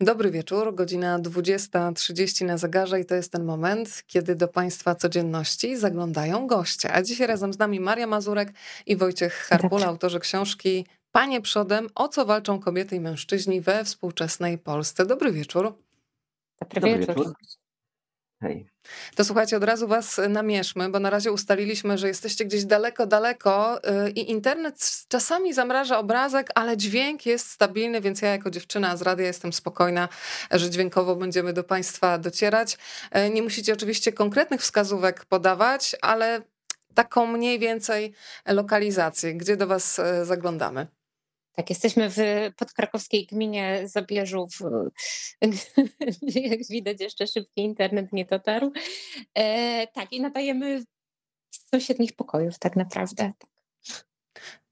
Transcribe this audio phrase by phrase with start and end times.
[0.00, 5.76] Dobry wieczór, godzina 20.30 na zegarze i to jest ten moment, kiedy do Państwa codzienności
[5.76, 6.92] zaglądają goście.
[6.92, 8.52] A dzisiaj razem z nami Maria Mazurek
[8.86, 14.58] i Wojciech Harpula, autorzy książki Panie przodem, o co walczą kobiety i mężczyźni we współczesnej
[14.58, 15.06] Polsce.
[15.06, 15.74] Dobry wieczór.
[16.60, 17.16] Dobry, Dobry wieczór.
[17.16, 17.34] wieczór.
[18.44, 18.66] Hej.
[19.14, 23.80] To słuchajcie, od razu was namieszmy, bo na razie ustaliliśmy, że jesteście gdzieś daleko, daleko
[24.06, 29.02] y, i internet czasami zamraża obrazek, ale dźwięk jest stabilny, więc ja jako dziewczyna z
[29.02, 30.08] radia jestem spokojna,
[30.50, 32.78] że dźwiękowo będziemy do państwa docierać.
[33.16, 36.42] Y, nie musicie oczywiście konkretnych wskazówek podawać, ale
[36.94, 38.14] taką mniej więcej
[38.46, 40.86] lokalizację, gdzie do was y, zaglądamy.
[41.56, 42.16] Tak, jesteśmy w
[42.56, 44.50] podkrakowskiej gminie Zabierzów.
[46.22, 48.72] Jak widać, jeszcze szybki internet nie dotarł.
[49.34, 50.82] E, tak, i nadajemy
[51.50, 53.32] z sąsiednich pokojów, tak naprawdę.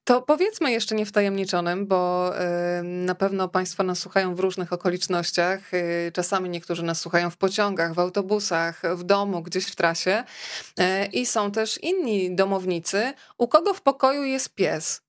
[0.04, 2.32] To powiedzmy jeszcze niewtajemniczonym, bo
[2.80, 5.74] y, na pewno Państwo nas słuchają w różnych okolicznościach.
[5.74, 10.24] Y, czasami niektórzy nas słuchają w pociągach, w autobusach, w domu, gdzieś w trasie.
[10.80, 15.02] Y, I są też inni domownicy, u kogo w pokoju jest pies.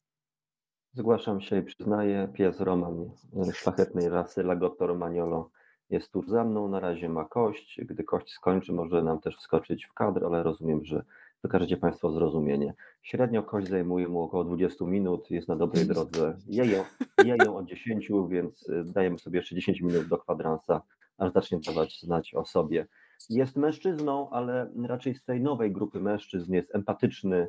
[0.96, 3.10] Zgłaszam się i przyznaję, pies Roman
[3.54, 5.50] szlachetnej rasy Lagotto Romagnolo
[5.90, 7.82] jest tuż za mną, na razie ma kość.
[7.86, 11.04] Gdy kość skończy, może nam też wskoczyć w kadr, ale rozumiem, że
[11.44, 12.74] wykażecie Państwo zrozumienie.
[13.02, 16.38] Średnio kość zajmuje mu około 20 minut, jest na dobrej drodze.
[16.48, 16.84] Jeją,
[17.26, 20.82] jeją od 10, więc y, dajemy sobie jeszcze 10 minut do kwadransa,
[21.18, 22.88] aż zacznie dawać znać o sobie.
[23.30, 27.48] Jest mężczyzną, ale raczej z tej nowej grupy mężczyzn jest empatyczny,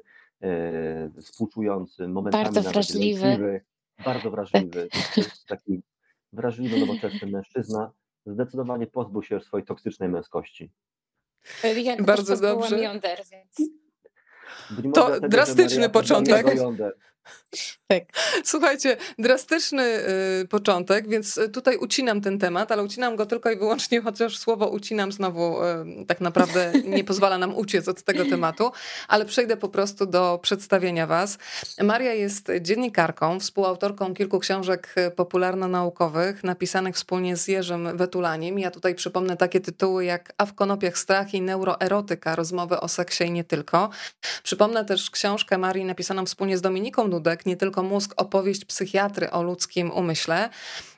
[1.22, 3.60] współczujący, momentami bardzo wrażliwy.
[4.04, 4.88] bardzo wrażliwy.
[4.90, 5.24] Tak.
[5.46, 5.82] Taki
[6.32, 7.92] wrażliwy, nowoczesny mężczyzna.
[8.26, 10.70] Zdecydowanie pozbył się swojej toksycznej męskości.
[11.84, 12.80] Ja bardzo dobrze.
[12.80, 13.70] Jąder, więc...
[14.94, 16.46] To drastyczny początek.
[17.86, 18.04] Tak.
[18.44, 19.82] Słuchajcie, drastyczny
[20.42, 24.68] y, początek, więc tutaj ucinam ten temat, ale ucinam go tylko i wyłącznie, chociaż słowo
[24.68, 28.72] ucinam znowu y, tak naprawdę nie pozwala nam uciec od tego tematu,
[29.08, 31.38] ale przejdę po prostu do przedstawienia Was.
[31.82, 38.58] Maria jest dziennikarką, współautorką kilku książek popularno-naukowych napisanych wspólnie z Jerzym Wetulaniem.
[38.58, 43.24] Ja tutaj przypomnę takie tytuły jak A w konopiach strach i neuroerotyka, rozmowy o seksie
[43.24, 43.90] i nie tylko.
[44.42, 47.10] Przypomnę też książkę Marii napisaną wspólnie z Dominiką
[47.46, 50.50] Nie tylko mózg, opowieść psychiatry o ludzkim umyśle.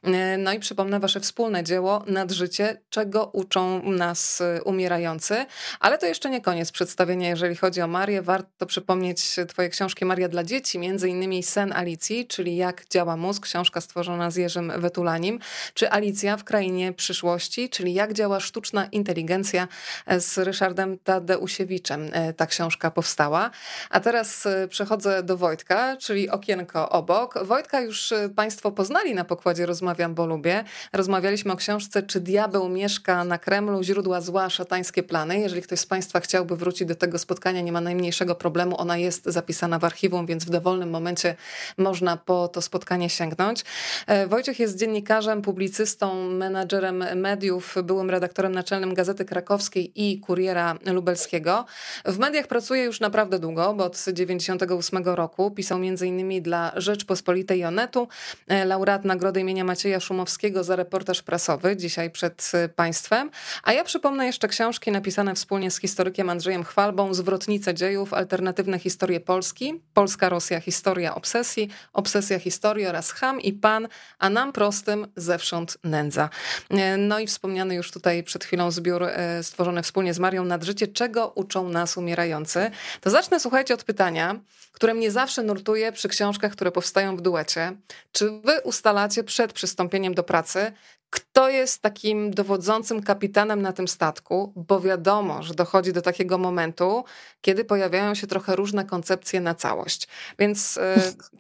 [0.06, 5.46] E, no i przypomnę wasze wspólne dzieło Nadżycie, czego uczą nas e, umierający.
[5.80, 8.22] Ale to jeszcze nie koniec przedstawienia, jeżeli chodzi o Marię.
[8.22, 13.42] Warto przypomnieć twoje książki Maria dla dzieci, między innymi Sen Alicji, czyli Jak działa mózg,
[13.42, 15.38] książka stworzona z Jerzym Wetulanim,
[15.74, 19.68] czy Alicja w krainie przyszłości, czyli Jak działa sztuczna inteligencja
[20.06, 22.10] e, z Ryszardem Tadeusiewiczem.
[22.36, 23.50] Ta książka powstała.
[23.90, 27.44] A teraz przechodzę do Wojtka, czyli okienko obok.
[27.44, 30.64] Wojtka już Państwo poznali na pokładzie rozmowy rozmawiam, bo lubię.
[30.92, 33.82] Rozmawialiśmy o książce Czy diabeł mieszka na Kremlu?
[33.82, 35.38] Źródła zła, szatańskie plany.
[35.38, 38.80] Jeżeli ktoś z Państwa chciałby wrócić do tego spotkania, nie ma najmniejszego problemu.
[38.80, 41.36] Ona jest zapisana w archiwum, więc w dowolnym momencie
[41.78, 43.64] można po to spotkanie sięgnąć.
[44.06, 51.64] E, Wojciech jest dziennikarzem, publicystą, menadżerem mediów, byłym redaktorem naczelnym Gazety Krakowskiej i Kuriera Lubelskiego.
[52.04, 56.42] W mediach pracuje już naprawdę długo, bo od 1998 roku pisał m.in.
[56.42, 58.08] dla Rzeczpospolitej Onetu,
[58.48, 63.30] e, laureat Nagrody imienia Macieja Szumowskiego za reportaż prasowy dzisiaj przed y, Państwem.
[63.62, 69.20] A ja przypomnę jeszcze książki napisane wspólnie z historykiem Andrzejem Chwalbą, Zwrotnice dziejów, alternatywne historie
[69.20, 73.88] Polski, Polska-Rosja, historia obsesji, obsesja historii oraz Ham i Pan,
[74.18, 76.28] a nam prostym zewsząd nędza.
[76.70, 80.86] Y, no i wspomniany już tutaj przed chwilą zbiór y, stworzony wspólnie z Marią Nadżycie,
[80.86, 82.70] czego uczą nas umierający.
[83.00, 84.40] To zacznę, słuchajcie, od pytania,
[84.76, 87.72] które mnie zawsze nurtuje przy książkach, które powstają w duecie.
[88.12, 90.72] Czy wy ustalacie przed przystąpieniem do pracy,
[91.10, 97.04] kto jest takim dowodzącym kapitanem na tym statku, bo wiadomo, że dochodzi do takiego momentu,
[97.40, 100.08] kiedy pojawiają się trochę różne koncepcje na całość.
[100.38, 100.80] Więc y,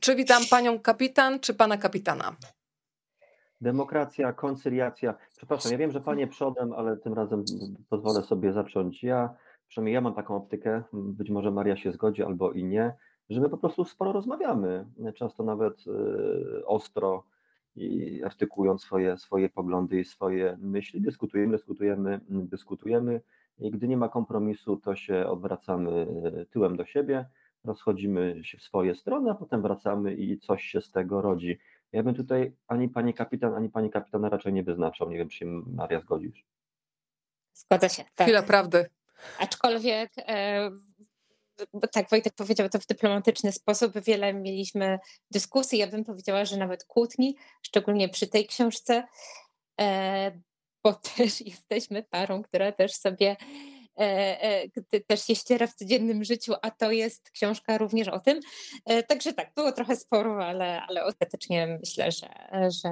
[0.00, 2.36] czy witam panią kapitan, czy pana kapitana?
[3.60, 5.14] Demokracja, koncyliacja.
[5.36, 7.44] Przepraszam, ja wiem, że panie przodem, ale tym razem
[7.88, 9.34] pozwolę sobie zacząć ja.
[9.68, 12.94] Przynajmniej ja mam taką optykę, być może Maria się zgodzi albo i nie,
[13.30, 17.24] że my po prostu sporo rozmawiamy, często nawet y, ostro
[17.76, 23.20] i artykułując swoje, swoje poglądy i swoje myśli, dyskutujemy, dyskutujemy, dyskutujemy
[23.58, 26.06] i gdy nie ma kompromisu, to się odwracamy
[26.40, 27.26] y, tyłem do siebie,
[27.64, 31.58] rozchodzimy się w swoje strony, a potem wracamy i coś się z tego rodzi.
[31.92, 35.10] Ja bym tutaj ani pani kapitan, ani pani kapitana raczej nie wyznaczał.
[35.10, 36.44] Nie wiem, czy się Maria zgodzisz.
[37.52, 38.04] Zgodzę się.
[38.14, 38.26] Tak.
[38.26, 38.86] Chwila prawdy.
[39.40, 40.70] Aczkolwiek e,
[41.72, 44.98] bo tak Wojtek powiedział to w dyplomatyczny sposób, wiele mieliśmy
[45.30, 49.02] dyskusji, ja bym powiedziała, że nawet kłótni, szczególnie przy tej książce.
[50.84, 53.36] bo też jesteśmy parą, która też sobie
[53.98, 58.40] E, e, też je ściera w codziennym życiu, a to jest książka również o tym.
[58.84, 62.28] E, także tak, było trochę sporu, ale, ale ostatecznie myślę, że,
[62.82, 62.90] że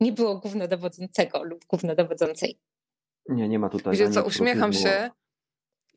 [0.00, 2.58] nie było głównodowodzącego lub głównodowodzącej.
[3.28, 3.94] Nie, nie ma tutaj.
[3.94, 5.10] Gdzie co, uśmiecham się.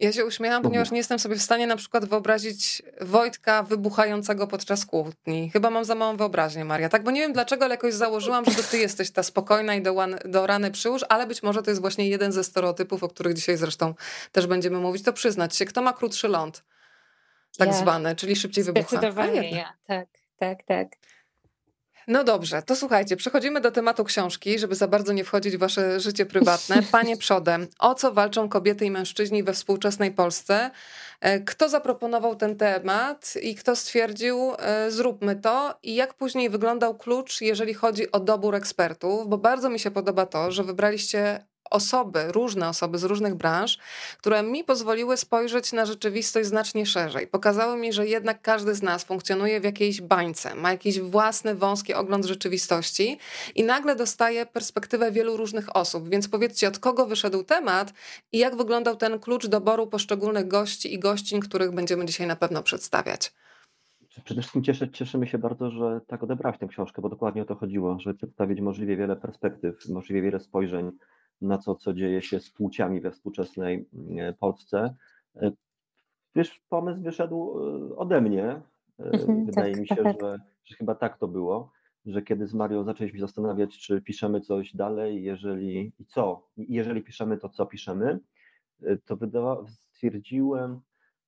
[0.01, 4.85] Ja się uśmiecham, ponieważ nie jestem sobie w stanie na przykład wyobrazić Wojtka wybuchającego podczas
[4.85, 5.49] kłótni.
[5.53, 6.89] Chyba mam za małą wyobraźnię, Maria.
[6.89, 9.81] Tak, bo nie wiem dlaczego, ale jakoś założyłam, że to ty jesteś ta spokojna i
[9.81, 9.95] do,
[10.25, 13.57] do rany przyłóż, ale być może to jest właśnie jeden ze stereotypów, o których dzisiaj
[13.57, 13.93] zresztą
[14.31, 15.03] też będziemy mówić.
[15.03, 16.63] To przyznać się, kto ma krótszy ląd,
[17.57, 17.73] tak ja.
[17.73, 18.87] zwany, czyli szybciej wybucha.
[18.87, 20.07] Zdecydowanie ja, tak,
[20.37, 20.87] tak, tak.
[22.07, 25.99] No dobrze, to słuchajcie, przechodzimy do tematu książki, żeby za bardzo nie wchodzić w wasze
[25.99, 26.83] życie prywatne.
[26.91, 30.71] Panie przodem, o co walczą kobiety i mężczyźni we współczesnej Polsce?
[31.21, 35.79] E, kto zaproponował ten temat i kto stwierdził, e, zróbmy to?
[35.83, 39.27] I jak później wyglądał klucz, jeżeli chodzi o dobór ekspertów?
[39.27, 43.77] Bo bardzo mi się podoba to, że wybraliście osoby, różne osoby z różnych branż,
[44.17, 47.27] które mi pozwoliły spojrzeć na rzeczywistość znacznie szerzej.
[47.27, 51.93] Pokazały mi, że jednak każdy z nas funkcjonuje w jakiejś bańce, ma jakiś własny, wąski
[51.93, 53.17] ogląd rzeczywistości
[53.55, 56.09] i nagle dostaje perspektywę wielu różnych osób.
[56.09, 57.93] Więc powiedzcie, od kogo wyszedł temat
[58.31, 62.63] i jak wyglądał ten klucz doboru poszczególnych gości i gościń, których będziemy dzisiaj na pewno
[62.63, 63.31] przedstawiać.
[64.23, 67.55] Przede wszystkim cieszy, cieszymy się bardzo, że tak odebrałeś tę książkę, bo dokładnie o to
[67.55, 70.91] chodziło, żeby przedstawić możliwie wiele perspektyw, możliwie wiele spojrzeń
[71.41, 74.95] na to, co dzieje się z płciami we współczesnej e, Polsce.
[75.35, 75.51] E,
[76.35, 78.61] wiesz, pomysł wyszedł e, ode mnie.
[78.99, 80.21] Mhm, Wydaje tak, mi się, tak.
[80.21, 81.71] Że, że chyba tak to było,
[82.05, 87.37] że kiedy z Mario zaczęliśmy zastanawiać, czy piszemy coś dalej, jeżeli i co, jeżeli piszemy
[87.37, 88.19] to, co piszemy,
[89.05, 90.81] to wydawa, stwierdziłem,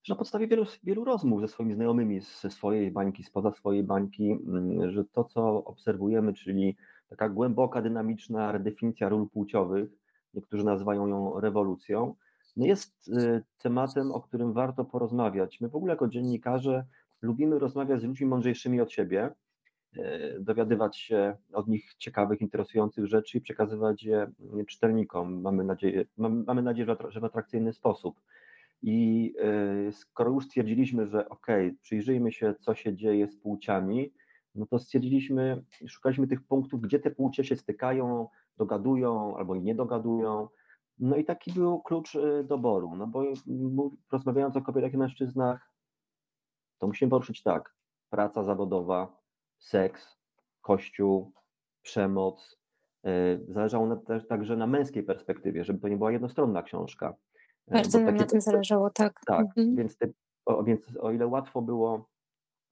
[0.03, 4.31] że na podstawie wielu, wielu rozmów ze swoimi znajomymi ze swojej bańki, spoza swojej bańki,
[4.31, 6.75] mm, że to, co obserwujemy, czyli
[7.09, 9.89] taka głęboka, dynamiczna redefinicja ról płciowych,
[10.33, 12.15] niektórzy nazywają ją rewolucją,
[12.57, 15.61] no jest y, tematem, o którym warto porozmawiać.
[15.61, 16.85] My w ogóle jako dziennikarze
[17.21, 19.29] lubimy rozmawiać z ludźmi mądrzejszymi od siebie,
[19.97, 20.01] y,
[20.39, 24.31] dowiadywać się od nich ciekawych, interesujących rzeczy i przekazywać je
[24.67, 25.41] czytelnikom.
[25.41, 28.19] Mamy nadzieję, mamy nadzieję że w atrakcyjny sposób.
[28.83, 29.33] I
[29.87, 31.47] y, skoro już stwierdziliśmy, że ok,
[31.81, 34.13] przyjrzyjmy się, co się dzieje z płciami,
[34.55, 38.27] no to stwierdziliśmy, szukaliśmy tych punktów, gdzie te płcie się stykają,
[38.57, 40.47] dogadują albo nie dogadują.
[40.99, 43.23] No i taki był klucz y, doboru, no bo
[44.11, 45.71] rozmawiając o kobietach i mężczyznach,
[46.77, 47.75] to musimy poruszyć tak,
[48.09, 49.17] praca zawodowa,
[49.57, 50.17] seks,
[50.61, 51.31] kościół,
[51.81, 52.59] przemoc,
[53.07, 57.15] y, zależało na, także na męskiej perspektywie, żeby to nie była jednostronna książka.
[57.67, 59.21] Bardzo nam na tym zależało, tak.
[59.25, 59.75] Tak, mhm.
[59.75, 60.13] więc, ty,
[60.45, 62.13] o, więc o ile łatwo było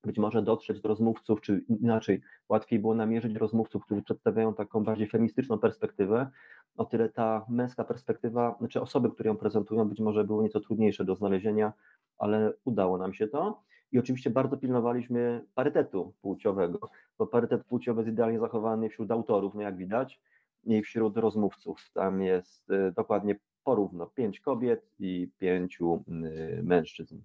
[0.04, 5.08] być może dotrzeć do rozmówców, czy inaczej, łatwiej było namierzyć rozmówców, którzy przedstawiają taką bardziej
[5.08, 6.30] feministyczną perspektywę,
[6.78, 11.06] o tyle ta męska perspektywa, znaczy osoby, które ją prezentują, być może były nieco trudniejsze
[11.06, 11.74] do znalezienia,
[12.18, 13.64] ale udało nam się to.
[13.92, 19.62] I oczywiście bardzo pilnowaliśmy parytetu płciowego, bo parytet płciowy jest idealnie zachowany wśród autorów, no
[19.62, 20.22] jak widać,
[20.64, 21.90] i wśród rozmówców.
[21.94, 27.22] Tam jest y, dokładnie porówno pięć kobiet i pięciu y, mężczyzn.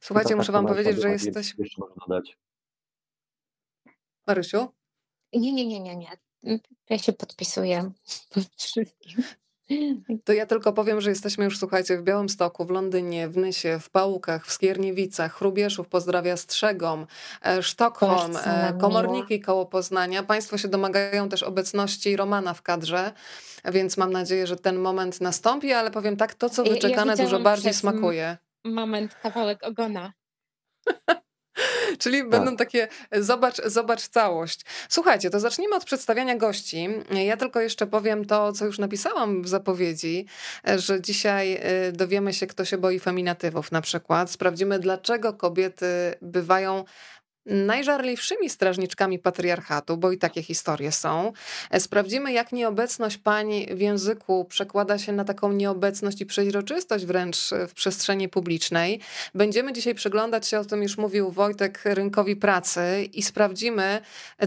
[0.00, 1.54] Słuchajcie, muszę wam powiedzieć, że jesteś...
[1.58, 2.38] Jeszcze można dodać.
[4.26, 4.68] Marysiu?
[5.32, 6.10] Nie, nie, nie, nie, nie.
[6.90, 7.92] Ja się podpisuję
[8.34, 9.24] pod wszystkim.
[10.24, 13.90] To ja tylko powiem, że jesteśmy już, słuchajcie, w Białymstoku, w Londynie, w Nysie, w
[13.90, 17.06] Pałukach, w Skierniewicach, Chrubieszów pozdrawia Strzegom,
[17.42, 20.22] e, Sztokholm, e, Komorniki koło Poznania.
[20.22, 23.12] Państwo się domagają też obecności Romana w kadrze,
[23.64, 27.40] więc mam nadzieję, że ten moment nastąpi, ale powiem tak, to co wyczekane ja dużo
[27.40, 30.12] bardziej smakuje moment, kawałek ogona.
[31.98, 32.28] Czyli tak.
[32.28, 34.60] będą takie, zobacz, zobacz całość.
[34.88, 36.88] Słuchajcie, to zacznijmy od przedstawiania gości.
[37.10, 40.26] Ja tylko jeszcze powiem to, co już napisałam w zapowiedzi,
[40.76, 44.30] że dzisiaj y, dowiemy się, kto się boi feminatywów na przykład.
[44.30, 45.86] Sprawdzimy, dlaczego kobiety
[46.22, 46.84] bywają
[47.46, 51.32] najżarliwszymi strażniczkami patriarchatu, bo i takie historie są.
[51.70, 57.50] E, sprawdzimy, jak nieobecność pani w języku przekłada się na taką nieobecność i przeźroczystość wręcz
[57.68, 59.00] w przestrzeni publicznej.
[59.34, 64.00] Będziemy dzisiaj przyglądać się, o tym już mówił Wojtek, rynkowi pracy i sprawdzimy,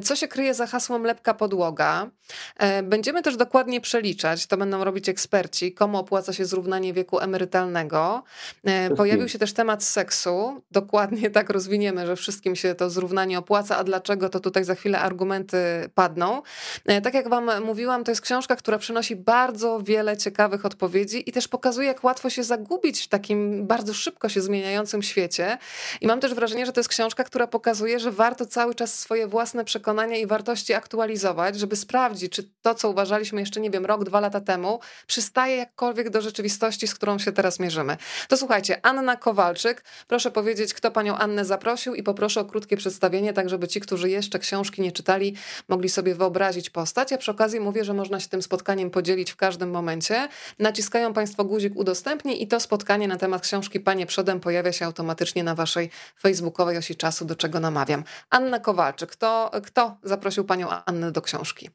[0.03, 2.09] co się kryje za hasłem lepka podłoga.
[2.57, 8.23] E, będziemy też dokładnie przeliczać, to będą robić eksperci, komu opłaca się zrównanie wieku emerytalnego.
[8.63, 13.77] E, pojawił się też temat seksu, dokładnie tak rozwiniemy, że wszystkim się to zrównanie opłaca,
[13.77, 15.57] a dlaczego, to tutaj za chwilę argumenty
[15.95, 16.41] padną.
[16.85, 21.31] E, tak jak wam mówiłam, to jest książka, która przynosi bardzo wiele ciekawych odpowiedzi i
[21.31, 25.57] też pokazuje, jak łatwo się zagubić w takim bardzo szybko się zmieniającym świecie.
[26.01, 29.27] I mam też wrażenie, że to jest książka, która pokazuje, że warto cały czas swoje
[29.27, 34.03] własne przekonania i wartości aktualizować, żeby sprawdzić, czy to, co uważaliśmy jeszcze, nie wiem, rok,
[34.03, 37.97] dwa lata temu, przystaje jakkolwiek do rzeczywistości, z którą się teraz mierzymy.
[38.27, 43.33] To słuchajcie, Anna Kowalczyk, proszę powiedzieć, kto panią Annę zaprosił i poproszę o krótkie przedstawienie,
[43.33, 45.35] tak żeby ci, którzy jeszcze książki nie czytali,
[45.67, 47.11] mogli sobie wyobrazić postać.
[47.11, 50.27] Ja przy okazji mówię, że można się tym spotkaniem podzielić w każdym momencie.
[50.59, 55.43] Naciskają państwo guzik udostępnij i to spotkanie na temat książki Panie Przodem pojawia się automatycznie
[55.43, 55.89] na waszej
[56.21, 58.03] facebookowej osi czasu, do czego namawiam.
[58.29, 61.69] Anna Kowalczyk, kto, kto zaprosił panią Annę do książki?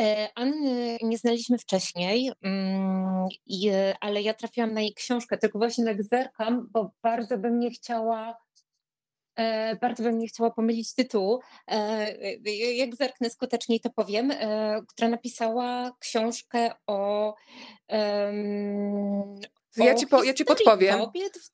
[0.00, 3.28] E, Anny nie znaliśmy wcześniej, mm,
[4.00, 8.30] ale ja trafiłam na jej książkę, tylko właśnie tak zerkam, bo bardzo bym nie chciała
[8.30, 8.34] e,
[9.80, 11.40] bardzo bym nie chciała pomylić tytułu.
[11.68, 12.34] E,
[12.74, 14.32] jak zerknę skuteczniej, to powiem,
[14.88, 17.34] która napisała książkę o,
[19.76, 21.00] ja ci, po, ja ci podpowiem.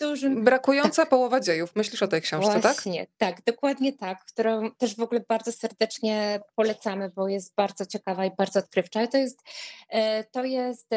[0.00, 0.44] Dużym...
[0.44, 1.76] Brakująca połowa dziejów.
[1.76, 2.74] Myślisz o tej książce, Właśnie, tak?
[2.74, 8.26] Właśnie, tak, dokładnie tak, którą też w ogóle bardzo serdecznie polecamy, bo jest bardzo ciekawa
[8.26, 9.06] i bardzo odkrywcza.
[9.06, 9.42] To jest,
[9.88, 10.88] e, to jest,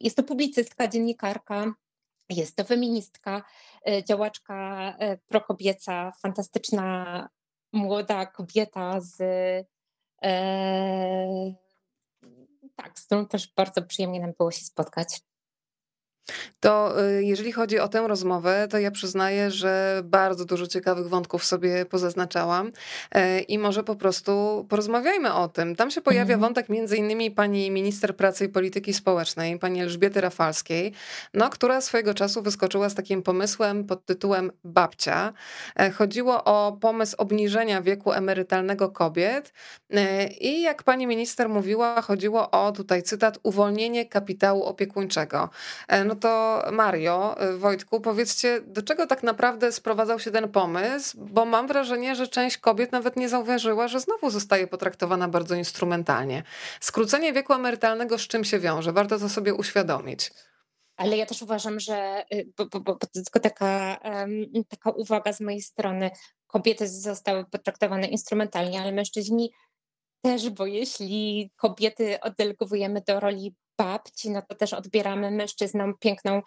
[0.00, 1.72] jest to publicystka, dziennikarka,
[2.30, 3.42] jest to feministka,
[3.88, 7.28] e, działaczka e, prokobieca, fantastyczna
[7.72, 9.16] młoda kobieta z
[12.76, 15.20] tak, z którą też bardzo przyjemnie nam było się spotkać.
[16.60, 21.44] To y, jeżeli chodzi o tę rozmowę, to ja przyznaję, że bardzo dużo ciekawych wątków
[21.44, 22.72] sobie pozaznaczałam
[23.12, 25.76] e, i może po prostu porozmawiajmy o tym.
[25.76, 26.40] Tam się pojawia mhm.
[26.40, 30.92] wątek między innymi pani minister pracy i polityki społecznej, pani Elżbiety Rafalskiej,
[31.34, 35.32] no, która swojego czasu wyskoczyła z takim pomysłem pod tytułem Babcia.
[35.76, 39.52] E, chodziło o pomysł obniżenia wieku emerytalnego kobiet
[39.90, 45.48] e, i jak pani minister mówiła, chodziło o, tutaj cytat, uwolnienie kapitału opiekuńczego.
[46.04, 51.18] No to Mario, y, Wojtku, powiedzcie, do czego tak naprawdę sprowadzał się ten pomysł?
[51.20, 56.42] Bo mam wrażenie, że część kobiet nawet nie zauważyła, że znowu zostaje potraktowana bardzo instrumentalnie.
[56.80, 58.92] Skrócenie wieku emerytalnego z czym się wiąże?
[58.92, 60.30] Warto to sobie uświadomić.
[60.96, 65.40] Ale ja też uważam, że, y, bo, bo, bo tylko taka, um, taka uwaga z
[65.40, 66.10] mojej strony,
[66.46, 69.52] kobiety zostały potraktowane instrumentalnie, ale mężczyźni
[70.22, 76.42] też, bo jeśli kobiety oddelegowujemy do roli babci, no to też odbieramy mężczyznom piękną,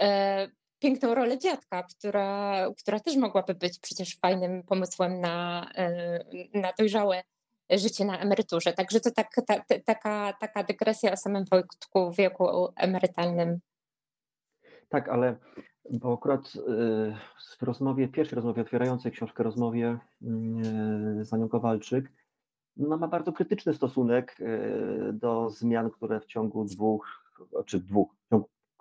[0.00, 0.48] e,
[0.78, 6.24] piękną rolę dziadka, która, która też mogłaby być przecież fajnym pomysłem na, e,
[6.54, 7.22] na dojrzałe
[7.70, 8.72] życie na emeryturze.
[8.72, 13.58] Także to tak, ta, taka, taka dygresja o samym Wojtku wieku emerytalnym.
[14.88, 15.36] Tak, ale
[15.90, 17.18] bo akurat e,
[17.58, 22.12] w rozmowie, pierwszej rozmowie otwierającej książkę rozmowie mm, z Anią Kowalczyk,
[22.76, 27.06] no, ma bardzo krytyczny stosunek e, do zmian, które w ciągu dwóch,
[27.66, 28.16] czy dwóch,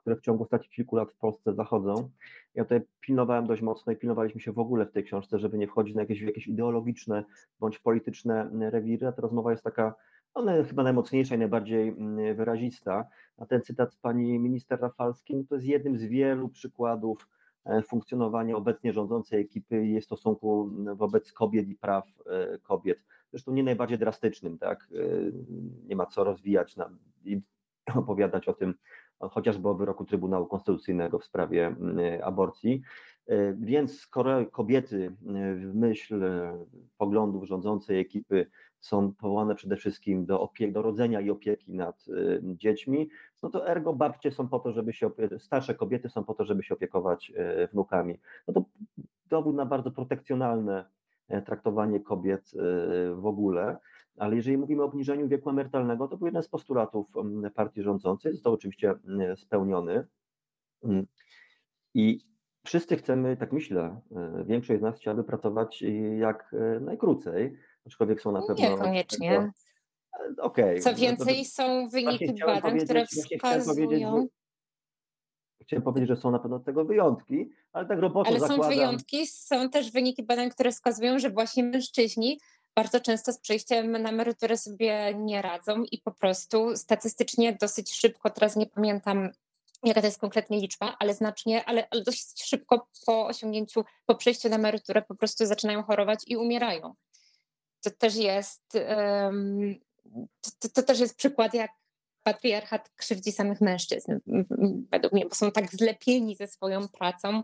[0.03, 2.09] które w ciągu ostatnich kilku lat w Polsce zachodzą.
[2.55, 5.67] Ja tutaj pilnowałem dość mocno i pilnowaliśmy się w ogóle w tej książce, żeby nie
[5.67, 7.23] wchodzić na jakieś, jakieś ideologiczne
[7.59, 9.07] bądź polityczne rewiry.
[9.07, 9.95] A ta rozmowa jest taka,
[10.33, 11.95] ona chyba najmocniejsza i najbardziej
[12.35, 13.05] wyrazista.
[13.37, 17.27] A ten cytat pani minister Rafalskiej to jest jednym z wielu przykładów
[17.65, 22.99] e, funkcjonowania obecnie rządzącej ekipy i jej stosunku wobec kobiet i praw e, kobiet
[23.33, 24.87] zresztą nie najbardziej drastycznym, tak?
[24.91, 25.33] Y,
[25.87, 26.89] nie ma co rozwijać na,
[27.25, 27.41] i
[27.95, 28.73] opowiadać o tym,
[29.19, 31.75] chociażby o wyroku Trybunału Konstytucyjnego w sprawie
[32.17, 32.81] y, aborcji.
[33.29, 35.15] Y, więc skoro kobiety
[35.55, 36.25] w myśl
[36.97, 38.45] poglądów rządzącej ekipy
[38.79, 42.05] są powołane przede wszystkim do, opie- do rodzenia i opieki nad
[42.43, 43.09] dziećmi,
[43.43, 46.63] no to ergo babcie są po to, żeby się, starsze kobiety są po to, żeby
[46.63, 47.33] się opiekować
[47.71, 48.19] wnukami.
[48.47, 48.65] No to
[49.29, 51.02] dowód na bardzo protekcjonalne E,
[51.45, 53.77] traktowanie kobiet e, w ogóle.
[54.17, 57.07] Ale jeżeli mówimy o obniżeniu wieku emerytalnego, to był jeden z postulatów
[57.55, 58.93] partii rządzącej, został oczywiście
[59.35, 60.07] spełniony.
[60.83, 61.07] Mm.
[61.93, 62.19] I
[62.65, 65.83] wszyscy chcemy, tak myślę, e, większość z nas chciałaby pracować
[66.17, 68.69] jak najkrócej, aczkolwiek są na pewno.
[68.69, 69.51] Niekoniecznie.
[70.37, 70.79] Okej.
[70.79, 70.79] Okay.
[70.79, 74.27] Co więcej, no są wyniki badań, które wskazują.
[75.63, 78.63] Chciałem powiedzieć, że są na pewno tego wyjątki, ale tak roboczo Ale zakładam...
[78.63, 82.39] są wyjątki, są też wyniki badań, które wskazują, że właśnie mężczyźni
[82.75, 88.29] bardzo często z przejściem na emeryturę sobie nie radzą i po prostu statystycznie dosyć szybko,
[88.29, 89.29] teraz nie pamiętam
[89.83, 94.49] jaka to jest konkretnie liczba, ale znacznie, ale, ale dosyć szybko po osiągnięciu, po przejściu
[94.49, 96.95] na emeryturę po prostu zaczynają chorować i umierają.
[97.81, 99.75] To też jest, um,
[100.59, 101.71] to, to, też jest przykład, jak
[102.23, 104.19] patriarchat krzywdzi samych mężczyzn,
[104.91, 107.43] według mnie, bo są tak zlepieni ze swoją pracą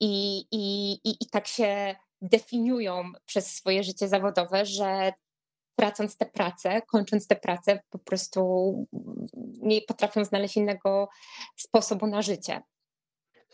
[0.00, 5.12] i, i, i, i tak się definiują przez swoje życie zawodowe, że
[5.76, 8.74] tracąc tę pracę, kończąc tę pracę, po prostu
[9.62, 11.08] nie potrafią znaleźć innego
[11.56, 12.62] sposobu na życie.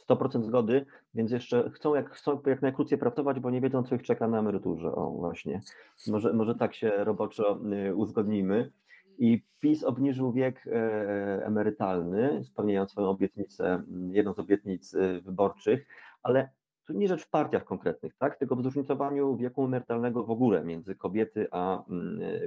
[0.09, 4.03] 100% zgody, więc jeszcze chcą jak, chcą jak najkrócej pracować, bo nie wiedzą, co ich
[4.03, 4.93] czeka na emeryturze.
[4.93, 5.61] O, właśnie.
[6.07, 8.71] Może, może tak się roboczo y, uzgodnijmy.
[9.21, 15.87] I PiS obniżył wiek e, emerytalny, spełniając swoją obietnicę, jedną z obietnic y, wyborczych,
[16.23, 16.51] ale
[16.87, 18.39] to nie rzecz w partiach konkretnych, tak?
[18.39, 21.85] tylko w zróżnicowaniu wieku emerytalnego w ogóle między kobiety a,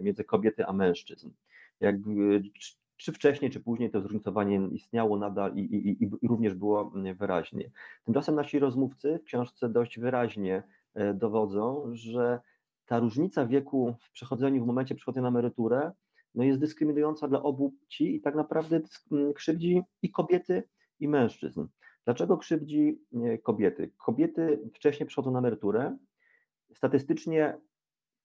[0.01, 1.29] między kobiety a mężczyzn.
[1.79, 1.95] Jak
[2.97, 7.71] czy wcześniej, czy później to zróżnicowanie istniało nadal i, i, i również było mm, wyraźnie.
[8.05, 10.63] Tymczasem nasi rozmówcy w książce dość wyraźnie
[10.93, 12.39] e, dowodzą, że
[12.85, 15.91] ta różnica wieku w przechodzeniu, w momencie przechodzenia na emeryturę,
[16.35, 20.63] no jest dyskryminująca dla obu płci i tak naprawdę mm, krzywdzi i kobiety,
[20.99, 21.67] i mężczyzn.
[22.05, 23.01] Dlaczego krzywdzi
[23.43, 23.91] kobiety?
[23.97, 25.97] Kobiety wcześniej przychodzą na emeryturę,
[26.75, 27.57] statystycznie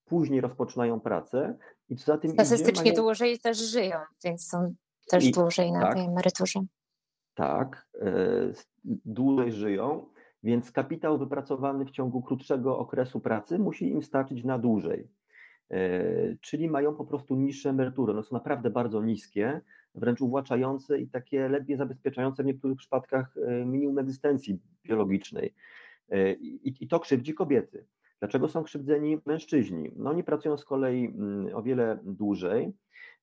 [0.04, 3.02] później rozpoczynają pracę i co za tym Statystycznie mają...
[3.02, 4.74] dłużej też żyją, więc są
[5.08, 6.60] też I, dłużej na tak, tej emeryturze.
[7.34, 8.52] Tak, e,
[8.84, 10.06] dłużej żyją,
[10.42, 15.08] więc kapitał wypracowany w ciągu krótszego okresu pracy musi im starczyć na dłużej.
[15.70, 18.12] E, czyli mają po prostu niższe emerytury.
[18.12, 19.60] One są naprawdę bardzo niskie,
[19.94, 25.54] wręcz uwłaczające i takie ledwie zabezpieczające w niektórych przypadkach e, minimum egzystencji biologicznej.
[26.40, 27.86] I, i to krzywdzi kobiety.
[28.20, 29.90] Dlaczego są krzywdzeni mężczyźni?
[29.96, 32.72] No oni pracują z kolei mm, o wiele dłużej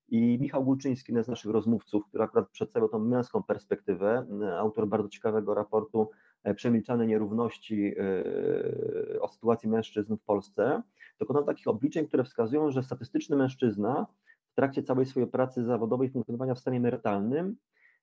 [0.09, 4.25] i Michał Gulczyński, jeden z naszych rozmówców, który akurat przedstawiał tą męską perspektywę,
[4.57, 6.09] autor bardzo ciekawego raportu
[6.43, 10.81] e, Przemilczane nierówności e, o sytuacji mężczyzn w Polsce,
[11.19, 14.07] dokonał takich obliczeń, które wskazują, że statystyczny mężczyzna
[14.51, 17.55] w trakcie całej swojej pracy zawodowej, funkcjonowania w stanie emerytalnym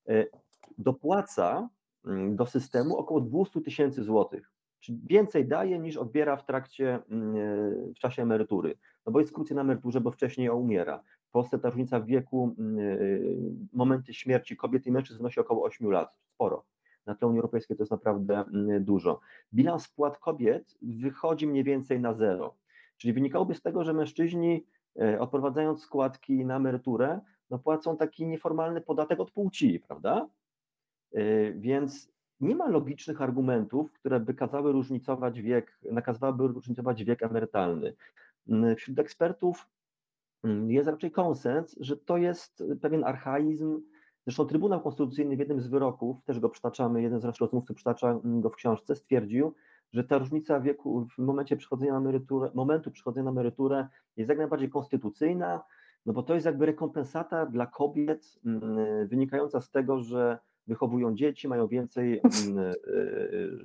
[0.09, 0.27] e,
[0.79, 1.69] dopłaca
[2.07, 4.53] mm, do systemu około 200 tysięcy złotych
[4.83, 8.75] czyli więcej daje niż odbiera w trakcie, mm, w czasie emerytury.
[9.07, 11.03] No bo jest krócej na emeryturze, bo wcześniej umiera.
[11.29, 15.91] W Polsce ta różnica w wieku, mm, momenty śmierci kobiet i mężczyzn wynosi około 8
[15.91, 16.65] lat, sporo.
[17.07, 18.45] Na tle Unii Europejskiej to jest naprawdę
[18.81, 19.21] dużo.
[19.55, 22.55] Bilans wpłat kobiet wychodzi mniej więcej na zero.
[23.03, 24.65] Czyli wynikałoby z tego, że mężczyźni
[25.01, 30.29] e, odprowadzając składki na emeryturę, no płacą taki nieformalny podatek od płci, prawda?
[31.13, 37.95] E, więc nie ma logicznych argumentów, które by kazały różnicować wiek, nakazywałyby różnicować wiek emerytalny.
[38.49, 39.69] Mm, wśród ekspertów
[40.45, 43.83] mm, jest raczej konsens, że to jest pewien archaizm.
[44.27, 48.11] Zresztą Trybunał Konstytucyjny w jednym z wyroków, też go przytaczamy, jeden z naszych rozmówców przytacza
[48.11, 49.55] mm, go w książce, stwierdził,
[49.93, 54.39] że ta różnica wieku w momencie przechodzenia na emeryturę, momentu przechodzenia na emeryturę jest jak
[54.39, 55.63] najbardziej konstytucyjna,
[56.07, 58.39] no bo to jest jakby rekompensata dla kobiet
[59.07, 62.75] wynikająca z tego, że wychowują dzieci, mają więcej, mm, e, e,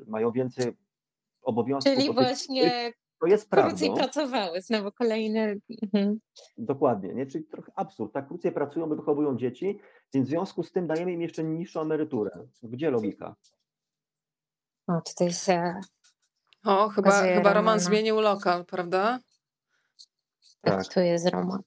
[0.08, 0.74] mają więcej
[1.42, 1.94] obowiązków.
[1.96, 5.56] Czyli właśnie to jest krócej pracowały, znowu kolejne.
[5.84, 6.20] Mhm.
[6.58, 7.26] Dokładnie, nie?
[7.26, 8.14] czyli trochę absurd.
[8.14, 9.80] Tak krócej pracują, bo wychowują dzieci,
[10.14, 12.32] więc w związku z tym dajemy im jeszcze niższą emeryturę.
[12.64, 13.36] Gdzie logika?
[14.88, 15.74] O, tutaj się.
[16.66, 19.20] O, chyba, chyba Roman zmienił lokal, prawda?
[20.62, 20.94] Tak, tak.
[20.94, 21.62] tu jest Roman.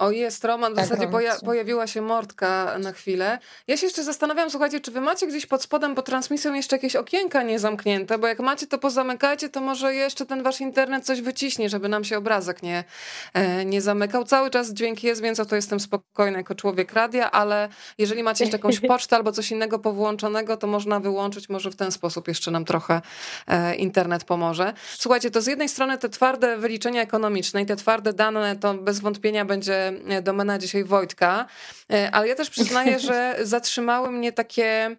[0.00, 3.38] O, jest Roman, w tak, zasadzie poja pojawiła się Mortka na chwilę.
[3.66, 6.96] Ja się jeszcze zastanawiam, słuchajcie, czy wy macie gdzieś pod spodem pod transmisją jeszcze jakieś
[6.96, 11.68] okienka niezamknięte, bo jak macie, to pozamykajcie, to może jeszcze ten wasz internet coś wyciśnie,
[11.68, 12.84] żeby nam się obrazek nie,
[13.34, 14.24] e, nie zamykał.
[14.24, 18.44] Cały czas dźwięk jest, więc o to jestem spokojna jako człowiek radia, ale jeżeli macie
[18.44, 22.50] jeszcze jakąś pocztę albo coś innego powłączonego, to można wyłączyć, może w ten sposób jeszcze
[22.50, 23.00] nam trochę
[23.46, 24.72] e, internet pomoże.
[24.98, 29.00] Słuchajcie, to z jednej strony te twarde wyliczenia ekonomiczne i te twarde dane, to bez
[29.00, 29.89] wątpienia będzie
[30.22, 31.46] domena dzisiaj Wojtka,
[31.92, 34.96] e, ale ja też przyznaję, że zatrzymały mnie takie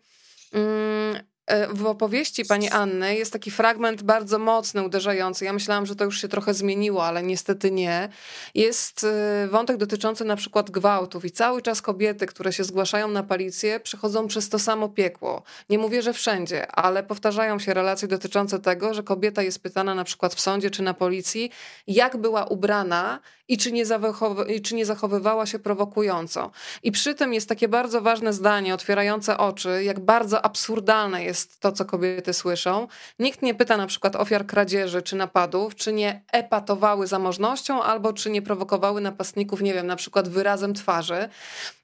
[0.54, 1.31] mm, E,
[1.74, 5.46] w opowieści pani Anny jest taki fragment bardzo mocny, uderzający.
[5.46, 8.10] Ja myślałam, że to już się trochę zmieniło, ale niestety nie.
[8.56, 13.24] Jest e, wątek dotyczący na przykład gwałtów i cały czas kobiety, które się zgłaszają na
[13.24, 15.44] policję, przechodzą przez to samo piekło.
[15.70, 20.04] Nie mówię, że wszędzie, ale powtarzają się relacje dotyczące tego, że kobieta jest pytana na
[20.04, 21.52] przykład w sądzie czy na policji,
[21.88, 26.52] jak była ubrana i czy nie, zachowy, czy nie zachowywała się prowokująco.
[26.84, 31.60] I przy tym jest takie bardzo ważne zdanie, otwierające oczy, jak bardzo absurdalne jest jest
[31.60, 32.88] to, co kobiety słyszą.
[33.20, 38.30] Nikt nie pyta na przykład ofiar kradzieży czy napadów, czy nie epatowały zamożnością albo czy
[38.30, 41.30] nie prowokowały napastników, nie wiem, na przykład wyrazem twarzy.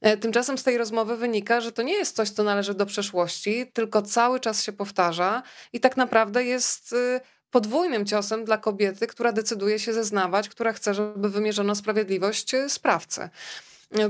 [0.02, 3.72] E, tymczasem z tej rozmowy wynika, że to nie jest coś, co należy do przeszłości,
[3.74, 5.43] tylko cały czas się powtarza
[5.74, 7.20] i tak naprawdę jest y,
[7.52, 13.30] podwójnym ciosem dla kobiety, która decyduje się zeznawać, która chce, żeby wymierzono sprawiedliwość y, sprawcy.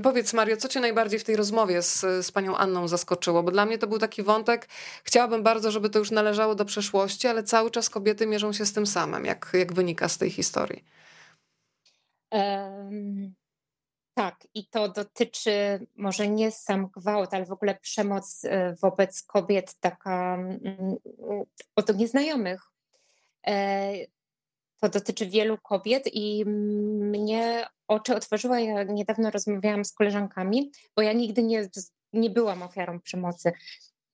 [0.04, 3.44] Powiedz Mario, co cię najbardziej w tej rozmowie z, z panią Anną zaskoczyło?
[3.44, 4.68] Bo dla mnie to był taki wątek,
[5.04, 8.74] chciałabym bardzo, żeby to już należało do przeszłości, ale cały czas kobiety mierzą się z
[8.74, 10.84] tym samym, jak, jak wynika z tej historii.
[12.32, 13.36] Um,
[14.14, 19.76] tak, i to dotyczy może nie sam gwałt, ale w ogóle przemoc e, wobec kobiet,
[19.80, 20.96] taka mm,
[21.76, 22.62] od nieznajomych.
[24.82, 28.60] To dotyczy wielu kobiet i mnie oczy otworzyła.
[28.60, 31.70] Ja niedawno rozmawiałam z koleżankami, bo ja nigdy nie,
[32.14, 33.52] nie byłam ofiarą przemocy.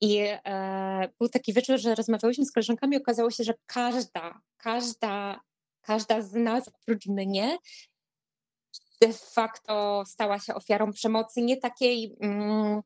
[0.02, 5.42] I e, był taki wieczór, że rozmawiałyśmy z koleżankami okazało się, że każda, każda,
[5.82, 7.58] każda z nas oprócz mnie
[9.02, 12.16] de facto stała się ofiarą przemocy, nie takiej.
[12.22, 12.82] Mm,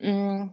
[0.00, 0.52] mm,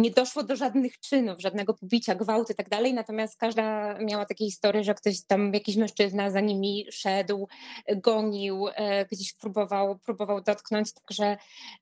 [0.00, 4.44] nie doszło do żadnych czynów, żadnego pobicia, gwałtu i tak dalej, natomiast każda miała takie
[4.44, 7.48] historie, że ktoś tam, jakiś mężczyzna za nimi szedł,
[7.96, 11.36] gonił, e, gdzieś próbował, próbował dotknąć, także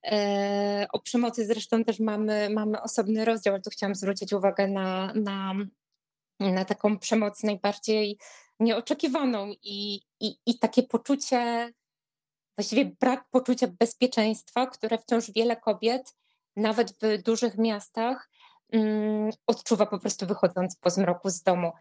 [0.04, 5.12] e, o przemocy zresztą też mamy, mamy osobny rozdział, ale tu chciałam zwrócić uwagę na,
[5.14, 5.54] na,
[6.40, 8.18] na taką przemoc najbardziej
[8.60, 11.72] nieoczekiwaną i, i, i takie poczucie,
[12.58, 16.14] właściwie brak poczucia bezpieczeństwa, które wciąż wiele kobiet
[16.58, 18.30] nawet w dużych miastach
[18.72, 21.72] um, odczuwa po prostu wychodząc po zmroku z domu.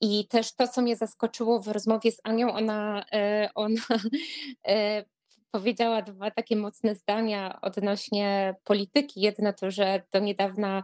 [0.00, 3.80] I też to, co mnie zaskoczyło w rozmowie z Anią, ona, e, ona
[4.68, 5.04] e,
[5.50, 9.20] powiedziała dwa takie mocne zdania odnośnie polityki.
[9.20, 10.82] Jedno to, że do niedawna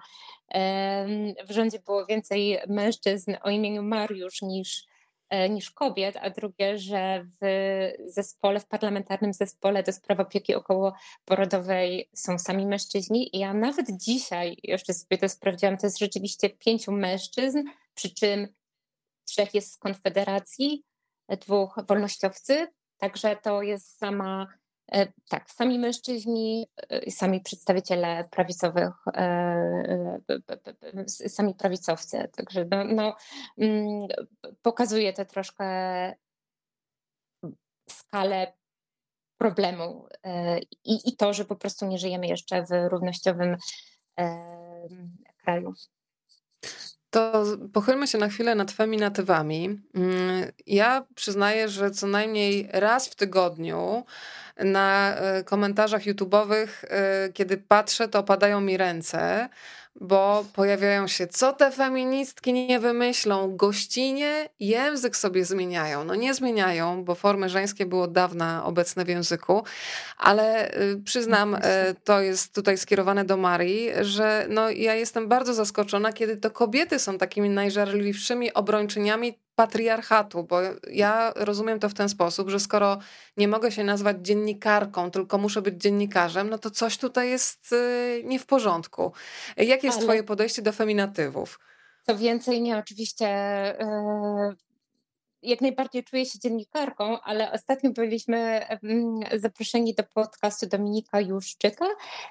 [1.48, 4.86] w rządzie było więcej mężczyzn o imieniu Mariusz niż
[5.50, 7.46] niż kobiet, a drugie, że w
[8.06, 13.36] zespole, w parlamentarnym zespole do spraw opieki okołoporodowej są sami mężczyźni.
[13.36, 17.62] I ja nawet dzisiaj, jeszcze sobie to sprawdziłam, to jest rzeczywiście pięciu mężczyzn,
[17.94, 18.48] przy czym
[19.24, 20.84] trzech jest z Konfederacji,
[21.28, 22.66] dwóch wolnościowcy,
[22.98, 24.61] także to jest sama E,
[25.28, 30.20] tak, sami mężczyźni, e, sami przedstawiciele prawicowych, e,
[31.08, 32.28] sami prawicowcy.
[32.36, 33.16] Także no, no,
[33.58, 34.08] mm,
[34.62, 35.64] pokazuje to troszkę
[37.90, 38.52] skalę
[39.38, 40.06] problemu
[40.84, 43.56] i, i to, że po prostu nie żyjemy jeszcze w równościowym
[45.36, 45.74] kraju.
[47.12, 49.80] To pochylmy się na chwilę nad feminatywami.
[49.94, 54.04] Mm, ja przyznaję, że co najmniej raz w tygodniu
[54.56, 59.48] na e, komentarzach YouTube'owych, e, kiedy patrzę, to opadają mi ręce,
[60.00, 66.04] bo pojawiają się, co te feministki nie wymyślą, gościnie język sobie zmieniają.
[66.04, 69.62] No nie zmieniają, bo formy żeńskie były od dawna obecne w języku,
[70.18, 75.54] ale y, przyznam, e, to jest tutaj skierowane do Marii, że no ja jestem bardzo
[75.54, 82.08] zaskoczona, kiedy to kobiety są takimi najżarliwszymi obrończyniami patriarchatu, bo ja rozumiem to w ten
[82.08, 82.98] sposób, że skoro
[83.36, 88.22] nie mogę się nazwać dziennikarką, tylko muszę być dziennikarzem, no to coś tutaj jest y,
[88.24, 89.12] nie w porządku.
[89.56, 90.06] Jakie jest Ale...
[90.06, 91.60] Twoje podejście do feminatywów?
[92.06, 93.26] Co więcej, nie, oczywiście
[93.80, 94.56] yy,
[95.42, 98.66] jak najbardziej czuję się dziennikarką, ale ostatnio byliśmy
[99.36, 101.86] zaproszeni do podcastu Dominika Juszczyka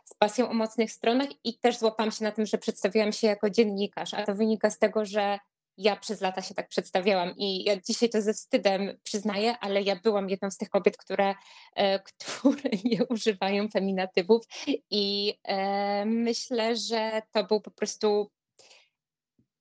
[0.05, 3.49] z pasją o mocnych stronach i też złapałam się na tym, że przedstawiłam się jako
[3.49, 5.39] dziennikarz, a to wynika z tego, że
[5.77, 9.95] ja przez lata się tak przedstawiałam i ja dzisiaj to ze wstydem przyznaję, ale ja
[9.95, 11.35] byłam jedną z tych kobiet, które,
[11.75, 14.43] e, które nie używają feminatywów
[14.89, 18.31] i e, myślę, że to był po prostu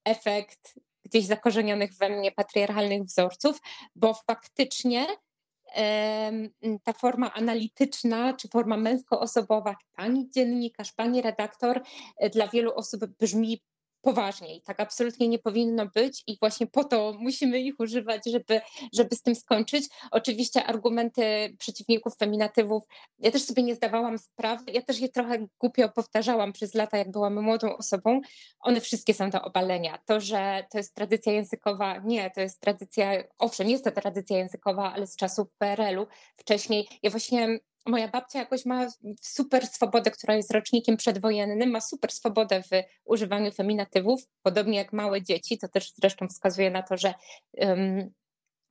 [0.05, 3.61] efekt gdzieś zakorzenionych we mnie patriarchalnych wzorców,
[3.95, 5.07] bo faktycznie
[6.85, 11.83] ta forma analityczna, czy forma męskoosobowa, pani dziennikarz, pani redaktor,
[12.17, 13.61] e, dla wielu osób brzmi
[14.01, 14.63] poważniej.
[14.63, 18.61] Tak absolutnie nie powinno być i właśnie po to musimy ich używać, żeby,
[18.93, 19.89] żeby z tym skończyć.
[20.11, 22.83] Oczywiście argumenty przeciwników feminatywów,
[23.19, 27.11] ja też sobie nie zdawałam sprawy, ja też je trochę głupio powtarzałam przez lata, jak
[27.11, 28.21] byłam młodą osobą.
[28.61, 29.99] One wszystkie są do obalenia.
[30.07, 34.93] To, że to jest tradycja językowa, nie, to jest tradycja, owszem, jest to tradycja językowa,
[34.93, 36.07] ale z czasów PRL-u.
[36.37, 38.87] Wcześniej, ja właśnie moja babcia jakoś ma
[39.21, 42.71] super swobodę, która jest rocznikiem przedwojennym, ma super swobodę w
[43.05, 45.59] używaniu feminatywów, podobnie jak małe dzieci.
[45.59, 47.15] To też zresztą wskazuje na to, że
[47.53, 48.11] um,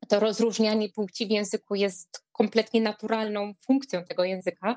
[0.08, 4.76] to rozróżnianie płci w języku jest kompletnie naturalną funkcją tego języka.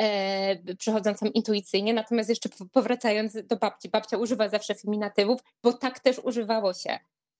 [0.00, 1.94] E, przychodzącą intuicyjnie.
[1.94, 6.98] Natomiast jeszcze powracając do babci, babcia używa zawsze feminatywów, bo tak też używało się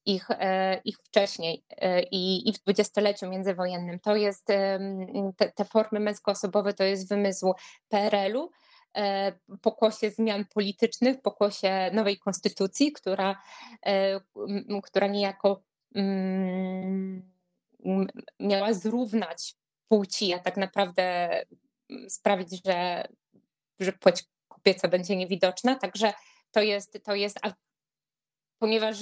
[0.09, 4.01] ich, e, ich wcześniej e, i, i w dwudziestoleciu międzywojennym.
[4.01, 4.47] To jest,
[5.37, 7.55] te, te formy męskoosobowe to jest wymysł
[7.89, 8.51] PRL-u,
[8.97, 13.43] e, pokłosie zmian politycznych, pokłosie nowej konstytucji, która,
[14.83, 15.63] która niejako
[18.41, 19.55] miała zrównać
[19.89, 21.31] płci, a tak naprawdę
[22.09, 23.09] sprawić, że,
[23.81, 25.75] że płeć kobieca będzie niewidoczna.
[25.75, 26.13] Także
[26.53, 27.39] to jest, to jest
[28.59, 28.97] ponieważ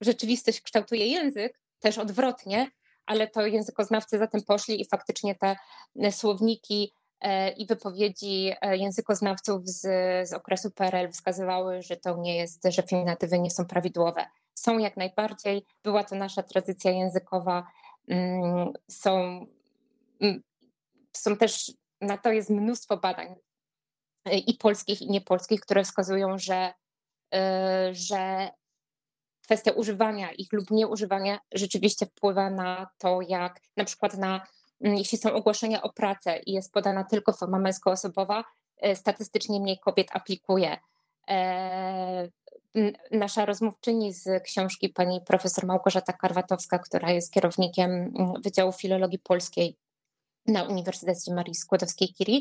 [0.00, 2.70] rzeczywistość kształtuje język, też odwrotnie,
[3.06, 5.56] ale to językoznawcy za tym poszli i faktycznie te
[6.10, 9.80] słowniki e, i wypowiedzi e, językoznawców z,
[10.28, 14.26] z okresu PRL wskazywały, że to nie jest, że feminatywy nie są prawidłowe.
[14.54, 17.66] Są jak najbardziej, była to nasza tradycja językowa,
[18.08, 19.46] mm, są,
[20.20, 20.42] mm,
[21.16, 23.34] są też, na to jest mnóstwo badań
[24.24, 26.72] e, i polskich, i niepolskich, które wskazują, że,
[27.92, 28.50] że
[29.48, 34.46] kwestia używania ich lub nieużywania rzeczywiście wpływa na to, jak na przykład na,
[34.80, 38.44] mm, jeśli są ogłoszenia o pracę i jest podana tylko forma męskoosobowa,
[38.76, 40.76] e, statystycznie mniej kobiet aplikuje.
[41.28, 42.28] E,
[43.10, 49.76] nasza rozmówczyni z książki, pani profesor Małgorzata Karwatowska, która jest kierownikiem mm, Wydziału Filologii Polskiej
[50.46, 52.40] na Uniwersytecie Marii Skłodowskiej-Curie,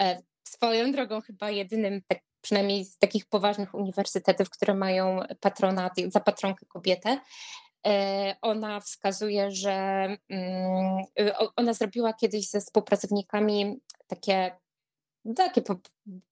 [0.00, 6.20] e, swoją drogą chyba jedynym tak przynajmniej z takich poważnych uniwersytetów, które mają patronat, za
[6.20, 7.20] patronkę kobietę,
[7.86, 11.04] e, ona wskazuje, że mm,
[11.56, 14.56] ona zrobiła kiedyś ze współpracownikami takie,
[15.36, 15.62] takie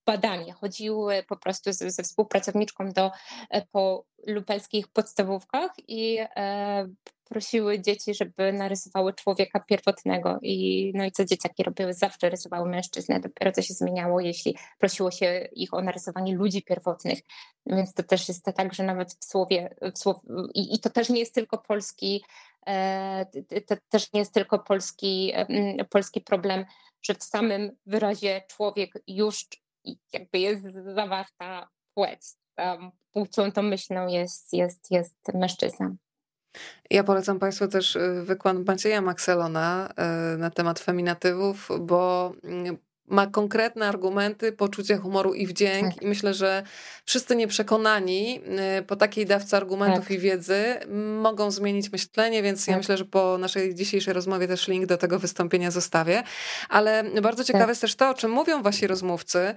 [0.07, 0.53] badanie.
[0.53, 3.11] Chodziły po prostu ze, współpracowniczką do,
[3.51, 6.89] e, po lubelskich podstawówkach i e,
[7.29, 13.21] prosiły dzieci, żeby narysowały człowieka pierwotnego i no i co dzieciaki robiły, zawsze rysowały mężczyznę,
[13.21, 17.19] dopiero to się zmieniało, jeśli prosiło się ich o narysowanie ludzi pierwotnych,
[17.67, 20.17] więc to też jest tak, że nawet w słowie, w słow,
[20.55, 22.25] i, i to też nie jest tylko polski,
[22.67, 23.27] e,
[23.67, 25.33] to też nie jest tylko polski,
[25.91, 26.65] polski problem,
[27.03, 29.47] że w samym wyrazie człowiek już
[30.13, 32.21] jakby jest zawarta płeć,
[32.55, 35.97] tam płcią tą myślą jest, jest, jest mężczyzna.
[36.91, 39.89] Ja polecam Państwu też y, wykład Macieja Maxelona
[40.35, 42.77] y, na temat feminatywów, bo mm,
[43.09, 46.03] ma konkretne argumenty, poczucie humoru i wdzięk tak.
[46.03, 46.63] i myślę, że
[47.05, 48.41] wszyscy nieprzekonani
[48.79, 50.11] y, po takiej dawce argumentów tak.
[50.11, 50.65] i wiedzy
[51.21, 52.69] mogą zmienić myślenie, więc tak.
[52.69, 56.23] ja myślę, że po naszej dzisiejszej rozmowie też link do tego wystąpienia zostawię.
[56.69, 57.69] Ale bardzo ciekawe tak.
[57.69, 59.55] jest też to, o czym mówią wasi rozmówcy,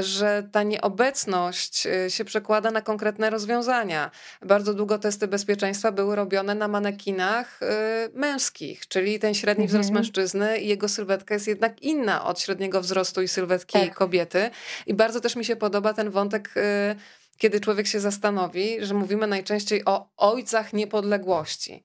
[0.00, 4.10] że ta nieobecność y, się przekłada na konkretne rozwiązania.
[4.42, 7.66] Bardzo długo testy bezpieczeństwa były robione na manekinach y,
[8.14, 9.82] męskich, czyli ten średni mhm.
[9.82, 12.87] wzrost mężczyzny i jego sylwetka jest jednak inna od średniego wzrostu
[13.22, 13.94] i sylwetki tak.
[13.94, 14.50] kobiety.
[14.86, 16.96] I bardzo też mi się podoba ten wątek y,
[17.38, 21.84] kiedy człowiek się zastanowi, że mówimy najczęściej o ojcach niepodległości.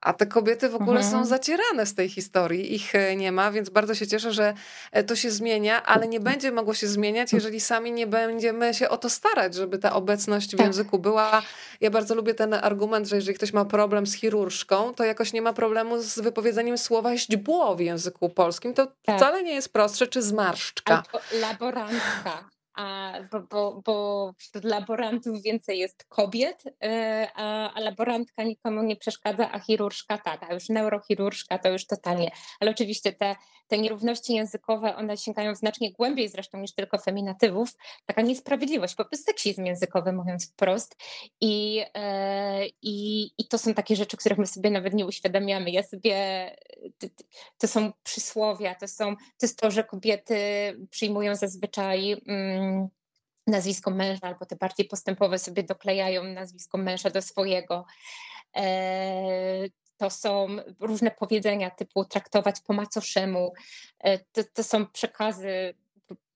[0.00, 1.12] A te kobiety w ogóle mhm.
[1.12, 4.54] są zacierane z tej historii, ich e, nie ma, więc bardzo się cieszę, że
[4.92, 8.88] e, to się zmienia, ale nie będzie mogło się zmieniać, jeżeli sami nie będziemy się
[8.88, 10.66] o to starać, żeby ta obecność w tak.
[10.66, 11.42] języku była.
[11.80, 15.42] Ja bardzo lubię ten argument, że jeżeli ktoś ma problem z chirurżką, to jakoś nie
[15.42, 18.74] ma problemu z wypowiedzeniem słowa źdźbło w języku polskim.
[18.74, 19.16] To tak.
[19.16, 20.94] wcale nie jest prostsze, czy zmarszczka.
[20.94, 22.50] Albo laborantka
[22.80, 23.12] a,
[23.50, 29.58] bo, bo, wśród laborantów więcej jest kobiet, e, a, a laborantka nikomu nie przeszkadza, a
[29.58, 32.30] chirurżka tak, a już neurochirurżka to już totalnie.
[32.60, 33.36] Ale oczywiście te,
[33.68, 37.68] te nierówności językowe, one sięgają znacznie głębiej zresztą niż tylko feminatywów.
[38.06, 40.96] Taka niesprawiedliwość, po prostu seksizm językowy mówiąc wprost.
[41.40, 45.70] I, e, i, I to są takie rzeczy, których my sobie nawet nie uświadamiamy.
[45.70, 46.16] Ja sobie,
[47.58, 50.36] to są przysłowia, to, są, to jest to, że kobiety
[50.90, 52.69] przyjmują zazwyczaj mm,
[53.46, 57.84] nazwisko męża, albo te bardziej postępowe sobie doklejają nazwisko męża do swojego.
[58.56, 60.46] E, to są
[60.80, 63.52] różne powiedzenia typu traktować po macoszemu.
[63.98, 65.74] E, to, to są przekazy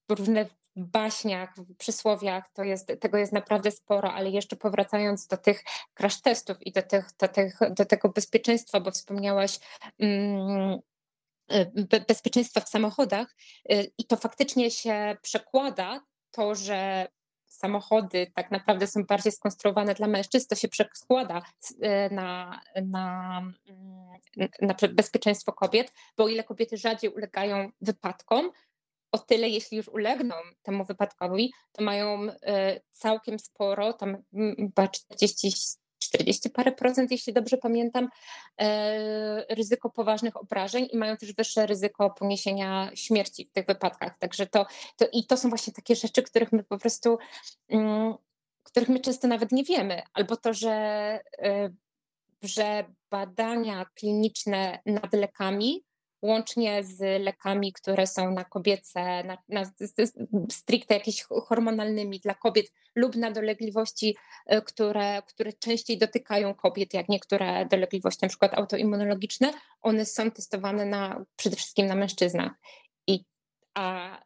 [0.09, 5.37] różne w baśniach, w przysłowiach, to jest, tego jest naprawdę sporo, ale jeszcze powracając do
[5.37, 9.59] tych crash testów i do, tych, do, tych, do tego bezpieczeństwa, bo wspomniałaś
[9.99, 10.79] mm,
[12.07, 13.35] bezpieczeństwa w samochodach
[13.97, 16.01] i to faktycznie się przekłada
[16.35, 17.07] to, że
[17.47, 21.41] samochody tak naprawdę są bardziej skonstruowane dla mężczyzn, to się przekłada
[21.81, 28.51] e, na, na, mm, na bezpieczeństwo kobiet, bo o ile kobiety rzadziej ulegają wypadkom,
[29.11, 34.87] o tyle, jeśli już ulegną temu wypadkowi, to mają e, całkiem sporo, tam mm, chyba
[34.87, 35.51] 40
[36.05, 38.09] 40 parę procent, jeśli dobrze pamiętam,
[38.61, 44.17] e, ryzyko poważnych obrażeń i mają też wyższe ryzyko poniesienia śmierci w tych wypadkach.
[44.19, 44.65] Także to,
[44.97, 47.17] to i to są właśnie takie rzeczy, których my po prostu,
[47.69, 48.13] mm,
[48.63, 50.71] których my często nawet nie wiemy, albo to, że,
[51.37, 51.69] e,
[52.41, 55.83] że badania kliniczne nad lekami
[56.21, 59.71] łącznie z lekami, które są na kobiece, na, na
[60.51, 67.09] stricte jakieś hormonalnymi dla kobiet lub na dolegliwości, e, które, które częściej dotykają kobiet, jak
[67.09, 72.51] niektóre dolegliwości, na przykład autoimmunologiczne, one są testowane na, przede wszystkim na mężczyznach.
[73.07, 73.25] I
[73.73, 74.17] a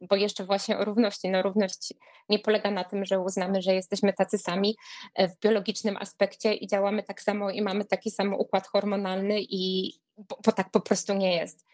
[0.00, 1.30] bo jeszcze właśnie o równości.
[1.30, 1.94] No równość
[2.28, 4.76] nie polega na tym, że uznamy, że jesteśmy tacy sami
[5.14, 9.92] e, w biologicznym aspekcie i działamy tak samo i mamy taki sam układ hormonalny i
[10.16, 11.66] bo, bo tak po prostu nie jest.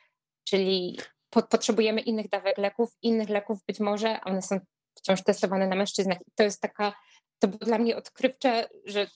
[0.44, 0.98] Czyli
[1.30, 4.60] po, potrzebujemy innych dawek leków, innych leków być może, a one są
[4.94, 6.18] wciąż testowane na mężczyznach.
[6.20, 6.92] I to jest taka,
[7.38, 9.06] to było dla mnie odkrywcze, że,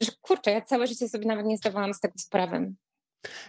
[0.00, 2.72] że kurczę, ja całe życie sobie nawet nie zdawałam z tego sprawy.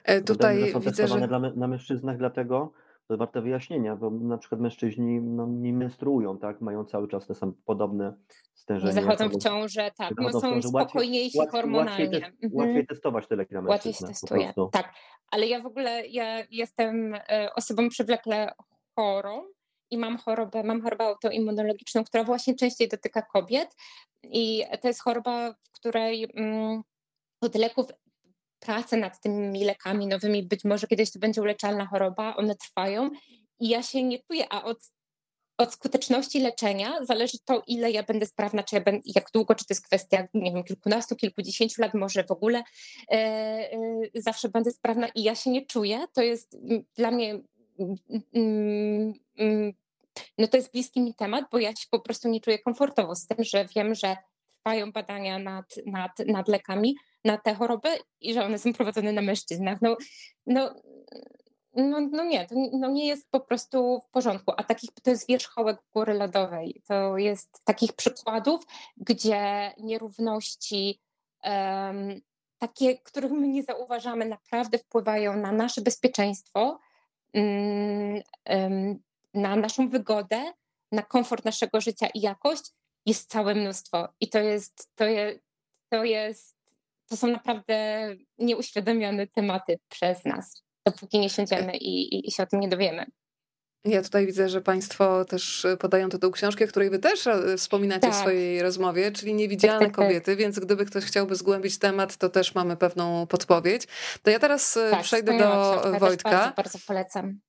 [0.04, 1.28] E, tutaj są widzę, że...
[1.28, 2.74] dla, na mężczyznach dlatego,
[3.12, 6.62] to warte wyjaśnienia, bo na przykład mężczyźni no, nie menstruują, tak?
[6.62, 8.14] Mają cały czas te same podobne
[8.54, 8.94] stężenie.
[8.94, 10.14] Nie zachodzą w ciążę, tak.
[10.18, 12.04] No, są spokojniejsi łatwiej, hormonalnie.
[12.06, 12.54] Łatwiej, te, mhm.
[12.54, 14.94] łatwiej, testować te leki na Łatwiej się testuje, tak.
[15.32, 18.52] Ale ja w ogóle ja jestem e, osobą przywlekle
[18.96, 19.44] chorą
[19.92, 23.76] i mam chorobę, mam chorobę autoimmunologiczną, która właśnie częściej dotyka kobiet
[24.24, 26.82] i to jest choroba, w której mm,
[27.42, 27.86] od leków
[28.62, 33.10] prace nad tymi lekami nowymi, być może kiedyś to będzie uleczalna choroba, one trwają
[33.60, 34.78] i ja się nie czuję, a od,
[35.58, 39.66] od skuteczności leczenia zależy to, ile ja będę sprawna, czy ja będę, jak długo, czy
[39.66, 42.64] to jest kwestia, nie wiem, kilkunastu, kilkudziesięciu lat, może w ogóle
[43.12, 43.78] e, e,
[44.16, 46.06] zawsze będę sprawna i ja się nie czuję.
[46.14, 46.58] To jest
[46.96, 47.40] dla mnie
[48.34, 49.74] mm, mm,
[50.38, 53.28] no to jest bliski mi temat, bo ja się po prostu nie czuję komfortowo z
[53.28, 54.18] tym, że wiem, że
[54.52, 57.90] trwają badania nad, nad, nad lekami na tę chorobę
[58.22, 59.78] i że one są prowadzone na mężczyznach.
[59.82, 59.98] No,
[60.46, 60.76] no,
[61.74, 64.54] no, no nie, to no nie jest po prostu w porządku.
[64.58, 66.82] A takich to jest wierzchołek góry lodowej.
[66.88, 68.66] To jest takich przykładów,
[68.98, 71.02] gdzie nierówności
[71.44, 72.22] um,
[72.58, 76.80] takie, których my nie zauważamy, naprawdę wpływają na nasze bezpieczeństwo,
[77.34, 79.00] um,
[79.34, 80.54] na naszą wygodę,
[80.92, 82.64] na komfort naszego życia i jakość,
[83.06, 84.08] jest całe mnóstwo.
[84.20, 85.40] I to jest, to jest,
[85.90, 86.58] to jest,
[87.12, 88.08] to są naprawdę
[88.40, 93.06] nieuświadomione tematy przez nas, dopóki nie siądziemy i, i, i się o tym nie dowiemy.
[93.86, 98.02] Ja tutaj widzę, że Państwo też podają tytuł książki, o której Wy też e, wspominacie
[98.02, 98.14] tak.
[98.14, 102.18] w swojej rozmowie, czyli Niewidzialne tak, tak, tak, kobiety, więc gdyby ktoś chciałby zgłębić temat,
[102.18, 103.88] to też mamy pewną podpowiedź.
[104.24, 106.30] To ja teraz e, tak, przejdę do Wojtka.
[106.30, 107.40] Bardzo, bardzo polecam.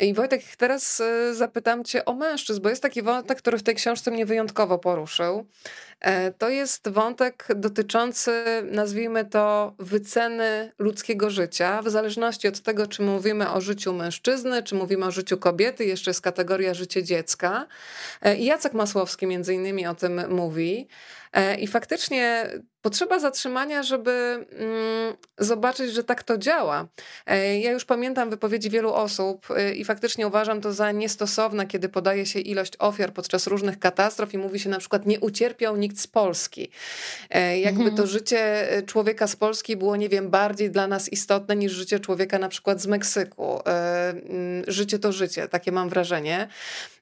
[0.00, 3.74] I Wojtek, teraz e, zapytam Cię o mężczyzn, bo jest taki wątek, który w tej
[3.74, 5.46] książce mnie wyjątkowo poruszył.
[6.00, 13.02] E, to jest wątek dotyczący, nazwijmy to, wyceny ludzkiego życia, w zależności od tego, czy
[13.02, 17.66] mówimy o życiu mężczyzny, czy mówimy o życiu kobiety, jeszcze jest kategoria życie dziecka.
[18.22, 20.88] E, Jacek Masłowski między innymi o tym mówi.
[21.58, 22.50] I faktycznie
[22.82, 26.88] potrzeba zatrzymania, żeby mm, zobaczyć, że tak to działa.
[27.26, 31.88] E, ja już pamiętam wypowiedzi wielu osób e, i faktycznie uważam to za niestosowne, kiedy
[31.88, 36.00] podaje się ilość ofiar podczas różnych katastrof i mówi się na przykład nie ucierpiał nikt
[36.00, 36.70] z Polski.
[37.30, 38.08] E, jakby to mhm.
[38.08, 42.48] życie człowieka z Polski było, nie wiem, bardziej dla nas istotne niż życie człowieka na
[42.48, 43.60] przykład z Meksyku.
[43.64, 46.48] Mm, życie to życie, takie mam wrażenie.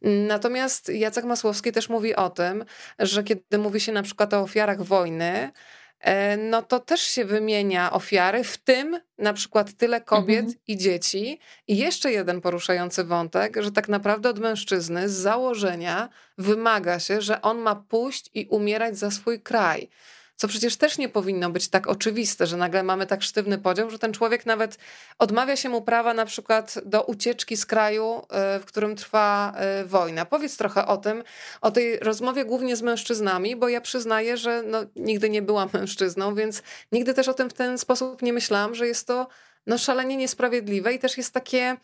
[0.02, 2.64] Natomiast Jacek Masłowski też mówi o tym,
[2.98, 5.52] że kiedy mówi się na przykład o ofiarach wojny,
[6.00, 10.58] E, no to też się wymienia ofiary, w tym na przykład tyle kobiet mhm.
[10.66, 11.40] i dzieci.
[11.68, 17.42] I jeszcze jeden poruszający wątek, że tak naprawdę od mężczyzny z założenia wymaga się, że
[17.42, 19.88] on ma pójść i umierać za swój kraj
[20.36, 23.98] co przecież też nie powinno być tak oczywiste, że nagle mamy tak sztywny podział, że
[23.98, 24.78] ten człowiek nawet
[25.18, 29.84] odmawia się mu prawa na przykład do ucieczki z kraju, e, w którym trwa e,
[29.84, 30.24] wojna.
[30.24, 31.22] Powiedz trochę o tym,
[31.60, 36.34] o tej rozmowie głównie z mężczyznami, bo ja przyznaję, że no, nigdy nie byłam mężczyzną,
[36.34, 39.28] więc nigdy też o tym w ten sposób nie myślałam, że jest to
[39.66, 41.76] no, szalenie niesprawiedliwe i też jest takie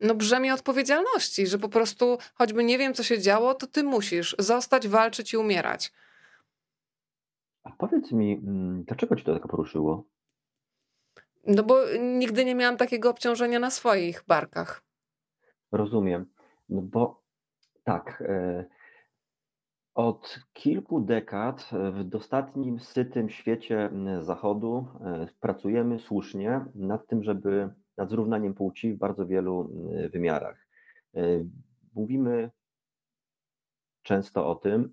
[0.00, 4.36] no brzemię odpowiedzialności, że po prostu choćby nie wiem, co się działo, to ty musisz
[4.38, 5.92] zostać, walczyć i umierać.
[7.66, 10.04] A powiedz mi, mm, dlaczego ci to tak poruszyło?
[11.46, 14.82] No bo nigdy nie miałam takiego obciążenia na swoich barkach.
[15.72, 16.26] Rozumiem.
[16.68, 17.22] No bo
[17.84, 18.64] tak, e,
[19.94, 28.10] od kilku dekad w dostatnim, sytym świecie Zachodu e, pracujemy słusznie nad tym, żeby nad
[28.10, 29.70] zrównaniem płci w bardzo wielu
[30.12, 30.66] wymiarach.
[31.14, 31.20] E,
[31.94, 32.50] mówimy
[34.02, 34.92] często o tym,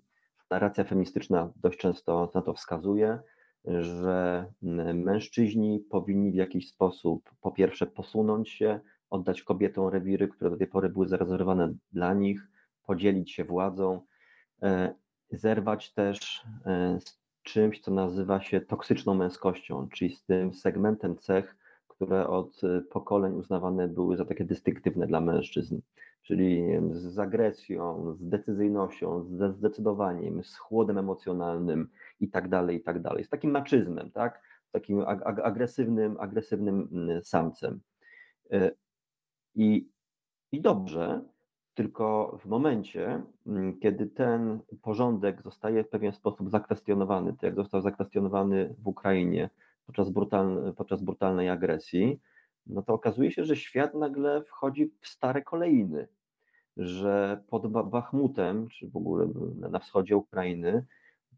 [0.54, 3.18] narracja feministyczna dość często na to wskazuje,
[3.64, 4.46] że
[4.94, 10.66] mężczyźni powinni w jakiś sposób po pierwsze posunąć się, oddać kobietom rewiry, które do tej
[10.66, 12.48] pory były zarezerwowane dla nich,
[12.86, 14.00] podzielić się władzą,
[14.62, 14.94] e,
[15.30, 21.56] zerwać też e, z czymś, co nazywa się toksyczną męskością, czyli z tym segmentem cech,
[21.88, 25.78] które od pokoleń uznawane były za takie dystynktywne dla mężczyzn
[26.24, 31.88] czyli z agresją, z decyzyjnością, ze zdecydowaniem, z chłodem emocjonalnym
[32.20, 33.24] i tak dalej, i tak dalej.
[33.24, 34.42] Z takim maczyzmem, tak?
[34.68, 37.80] Z takim ag agresywnym, agresywnym mm, samcem.
[38.52, 38.70] E,
[39.54, 39.88] I,
[40.52, 41.22] i dobrze,
[41.74, 47.80] tylko w momencie, mm, kiedy ten porządek zostaje w pewien sposób zakwestionowany, tak jak został
[47.80, 49.50] zakwestionowany w Ukrainie
[49.86, 52.20] podczas, brutalnej, podczas brutalnej agresji,
[52.66, 56.08] no to okazuje się, że świat nagle wchodzi w stare kolejny,
[56.76, 59.28] że pod Bachmutem, czy w ogóle
[59.70, 60.86] na wschodzie Ukrainy,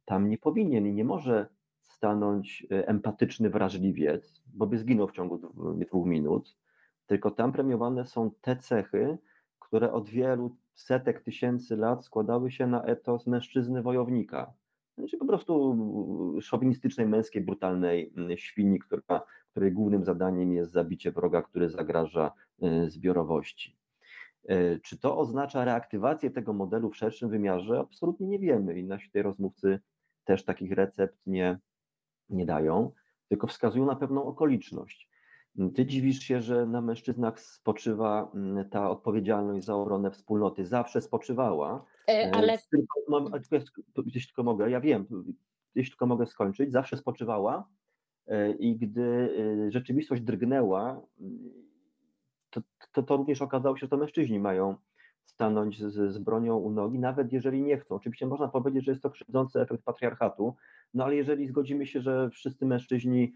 [0.05, 1.47] tam nie powinien i nie może
[1.83, 5.39] stanąć e, empatyczny wrażliwiec, bo by zginął w ciągu
[5.74, 6.57] dwóch minut,
[7.07, 9.18] tylko tam premiowane są te cechy,
[9.59, 14.53] które od wielu setek tysięcy lat składały się na etos mężczyzny wojownika.
[14.99, 15.77] Znaczy po prostu
[16.41, 22.33] szowinistycznej, męskiej, brutalnej mm, świni, która, której głównym zadaniem jest zabicie wroga, który zagraża
[22.63, 23.77] y, zbiorowości.
[24.51, 27.81] Y, czy to oznacza reaktywację tego modelu w szerszym wymiarze?
[27.81, 29.81] Absolutnie nie wiemy i nasi tutaj rozmówcy
[30.25, 31.59] też takich recept nie,
[32.31, 32.93] nie dają,
[33.29, 35.11] tylko wskazują na pewną okoliczność.
[35.75, 40.67] Ty dziwisz się, że na mężczyznach spoczywa mm, ta odpowiedzialność za obronę wspólnoty.
[40.67, 41.85] Zawsze spoczywała.
[42.09, 42.59] E, e, ale...
[42.59, 43.31] Tylko, mam,
[44.15, 45.07] jeśli tylko mogę, ja wiem,
[45.75, 47.69] jeśli tylko mogę skończyć, zawsze spoczywała
[48.27, 49.31] e, i gdy
[49.69, 51.01] rzeczywistość drgnęła,
[52.51, 52.61] to,
[52.93, 54.77] to, to również okazało się, że to mężczyźni mają
[55.25, 57.95] stanąć z, z bronią u nogi, nawet jeżeli nie chcą.
[57.95, 60.55] Oczywiście można powiedzieć, że jest to krzywdzący efekt patriarchatu,
[60.95, 63.35] no ale jeżeli zgodzimy się, że wszyscy mężczyźni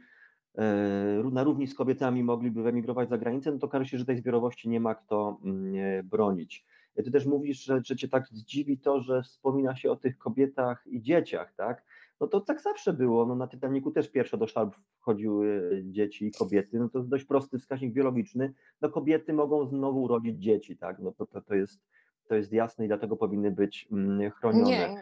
[1.32, 4.68] na równi z kobietami mogliby wyemigrować za granicę, no to okaże się, że tej zbiorowości
[4.68, 6.66] nie ma kto mm, bronić.
[7.02, 10.86] Ty też mówisz, że, że cię tak zdziwi to, że wspomina się o tych kobietach
[10.86, 11.84] i dzieciach, tak?
[12.20, 13.26] No to tak zawsze było.
[13.26, 16.78] No na Titaniku też pierwsze do sztab wchodziły dzieci i kobiety.
[16.78, 18.52] No to jest dość prosty wskaźnik biologiczny.
[18.80, 20.98] No kobiety mogą znowu urodzić dzieci, tak?
[20.98, 21.80] No to, to, to jest
[22.30, 24.66] to jest jasne i dlatego powinny być mm, chronione.
[24.66, 24.96] Nie.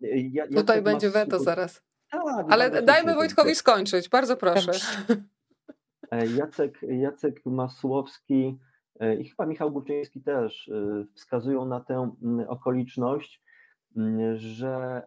[0.00, 1.82] Ja, ja Tutaj będzie weto zaraz.
[2.10, 4.72] Tak, Ale dajmy Wojtkowi skończyć, bardzo proszę.
[6.10, 8.58] E, Jacek, Jacek Masłowski
[9.20, 12.14] i chyba Michał Górczyński też e, wskazują na tę
[12.48, 13.42] okoliczność,
[14.34, 15.02] że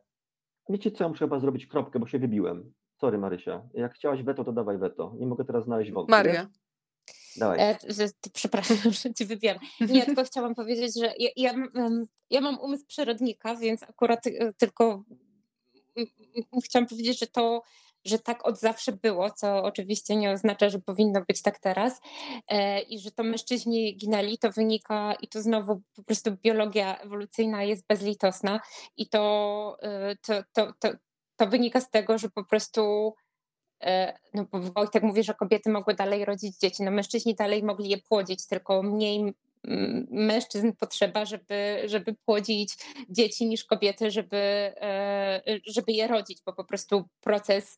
[0.70, 2.74] wiecie co, ja muszę chyba zrobić kropkę, bo się wybiłem.
[3.02, 5.14] Sorry Marysia, jak chciałaś weto, to dawaj weto.
[5.18, 6.12] Nie mogę teraz znaleźć wątku.
[6.12, 6.48] Maria.
[7.38, 7.60] Dawaj.
[7.60, 7.78] E,
[8.34, 9.58] przepraszam, że ci wybiłam.
[9.90, 11.54] Nie, tylko chciałam powiedzieć, że ja, ja,
[12.30, 14.24] ja, mam umysł przyrodnika, więc akurat
[14.58, 15.04] tylko
[16.66, 17.62] chciałam powiedzieć, że to,
[18.06, 22.02] że tak od zawsze było, co oczywiście nie oznacza, że powinno być tak teraz
[22.48, 27.64] e, i że to mężczyźni ginęli, to wynika i to znowu po prostu biologia ewolucyjna
[27.64, 28.60] jest bezlitosna
[28.98, 30.90] i to, e, to, to, to,
[31.36, 33.14] to wynika z tego, że po prostu
[33.84, 37.90] e, no bo Wojtek mówi, że kobiety mogły dalej rodzić dzieci, no mężczyźni dalej mogli
[37.90, 39.34] je płodzić, tylko mniej
[40.10, 42.74] mężczyzn potrzeba, żeby, żeby płodzić
[43.10, 44.74] dzieci niż kobiety, żeby,
[45.66, 47.78] żeby je rodzić, bo po prostu proces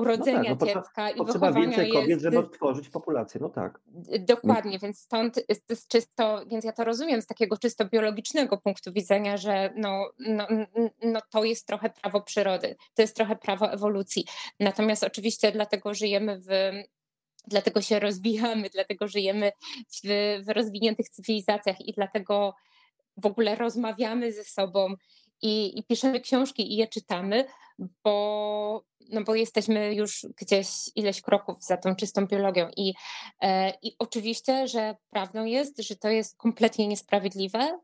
[0.00, 2.22] urodzenia no tak, no dziecka i wychowania więcej kobiet, jest...
[2.22, 3.80] żeby odtworzyć populację, no tak.
[4.20, 9.36] Dokładnie, więc stąd jest czysto, więc ja to rozumiem z takiego czysto biologicznego punktu widzenia,
[9.36, 10.46] że no, no,
[11.02, 14.24] no to jest trochę prawo przyrody, to jest trochę prawo ewolucji.
[14.60, 16.50] Natomiast oczywiście dlatego żyjemy w
[17.46, 19.52] Dlatego się rozwijamy, dlatego żyjemy
[19.88, 20.00] w,
[20.44, 22.54] w rozwiniętych cywilizacjach i dlatego
[23.16, 24.94] w ogóle rozmawiamy ze sobą
[25.42, 27.44] i, i, piszemy książki i je czytamy,
[28.04, 32.68] bo, no bo jesteśmy już gdzieś ileś kroków za tą czystą biologią.
[32.76, 32.94] I,
[33.42, 37.78] e, I oczywiście, że prawdą jest, że to jest kompletnie niesprawiedliwe,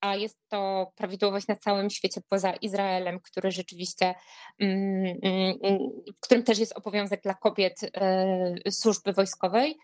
[0.00, 4.14] a jest to prawidłowość na całym świecie poza Izraelem, który rzeczywiście,
[4.58, 9.78] mm, mm, w którym też jest obowiązek dla kobiet e, służby wojskowej.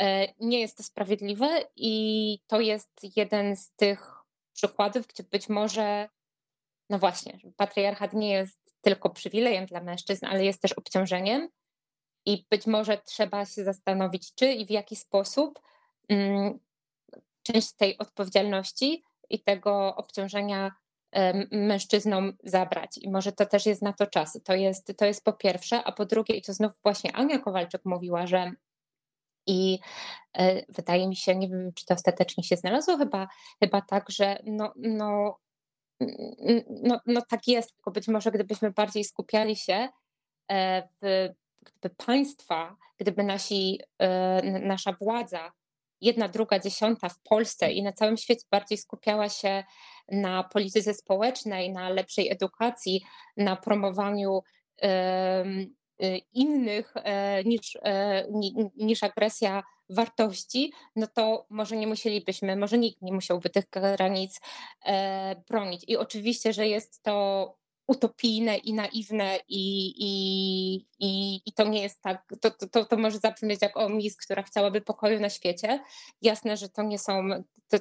[0.00, 4.10] E, nie jest to sprawiedliwe i to jest jeden z tych
[4.52, 6.08] przykładów, gdzie być może,
[6.90, 11.48] no właśnie, patriarchat nie jest tylko przywilejem dla mężczyzn, ale jest też obciążeniem
[12.26, 15.60] i być może trzeba się zastanowić, czy i w jaki sposób
[16.08, 16.58] mm,
[17.42, 20.70] część tej odpowiedzialności i tego obciążenia
[21.50, 22.98] mężczyznom zabrać.
[22.98, 24.40] I może to też jest na to czas.
[24.44, 27.84] To jest, to jest po pierwsze, a po drugie, i to znów właśnie Ania Kowalczyk
[27.84, 28.52] mówiła, że
[29.46, 29.78] i
[30.32, 33.28] e, wydaje mi się, nie wiem, czy to ostatecznie się znalazło, chyba,
[33.60, 35.38] chyba tak, że no, no,
[36.82, 39.88] no, no tak jest, tylko być może gdybyśmy bardziej skupiali się
[40.48, 41.28] e, w,
[41.64, 45.52] gdyby państwa, gdyby nasi, e, nasza władza
[46.00, 49.64] jedna, druga, dziesiąta w Polsce i na całym świecie bardziej skupiała się
[50.08, 53.04] na polityce społecznej, na lepszej edukacji,
[53.36, 54.42] na promowaniu
[54.84, 54.88] y,
[56.32, 58.24] innych e, niż, e,
[58.76, 64.40] niż agresja wartości, no to może nie musielibyśmy, może nikt nie musiałby tych granic
[64.84, 65.84] e, bronić.
[65.88, 67.56] I oczywiście, że jest to
[67.86, 73.18] utopijne i naiwne i, i, i, i to nie jest tak, to, to, to może
[73.18, 75.80] zabrzmieć jak o mis, która chciałaby pokoju na świecie.
[76.22, 77.28] Jasne, że to nie są,
[77.68, 77.78] to,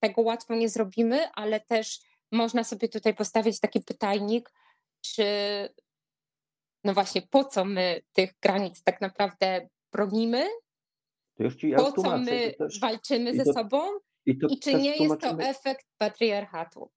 [0.00, 2.00] tego łatwo nie zrobimy, ale też
[2.32, 4.52] można sobie tutaj postawić taki pytajnik,
[5.00, 5.24] czy
[6.84, 10.48] no właśnie po co my tych granic tak naprawdę bronimy,
[11.76, 13.82] po co my walczymy ze sobą
[14.26, 16.90] i, i czy nie jest to efekt patriarchatu.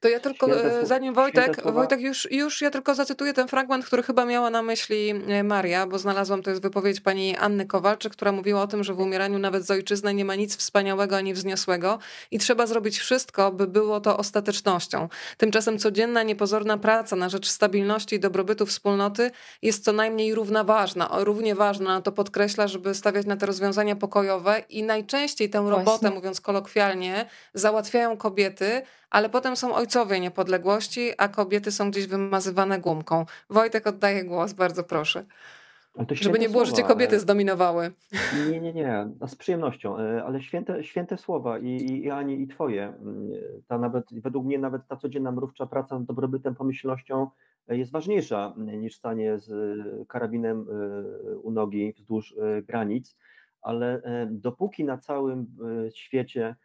[0.00, 4.02] To ja tylko, święte, zanim Wojtek, Wojtek już, już ja tylko zacytuję ten fragment, który
[4.02, 8.32] chyba miała na myśli e, Maria, bo znalazłam, to jest wypowiedź pani Anny Kowalczyk, która
[8.32, 11.98] mówiła o tym, że w umieraniu nawet z ojczyzny nie ma nic wspaniałego ani wzniosłego
[12.30, 15.08] i trzeba zrobić wszystko, by było to ostatecznością.
[15.36, 19.30] Tymczasem codzienna, niepozorna praca na rzecz stabilności i dobrobytu wspólnoty
[19.62, 24.62] jest co najmniej równa ważna, równie ważna, to podkreśla, żeby stawiać na te rozwiązania pokojowe
[24.68, 26.10] i najczęściej tę robotę, Właśnie.
[26.10, 33.26] mówiąc kolokwialnie, załatwiają kobiety, ale potem są ojcowie niepodległości, a kobiety są gdzieś wymazywane gumką.
[33.50, 35.24] Wojtek, oddaję głos, bardzo proszę.
[36.10, 37.20] Żeby nie było, że cię kobiety ale...
[37.20, 37.90] zdominowały.
[38.50, 42.42] Nie, nie, nie, no z przyjemnością, e, ale święte, święte słowa i, i, i Ani,
[42.42, 42.82] i twoje.
[42.88, 43.30] Mm,
[43.66, 47.30] ta nawet, według mnie nawet ta codzienna mrówcza praca nad dobrobytem, pomyślnością
[47.68, 50.66] e, jest ważniejsza niż stanie z e, karabinem
[51.42, 53.16] u nogi wzdłuż granic,
[53.62, 55.46] ale dopóki na całym
[55.94, 56.56] świecie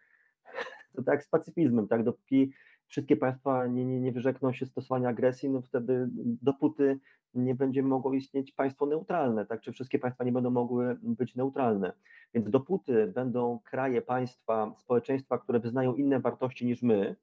[1.04, 2.04] tak jak z pacyfizmem, tak?
[2.04, 2.54] Dopóki
[2.88, 6.10] wszystkie państwa nie, nie, nie wyrzekną się stosowania agresji, no wtedy
[6.42, 7.00] dopóty
[7.34, 9.62] nie będzie mogło istnieć państwo neutralne, tak?
[9.62, 11.94] Czy wszystkie państwa nie będą mogły być neutralne.
[12.34, 17.16] Więc dopóty będą kraje, państwa, społeczeństwa, które wyznają inne wartości niż my,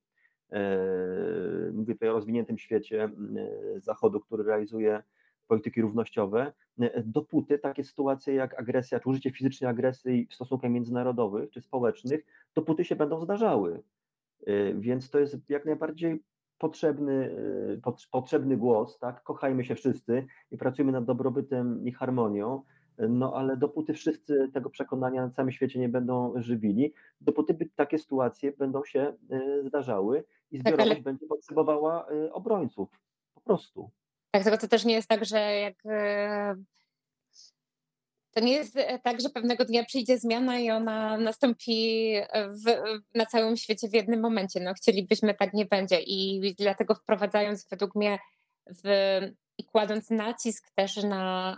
[0.52, 0.68] e,
[1.72, 3.10] mówię tutaj o rozwiniętym świecie e,
[3.80, 5.02] Zachodu, który realizuje
[5.46, 11.50] polityki równościowe, e, dopóty takie sytuacje jak agresja, czy użycie fizycznej agresji w stosunkach międzynarodowych
[11.50, 12.24] czy społecznych,
[12.54, 13.82] dopóty się będą zdarzały.
[14.46, 16.22] E, więc to jest jak najbardziej
[16.58, 17.36] potrzebny,
[17.86, 19.22] e, potrzebny głos, tak?
[19.22, 22.62] Kochajmy się wszyscy i pracujmy nad dobrobytem i harmonią,
[22.98, 28.52] no ale dopóty wszyscy tego przekonania na całym świecie nie będą żywili, dopóty takie sytuacje
[28.52, 29.12] będą się
[29.66, 31.02] zdarzały i zbiorowość tak, ale...
[31.02, 33.00] będzie potrzebowała obrońców.
[33.34, 33.90] Po prostu.
[34.34, 35.74] Tak, tylko to też nie jest tak, że jak.
[35.86, 36.54] E,
[38.34, 42.82] to nie jest e, tak, że pewnego dnia przyjdzie zmiana i ona nastąpi w,
[43.14, 44.60] na całym świecie w jednym momencie.
[44.60, 46.00] No, chcielibyśmy, tak nie będzie.
[46.00, 48.18] I dlatego wprowadzając według mnie
[48.66, 48.88] w,
[49.58, 51.56] i kładąc nacisk też na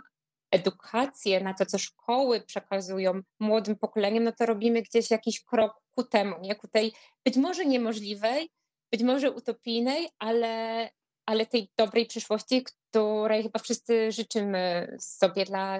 [0.51, 6.03] edukację, na to, co szkoły przekazują młodym pokoleniom, no to robimy gdzieś jakiś krok ku
[6.03, 6.55] temu, nie?
[6.55, 6.93] ku tej
[7.25, 8.49] być może niemożliwej,
[8.91, 10.89] być może utopijnej, ale
[11.25, 15.79] ale tej dobrej przyszłości, której chyba wszyscy życzymy sobie dla,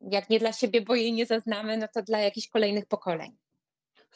[0.00, 3.32] jak nie dla siebie, bo jej nie zaznamy, no to dla jakichś kolejnych pokoleń.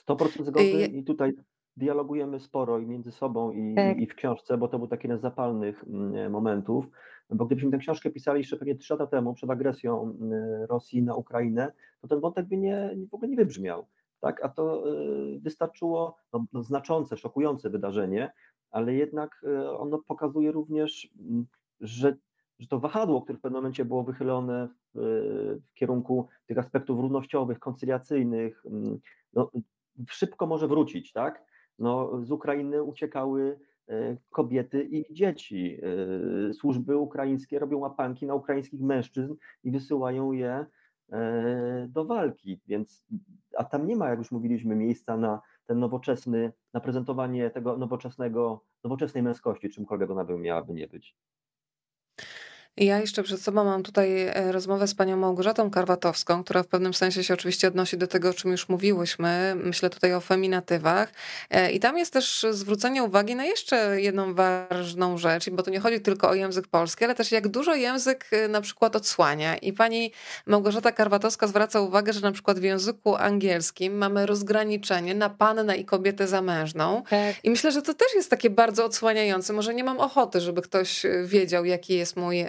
[0.09, 1.33] 100% zgody i tutaj
[1.77, 3.99] dialogujemy sporo i między sobą i, tak.
[3.99, 6.89] i w książce, bo to był taki jeden z zapalnych mm, momentów,
[7.31, 11.14] bo gdybyśmy tę książkę pisali jeszcze pewnie trzy lata temu, przed agresją mm, Rosji na
[11.14, 13.87] Ukrainę, to ten wątek by nie, w ogóle nie wybrzmiał.
[14.20, 14.45] Tak?
[14.45, 18.33] A to y, wystarczyło no, no, znaczące, szokujące wydarzenie,
[18.77, 21.09] ale jednak e, ono pokazuje również,
[21.81, 22.16] że,
[22.59, 27.59] że to wahadło, które w pewnym momencie było wychylone w, w kierunku tych aspektów równościowych,
[27.59, 28.64] koncyliacyjnych,
[29.33, 29.51] no,
[30.09, 31.45] szybko może wrócić, tak?
[31.79, 33.59] No, z Ukrainy uciekały
[33.89, 35.79] e, kobiety i dzieci.
[36.51, 40.66] E, służby ukraińskie robią łapanki na ukraińskich mężczyzn i wysyłają je
[41.89, 43.07] do walki, więc
[43.57, 48.64] a tam nie ma, jak już mówiliśmy, miejsca na ten nowoczesny, na prezentowanie tego nowoczesnego,
[48.85, 51.17] nowoczesnej męskości, czymkolwiek ona by miałaby nie być.
[52.79, 56.95] Ja jeszcze przed sobą mam tutaj e, rozmowę z panią Małgorzatą Karwatowską, która w pewnym
[56.95, 59.57] sensie się oczywiście odnosi do tego, o czym już mówiłyśmy.
[59.64, 61.12] Myślę tutaj o feminatywach.
[61.51, 65.81] E, I tam jest też zwrócenie uwagi na jeszcze jedną ważną rzecz, bo tu nie
[65.81, 69.57] chodzi tylko o język polski, ale też jak dużo język e, na przykład odsłania.
[69.57, 70.12] I pani
[70.47, 75.85] Małgorzata Karwatowska zwraca uwagę, że na przykład w języku angielskim mamy rozgraniczenie na pannę i
[75.85, 77.03] kobietę zamężną.
[77.11, 77.45] Tak.
[77.45, 79.53] I myślę, że to też jest takie bardzo odsłaniające.
[79.53, 82.47] Może nie mam ochoty, żeby ktoś wiedział, jaki jest mój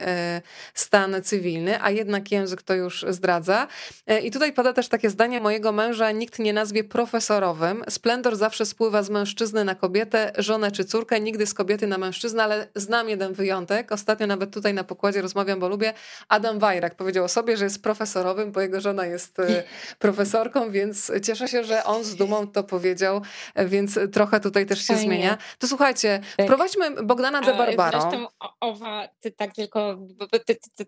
[0.74, 3.68] stan cywilny, a jednak język to już zdradza.
[4.07, 7.84] E, I tutaj pada też takie zdanie mojego męża, nikt nie nazwie profesorowym.
[7.89, 12.43] Splendor zawsze spływa z mężczyzny na kobietę, żonę czy córkę, nigdy z kobiety na mężczyznę,
[12.43, 13.91] ale znam jeden wyjątek.
[13.91, 15.93] Ostatnio nawet tutaj na pokładzie rozmawiam, bo lubię.
[16.30, 19.63] Adam Wajrak powiedział o sobie, że jest profesorowym, bo jego żona jest e,
[19.99, 23.22] profesorką, więc cieszę się, że on z dumą to powiedział,
[23.55, 25.01] e, więc trochę tutaj też się Fajnie.
[25.01, 25.38] zmienia.
[25.59, 26.45] To słuchajcie, tak.
[26.45, 28.01] wprowadźmy Bogdana de Barbaro.
[28.01, 28.28] Zresztą
[28.59, 29.97] Owa, ty tak tylko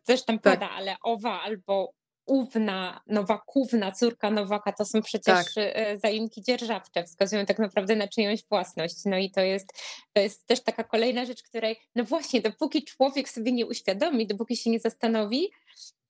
[0.05, 0.59] też tam tak.
[0.59, 1.93] pada, ale owa albo
[2.29, 5.47] Uwna, Nowakówna, córka Nowaka, to są przecież tak.
[5.57, 8.95] E, zaimki dzierżawcze, wskazują tak naprawdę na czyjąś własność.
[9.05, 9.67] No i to jest,
[10.13, 14.57] to jest też taka kolejna rzecz, której, no właśnie, dopóki człowiek sobie nie uświadomi, dopóki
[14.57, 15.49] się nie zastanowi,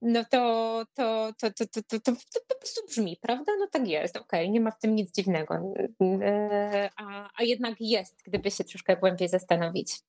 [0.01, 3.51] no to, to, to, to, to, to, to, to po prostu brzmi, prawda?
[3.59, 5.73] No tak jest, okej, okay, nie ma w tym nic dziwnego.
[6.21, 9.99] E, a, a jednak jest, gdyby się troszkę głębiej zastanowić.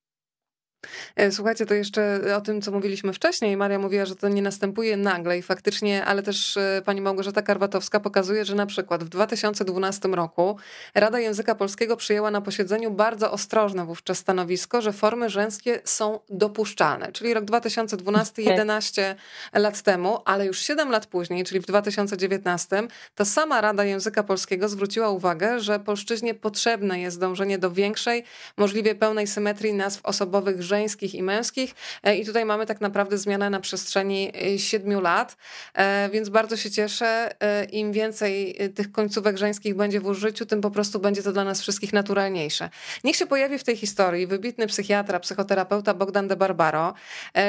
[1.16, 3.56] E, słuchajcie, to jeszcze o tym, co mówiliśmy wcześniej.
[3.56, 8.00] Maria mówiła, że to nie następuje nagle i faktycznie, ale też e, pani Małgorzata Karwatowska
[8.00, 10.56] pokazuje, że na przykład w 2012 roku
[10.94, 17.12] Rada Języka Polskiego przyjęła na posiedzeniu bardzo ostrożne wówczas stanowisko, że formy żeńskie są dopuszczalne.
[17.12, 19.16] Czyli rok 2012, 11
[19.52, 19.62] tak.
[19.62, 22.82] lat temu, ale już 7 lat później, czyli w 2019,
[23.14, 28.24] ta sama Rada Języka Polskiego zwróciła uwagę, że polszczyźnie potrzebne jest dążenie do większej,
[28.56, 31.74] możliwie pełnej symetrii nazw osobowych żeńskich i męskich.
[32.02, 35.36] E, I tutaj mamy tak naprawdę zmianę na przestrzeni e, siedmiu lat,
[35.74, 37.30] e, więc bardzo się cieszę.
[37.72, 41.60] Im więcej tych końcówek żeńskich będzie w użyciu, tym po prostu będzie to dla nas
[41.60, 42.70] wszystkich naturalniejsze.
[43.04, 46.94] Niech się pojawi w tej historii wybitny psychiatra, psychoterapeuta Bogdan de Barbaro.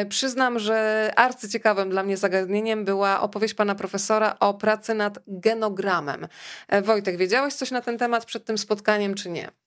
[0.10, 6.28] Przyznam, że arcyciekawym dla mnie zagadnieniem była opowieść pana profesora o pracy nad genogramem.
[6.84, 9.61] Wojtek, wiedziałeś coś na ten temat przed tym spotkaniem, czy nie?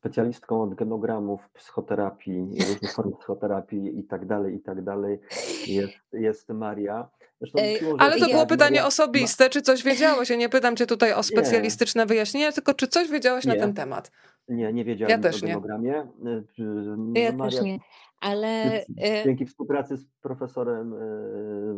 [0.00, 5.18] Specjalistką od genogramów, psychoterapii, różnych form psychoterapii i tak dalej, i tak dalej
[5.66, 7.08] jest, jest Maria.
[7.40, 7.58] Zresztą,
[7.98, 8.86] ale to było pytanie Maria...
[8.86, 10.30] osobiste, czy coś wiedziałeś?
[10.30, 12.06] Ja nie pytam cię tutaj o specjalistyczne nie.
[12.06, 13.54] wyjaśnienia, tylko czy coś wiedziałeś nie.
[13.54, 14.10] na ten temat?
[14.48, 16.06] Nie, nie wiedziałem ja też o genogramie.
[16.98, 17.22] Nie.
[17.22, 17.78] Ja Maria, też nie.
[18.20, 18.84] Ale
[19.24, 20.94] dzięki współpracy z profesorem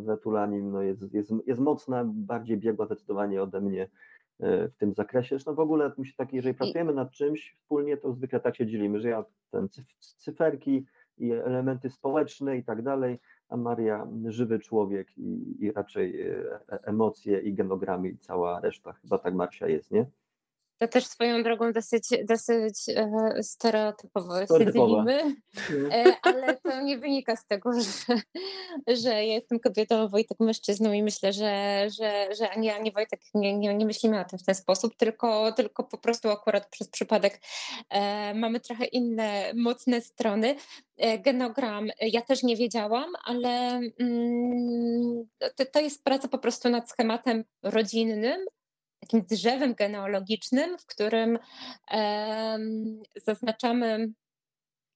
[0.05, 5.28] Wetulanim no jest, jest, jest mocna, bardziej biegła zdecydowanie ode mnie E, w tym zakresie.
[5.28, 9.01] Zresztą w ogóle musi tak, jeżeli pracujemy nad czymś wspólnie, to zwykle tak się dzielimy,
[9.01, 9.68] że ja ten
[9.99, 10.87] cyferki
[11.18, 13.18] i elementy społeczne i tak dalej,
[13.49, 16.35] a Maria żywy człowiek i, i raczej e,
[16.72, 18.93] e, emocje i genogramy i cała reszta.
[18.93, 20.07] Chyba tak Marcia jest, nie?
[20.83, 25.37] To też swoją drogą dosyć, dosyć e, stereotypowo się dzielimy,
[25.91, 28.20] e, ale to nie wynika z tego, że,
[28.97, 33.20] że ja jestem kobietą, a Wojtek mężczyzną i myślę, że, że, że ani ani Wojtek
[33.35, 36.89] nie, nie, nie myślimy o tym w ten sposób, tylko, tylko po prostu akurat przez
[36.89, 37.41] przypadek
[37.91, 40.55] e, mamy trochę inne mocne strony.
[40.97, 46.91] E, genogram ja też nie wiedziałam, ale mm, to, to jest praca po prostu nad
[46.91, 48.47] schematem rodzinnym,
[49.03, 51.38] takim drzewem genealogicznym, w którym
[53.26, 54.12] zaznaczamy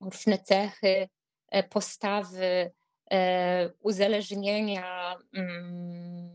[0.00, 1.08] różne cechy,
[1.50, 2.70] e, postawy,
[3.10, 6.30] e, uzależnienia, mm,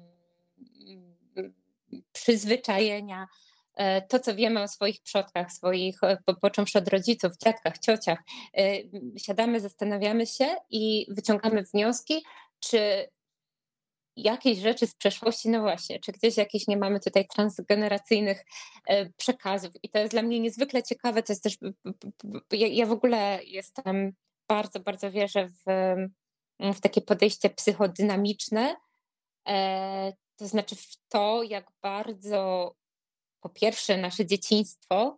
[2.12, 3.28] przyzwyczajenia,
[3.76, 6.00] e, to, co wiemy o swoich przodkach, swoich,
[6.42, 8.20] począwszy od rodziców, dziadkach, ciociach.
[9.18, 12.24] Siadamy, zastanawiamy się i wyciągamy wnioski,
[12.60, 13.10] czy
[14.24, 18.46] jakieś rzeczy z przeszłości, no właśnie, czy gdzieś jakieś nie mamy tutaj transgeneracyjnych
[18.88, 19.74] e, przekazów.
[19.84, 21.24] I to jest dla mnie niezwykle ciekawe.
[21.24, 21.58] To jest też,
[22.52, 24.14] ja, w ogóle jestem
[24.50, 25.96] bardzo, bardzo wierzę w,
[26.74, 28.76] w takie podejście psychodynamiczne,
[29.50, 32.76] e, to znaczy w to, jak bardzo
[33.42, 35.18] po pierwsze nasze dzieciństwo,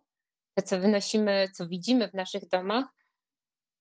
[0.54, 2.84] to co wynosimy, co widzimy w naszych domach,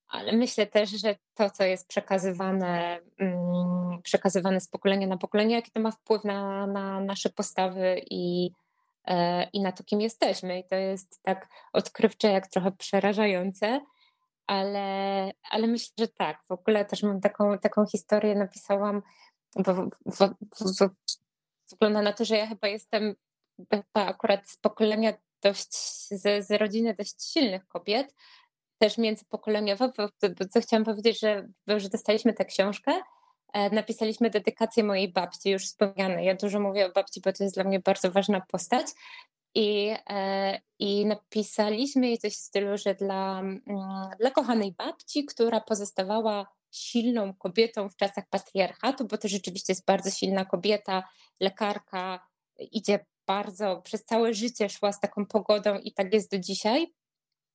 [0.07, 5.71] ale myślę też, że to, co jest przekazywane, mm, przekazywane z pokolenia na pokolenie, jaki
[5.71, 8.51] to ma wpływ na, na nasze postawy i,
[9.05, 10.59] e, i na to, kim jesteśmy.
[10.59, 13.81] I to jest tak odkrywcze, jak trochę przerażające,
[14.47, 16.43] ale, ale myślę, że tak.
[16.49, 19.01] W ogóle też mam taką, taką historię, napisałam,
[19.55, 19.73] bo
[21.71, 23.15] wygląda na to, że ja chyba jestem
[23.71, 25.73] chyba akurat z pokolenia dość,
[26.09, 28.13] z, z rodziny dość silnych kobiet,
[28.83, 30.09] też międzypokoleniowo, bo,
[30.39, 32.91] bo co chciałam powiedzieć, że, że dostaliśmy tę książkę,
[33.53, 36.25] e, napisaliśmy dedykację mojej babci, już wspomnianej.
[36.25, 38.87] Ja dużo mówię o babci, bo to jest dla mnie bardzo ważna postać.
[39.55, 43.61] I, e, i napisaliśmy jej coś w stylu, że dla, mm,
[44.19, 50.11] dla kochanej babci, która pozostawała silną kobietą w czasach patriarchatu, bo to rzeczywiście jest bardzo
[50.11, 51.03] silna kobieta,
[51.39, 52.27] lekarka,
[52.71, 56.93] idzie bardzo, przez całe życie szła z taką pogodą i tak jest do dzisiaj.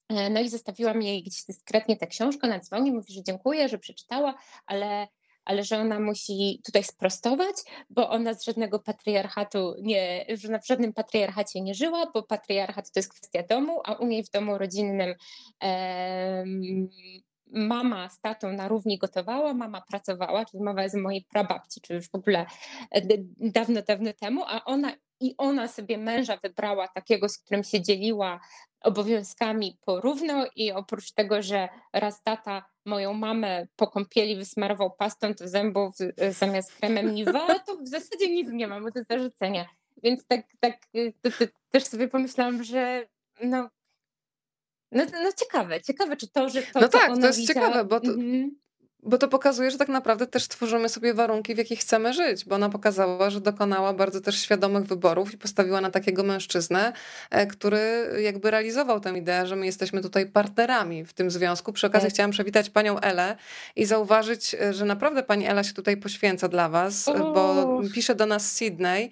[0.09, 3.79] E, no i zostawiłam jej gdzieś dyskretnie tę książkę, ona dzwoni, mówi, że dziękuję, że
[3.79, 4.35] przeczytała,
[4.67, 5.09] ale,
[5.45, 7.57] ale że ona musi tutaj sprostować,
[7.91, 10.27] bo ona z żadnego patriarchatu nie,
[10.63, 14.31] w żadnym patriarchacie nie żyła, bo patriarchat to jest kwestia domu, a u niej w
[14.31, 15.15] domu rodzinnym
[17.51, 21.95] mama z tatą na równi gotowała, mama pracowała, czyli mowa jest o mojej prababci, czy
[21.95, 22.47] już w ogóle
[22.91, 23.03] e,
[23.41, 28.41] dawno, dawno temu, a ona i ona sobie męża wybrała takiego, z którym się dzieliła
[28.81, 35.49] obowiązkami porówno i oprócz tego, że raz tata moją mamę po kąpieli wysmarował pastą do
[35.49, 35.95] zębów
[36.31, 39.67] zamiast kremem Niva, to w zasadzie nic nie mam do zarzucenia.
[40.03, 40.79] Więc tak, tak
[41.23, 43.07] to, to, też sobie pomyślałam, że
[43.43, 43.69] no,
[44.93, 47.67] no, no ciekawe, ciekawe, czy to, że to, No tak, to jest widziała...
[47.67, 48.51] ciekawe, bo to, mm -hmm.
[49.03, 52.55] Bo to pokazuje, że tak naprawdę też tworzymy sobie warunki, w jakich chcemy żyć, bo
[52.55, 56.93] ona pokazała, że dokonała bardzo też świadomych wyborów i postawiła na takiego mężczyznę,
[57.31, 61.73] e, który jakby realizował tę ideę, że my jesteśmy tutaj partnerami w tym związku.
[61.73, 62.15] Przy okazji tak.
[62.15, 63.37] chciałam przywitać panią Elę
[63.77, 68.15] i zauważyć, e, że naprawdę pani Ela się tutaj poświęca dla was, e, bo pisze
[68.15, 69.11] do nas z Sydney.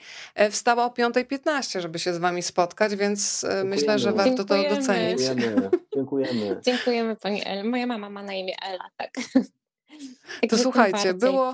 [0.50, 3.70] Wstała o 5.15, żeby się z wami spotkać, więc Dziękujemy.
[3.70, 4.68] myślę, że warto Dziękujemy.
[4.68, 5.20] to docenić.
[5.20, 5.70] Dziękujemy.
[5.94, 6.60] Dziękujemy.
[6.62, 7.64] Dziękujemy pani Ela.
[7.64, 9.10] Moja mama ma na imię Ela, tak.
[10.48, 11.52] To słuchajcie, było,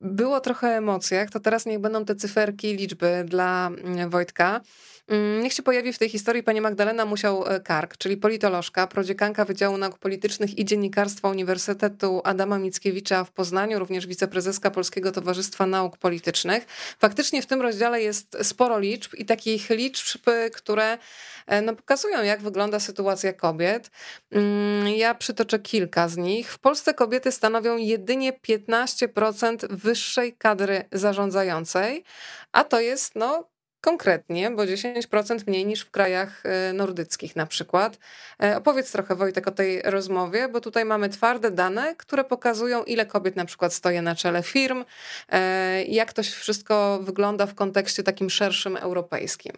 [0.00, 4.60] było trochę emocjach, to teraz niech będą te cyferki, liczby dla mm, Wojtka.
[5.08, 9.98] Mm, niech się pojawi w tej historii pani Magdalena Musiał-Kark, czyli politolożka, prodziekanka Wydziału Nauk
[9.98, 16.66] Politycznych i Dziennikarstwa Uniwersytetu Adama Mickiewicza w Poznaniu, również wiceprezeska Polskiego Towarzystwa Nauk Politycznych.
[16.98, 20.20] Faktycznie w tym rozdziale jest sporo liczb i takich liczb,
[20.52, 20.98] które
[21.46, 23.90] e, no, pokazują, jak wygląda sytuacja kobiet.
[24.32, 26.52] Mm, ja przytoczę kilka z nich.
[26.52, 32.04] W Polsce kobiety stanowią jedynie 15% wyższej kadry zarządzającej,
[32.52, 33.48] a to jest no,
[33.80, 37.98] Konkretnie, bo 10% mniej niż w krajach e, nordyckich na przykład.
[38.42, 43.06] E, opowiedz trochę Wojtek o tej rozmowie, bo tutaj mamy twarde dane, które pokazują ile
[43.06, 44.84] kobiet na przykład stoi na czele firm,
[45.28, 49.52] e, jak to wszystko wygląda w kontekście takim szerszym europejskim.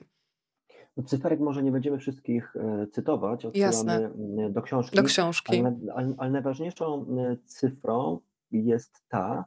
[0.97, 2.55] No, cyferek może nie będziemy wszystkich
[2.93, 4.11] cytować, odsyłamy
[4.51, 4.97] do książki.
[4.97, 5.63] Do książki.
[5.95, 7.07] Ale, ale najważniejszą
[7.45, 9.45] cyfrą jest ta,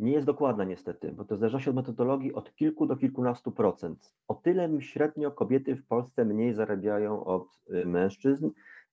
[0.00, 4.14] nie jest dokładna niestety, bo to zależy od metodologii od kilku do kilkunastu procent.
[4.28, 8.50] O tyle średnio kobiety w Polsce mniej zarabiają od y, mężczyzn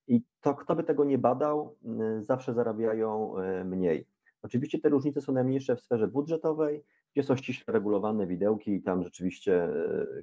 [0.08, 1.76] i to kto by tego nie badał,
[2.18, 4.06] y, zawsze zarabiają y, mniej.
[4.42, 9.02] Oczywiście te różnice są najmniejsze w sferze budżetowej, gdzie są ściśle regulowane widełki i tam
[9.02, 9.68] rzeczywiście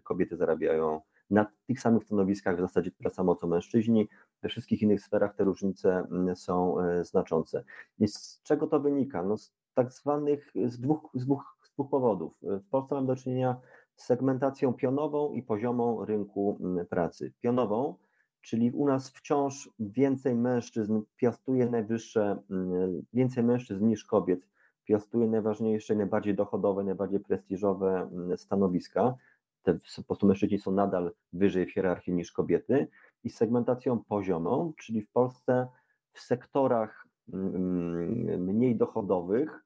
[0.03, 4.07] kobiety zarabiają na tych samych stanowiskach w zasadzie tyle samo co mężczyźni.
[4.43, 7.63] We wszystkich innych sferach te różnice są znaczące.
[7.99, 9.23] I z czego to wynika?
[9.23, 12.33] No z tak zwanych z dwóch, z dwóch, z dwóch powodów.
[12.41, 13.61] W Polsce mamy do czynienia
[13.95, 17.33] z segmentacją pionową i poziomą rynku mm, pracy.
[17.39, 17.95] Pionową,
[18.41, 24.47] czyli u nas wciąż więcej mężczyzn piastuje najwyższe, mm, więcej mężczyzn niż kobiet
[24.85, 29.15] piastuje najważniejsze, najbardziej dochodowe, najbardziej prestiżowe mm, stanowiska.
[29.63, 32.87] Te po prostu mężczyźni są nadal wyżej w hierarchii niż kobiety.
[33.23, 35.67] I segmentacją poziomą, czyli w Polsce
[36.13, 37.07] w sektorach
[38.37, 39.64] mniej dochodowych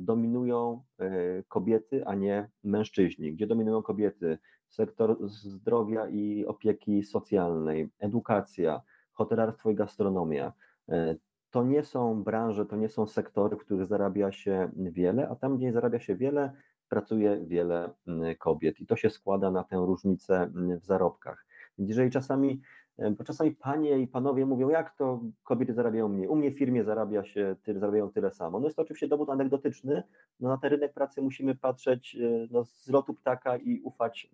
[0.00, 3.32] dominują e, kobiety, a nie mężczyźni.
[3.32, 4.38] Gdzie dominują kobiety?
[4.68, 10.52] Sektor zdrowia i opieki socjalnej, edukacja, hotelarstwo i gastronomia.
[10.88, 11.16] E,
[11.50, 15.56] to nie są branże, to nie są sektory, w których zarabia się wiele, a tam,
[15.56, 16.52] gdzie zarabia się wiele,
[16.88, 17.90] pracuje wiele
[18.38, 18.80] kobiet.
[18.80, 20.50] I to się składa na tę różnicę
[20.80, 21.46] w zarobkach.
[21.78, 22.60] Więc jeżeli czasami
[22.98, 26.28] bo czasami panie i panowie mówią, jak to kobiety zarabiają mniej.
[26.28, 28.60] U mnie w firmie zarabia się, tyle, zarabiają tyle samo.
[28.60, 30.02] No jest to oczywiście dowód anegdotyczny,
[30.40, 34.30] no na ten rynek pracy musimy patrzeć e, no, z lotu ptaka i ufać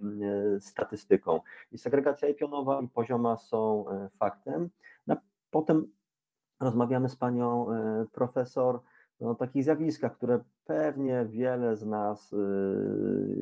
[0.56, 1.40] e, statystykom.
[1.72, 4.70] I segregacja pionowa i pozioma są e, faktem.
[5.06, 5.16] No,
[5.50, 5.86] potem
[6.60, 7.66] rozmawiamy z panią
[8.12, 8.80] profesor
[9.20, 12.34] no, o takich zjawiskach, które pewnie wiele z nas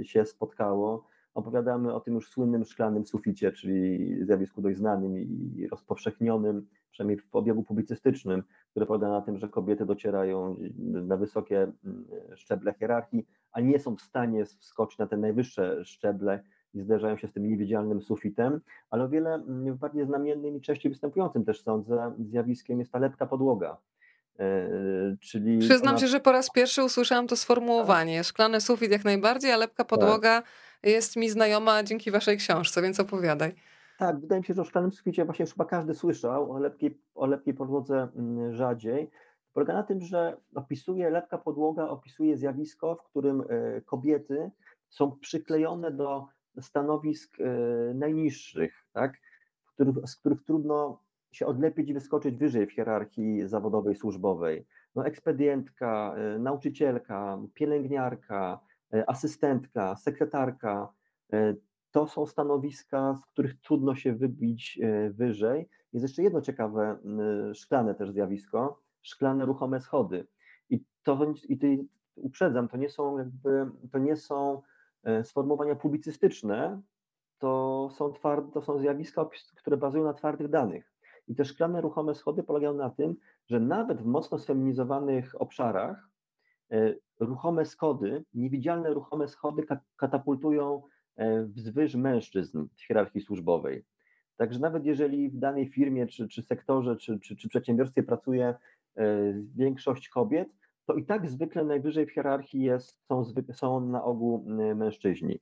[0.02, 6.66] się spotkało opowiadamy o tym już słynnym szklanym suficie, czyli zjawisku dość znanym i rozpowszechnionym,
[6.90, 12.04] przynajmniej w obiegu publicystycznym, które polega na tym, że kobiety docierają na wysokie mm,
[12.36, 16.42] szczeble hierarchii, a nie są w stanie wskoczyć na te najwyższe szczeble
[16.74, 18.60] i zderzają się z tym niewidzialnym sufitem,
[18.90, 23.26] ale o wiele mm, bardziej znamiennym i częściej występującym też sądzę zjawiskiem jest ta lepka
[23.26, 23.76] podłoga.
[24.38, 25.98] E, czyli Przyznam ona...
[25.98, 28.24] się, że po raz pierwszy usłyszałam to sformułowanie.
[28.24, 30.50] Szklany sufit jak najbardziej, a lepka podłoga tak
[30.82, 33.54] jest mi znajoma dzięki waszej książce, więc opowiadaj.
[33.98, 37.26] Tak, wydaje mi się, że o szklanym suficie właśnie chyba każdy słyszał, o lepkiej, o
[37.26, 39.10] lepkiej podłodze mm, rzadziej.
[39.52, 44.50] Polega na tym, że opisuje, lepka podłoga opisuje zjawisko, w którym e, kobiety
[44.88, 46.26] są przyklejone do
[46.60, 47.44] stanowisk e,
[47.94, 49.12] najniższych, tak?
[50.06, 51.01] z których trudno
[51.32, 54.66] się odlepić i wyskoczyć wyżej w hierarchii zawodowej, służbowej.
[54.94, 58.60] No, ekspedientka, e, nauczycielka, pielęgniarka,
[58.92, 60.92] E, asystentka, sekretarka.
[61.32, 61.54] E,
[61.90, 64.80] to są stanowiska, z których trudno się wybić
[65.10, 65.68] wyżej.
[65.92, 66.98] Jest jeszcze jedno ciekawe,
[67.54, 70.26] szklane też zjawisko, szklane ruchome schody.
[70.70, 74.62] I to, i uprzedzam, to nie są jakby, to nie są
[75.22, 76.82] sformułowania publicystyczne
[77.38, 80.91] to są, twarde, to są zjawiska, które bazują na twardych danych.
[81.28, 83.16] I te szklane ruchome schody polegają na tym,
[83.46, 86.08] że nawet w mocno sfeminizowanych obszarach
[86.70, 89.62] e, ruchome schody, niewidzialne ruchome schody
[89.96, 90.82] katapultują
[91.16, 93.84] e, wzwyż mężczyzn w hierarchii służbowej.
[94.36, 98.54] Także nawet jeżeli w danej firmie, czy, czy sektorze, czy, czy, czy przedsiębiorstwie pracuje
[98.96, 100.48] e, większość kobiet,
[100.86, 104.44] to i tak zwykle najwyżej w hierarchii jest, są, są na ogół
[104.74, 105.40] mężczyźni.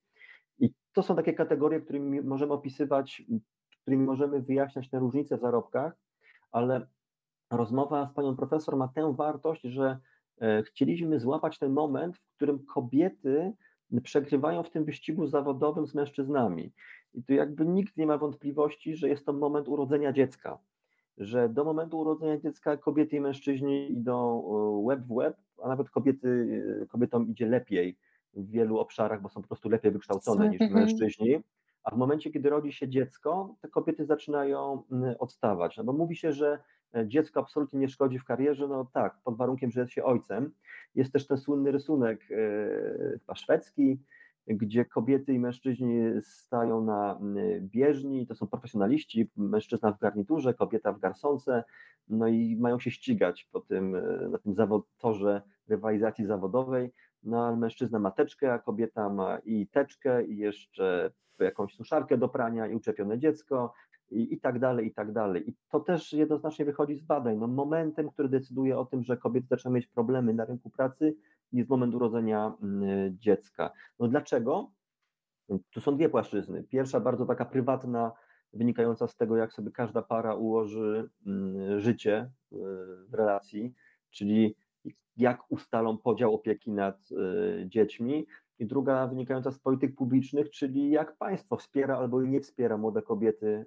[0.59, 3.23] I to są takie kategorie, którymi możemy opisywać,
[3.91, 5.93] którymi możemy wyjaśniać te różnice w zarobkach,
[6.53, 6.87] ale
[7.51, 9.99] rozmowa z panią profesor ma tę wartość, że
[10.41, 13.53] e, chcieliśmy złapać ten moment, w którym kobiety
[14.03, 16.73] przegrywają w tym wyścigu zawodowym z mężczyznami.
[17.15, 20.59] I tu jakby nikt nie ma wątpliwości, że jest to moment urodzenia dziecka.
[21.19, 25.91] Że do momentu urodzenia dziecka kobiety i mężczyźni idą e, web w web, a nawet
[25.91, 27.99] kobiety, e, kobietom idzie lepiej
[28.35, 30.81] w wielu obszarach, bo są po prostu lepiej wykształcone niż mhm.
[30.81, 31.39] mężczyźni.
[31.85, 35.77] A w momencie, kiedy rodzi się dziecko, te kobiety zaczynają mm, odstawać.
[35.77, 36.59] No bo mówi się, że
[36.95, 38.69] e, dziecko absolutnie nie szkodzi w karierze.
[38.69, 40.53] No tak, pod warunkiem, że jest się ojcem.
[40.95, 43.99] Jest też ten słynny rysunek e, chyba szwedzki,
[44.47, 50.93] gdzie kobiety i mężczyźni stają na mm, bieżni, to są profesjonaliści, mężczyzna w garniturze, kobieta
[50.93, 51.65] w garsonce,
[52.09, 56.93] no i mają się ścigać po tym, e, na tym zawod, torze rywalizacji zawodowej
[57.23, 62.29] no ale mężczyzna ma teczkę, a kobieta ma i teczkę, i jeszcze jakąś suszarkę do
[62.29, 63.73] prania, i uczepione dziecko,
[64.11, 65.51] i, i tak dalej, i tak dalej.
[65.51, 67.37] I to też jednoznacznie wychodzi z badań.
[67.37, 71.17] No, momentem, który decyduje o tym, że kobiety zaczynają mieć problemy na rynku pracy,
[71.53, 73.71] jest moment urodzenia mm, dziecka.
[73.99, 74.71] No dlaczego?
[75.71, 76.63] Tu są dwie płaszczyzny.
[76.63, 78.13] Pierwsza, bardzo taka prywatna,
[78.53, 82.57] wynikająca z tego, jak sobie każda para ułoży mm, życie y,
[83.09, 83.75] w relacji,
[84.11, 84.57] czyli
[85.17, 88.27] jak ustalą podział opieki nad y, dziećmi.
[88.59, 93.67] I druga wynikająca z polityk publicznych, czyli jak państwo wspiera albo nie wspiera młode kobiety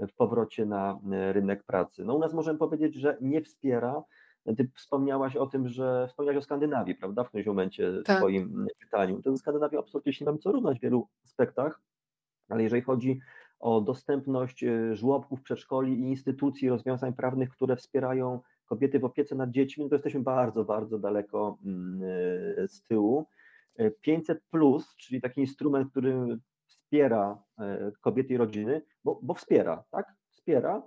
[0.00, 0.98] y, w powrocie na
[1.28, 2.04] y, rynek pracy.
[2.04, 4.02] No u nas możemy powiedzieć, że nie wspiera.
[4.56, 8.16] Ty wspomniałaś o tym, że wspomniałaś o Skandynawii, prawda, w którymś momencie tak.
[8.16, 9.22] w swoim pytaniu.
[9.22, 11.80] To Skandynawia absolutnie się nam co równać w wielu aspektach,
[12.48, 13.20] ale jeżeli chodzi
[13.60, 19.84] o dostępność żłobków, przedszkoli i instytucji rozwiązań prawnych, które wspierają kobiety w opiece nad dziećmi,
[19.84, 22.02] no to jesteśmy bardzo, bardzo daleko mm,
[22.58, 23.26] e, z tyłu.
[24.00, 29.84] 500, e, plus, czyli taki instrument, który wspiera e, kobiety i rodziny, bo, bo wspiera,
[29.90, 30.06] tak?
[30.30, 30.82] Wspiera,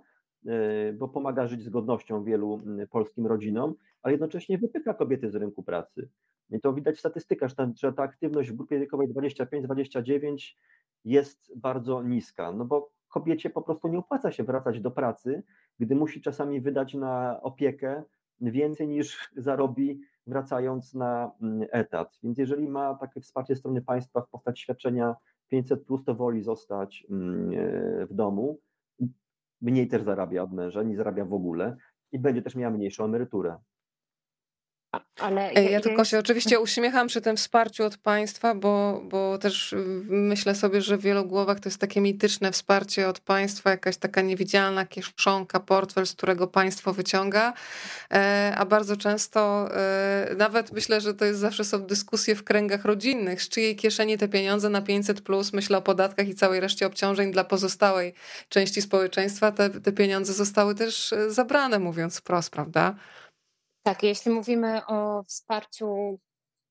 [0.93, 5.63] bo pomaga żyć z godnością wielu mm, polskim rodzinom, ale jednocześnie wypycha kobiety z rynku
[5.63, 6.09] pracy.
[6.49, 10.55] I to widać w statystykach, że ta, aktywność w grupie wiekowej 25-29
[11.05, 15.43] jest bardzo niska, no bo kobiecie po prostu nie opłaca się wracać do pracy,
[15.79, 18.03] gdy musi czasami wydać na opiekę
[18.41, 22.19] więcej niż zarobi wracając na mm, etat.
[22.23, 25.15] Więc jeżeli ma takie wsparcie strony państwa w postaci świadczenia
[25.47, 28.59] 500, to woli zostać mm, e, w domu.
[29.61, 31.77] Mniej też zarabia od męża, nie zarabia w ogóle
[32.11, 33.57] i będzie też miała mniejszą emeryturę.
[35.19, 39.75] Ale ja, ja tylko się oczywiście uśmiecham przy tym wsparciu od państwa, bo, bo też
[40.09, 44.21] myślę sobie, że w wielu głowach to jest takie mityczne wsparcie od państwa, jakaś taka
[44.21, 47.53] niewidzialna kieszonka, portfel, z którego państwo wyciąga,
[48.11, 52.85] e, a bardzo często e, nawet myślę, że to jest zawsze są dyskusje w kręgach
[52.85, 56.87] rodzinnych, z czyjej kieszeni te pieniądze na 500 plus, myślę o podatkach i całej reszcie
[56.87, 58.13] obciążeń dla pozostałej
[58.49, 62.95] części społeczeństwa, te, te pieniądze zostały też e, zabrane, mówiąc wprost, prawda?
[63.83, 66.19] Tak, jeśli mówimy o wsparciu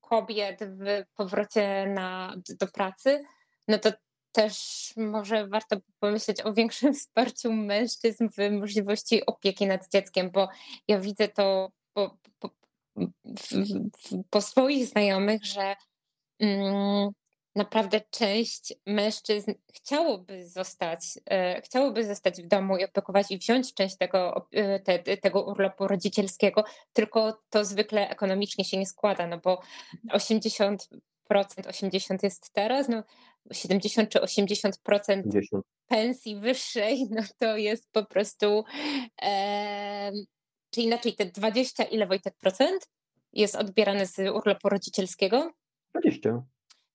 [0.01, 3.23] kobiet w powrocie na, do pracy,
[3.67, 3.91] no to
[4.31, 4.57] też
[4.97, 10.49] może warto pomyśleć o większym wsparciu mężczyzn w możliwości opieki nad dzieckiem, bo
[10.87, 12.49] ja widzę to po, po,
[14.29, 15.75] po swoich znajomych, że
[16.39, 17.09] mm,
[17.59, 23.97] naprawdę część mężczyzn chciałoby zostać, e, chciałoby zostać w domu i opiekować i wziąć część
[23.97, 29.61] tego, e, te, tego urlopu rodzicielskiego, tylko to zwykle ekonomicznie się nie składa, no bo
[30.11, 33.03] 80%, 80 jest teraz, no
[33.51, 35.65] 70 czy 80% 50.
[35.87, 38.63] pensji wyższej, no to jest po prostu,
[39.21, 40.11] e,
[40.71, 42.89] czy inaczej te 20 ile Wojtek procent
[43.33, 45.51] jest odbierane z urlopu rodzicielskiego?
[45.93, 46.43] 20.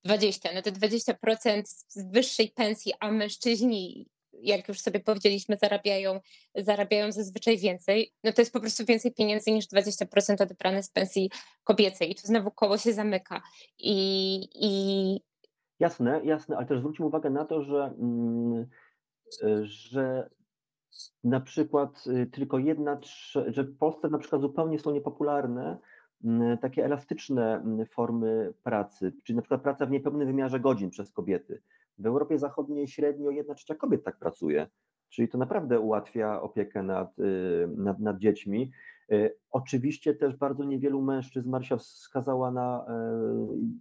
[0.05, 6.21] 20, no to 20% z wyższej pensji, a mężczyźni, jak już sobie powiedzieliśmy, zarabiają,
[6.55, 11.31] zarabiają zazwyczaj więcej, no to jest po prostu więcej pieniędzy niż 20% odebrane z pensji
[11.65, 12.11] kobiecej.
[12.11, 13.43] I tu znowu koło się zamyka.
[13.79, 15.21] I, i...
[15.79, 18.67] Jasne, jasne, ale też zwróćmy uwagę na to, że, mm,
[19.63, 20.31] że
[21.25, 23.01] na przykład y, tylko jedna,
[23.47, 25.79] że w Polsce na przykład zupełnie są niepopularne
[26.61, 31.63] takie elastyczne formy pracy, czyli na przykład praca w niepełnym wymiarze godzin przez kobiety.
[31.99, 34.67] W Europie Zachodniej średnio jedna trzecia kobiet tak pracuje,
[35.09, 38.71] czyli to naprawdę ułatwia opiekę nad, y, nad, nad dziećmi.
[39.13, 42.91] Y, oczywiście też bardzo niewielu mężczyzn, Marysia wskazała na y,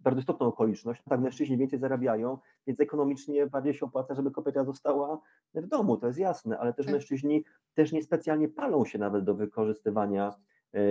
[0.03, 2.37] bardzo istotną okoliczność, tak mężczyźni więcej zarabiają,
[2.67, 5.21] więc ekonomicznie bardziej się opłaca, żeby kobieta została
[5.55, 6.95] w domu, to jest jasne, ale też tak.
[6.95, 10.33] mężczyźni też niespecjalnie palą się nawet do wykorzystywania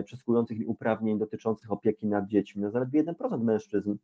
[0.05, 2.63] przysługujących uprawnień dotyczących opieki nad dziećmi.
[2.63, 3.97] No zaledwie 1% mężczyzn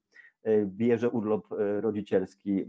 [0.43, 2.67] E, bierze urlop e, rodzicielski e,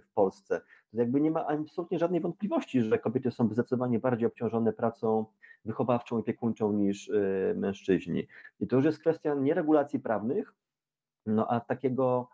[0.00, 0.60] w Polsce.
[0.90, 5.24] To jakby nie ma absolutnie żadnej wątpliwości, że kobiety są zdecydowanie bardziej obciążone pracą
[5.64, 7.10] wychowawczą i opiekuńczą niż
[7.54, 8.26] mężczyźni.
[8.60, 10.54] I to już jest kwestia nie regulacji prawnych,
[11.26, 12.28] no a takiego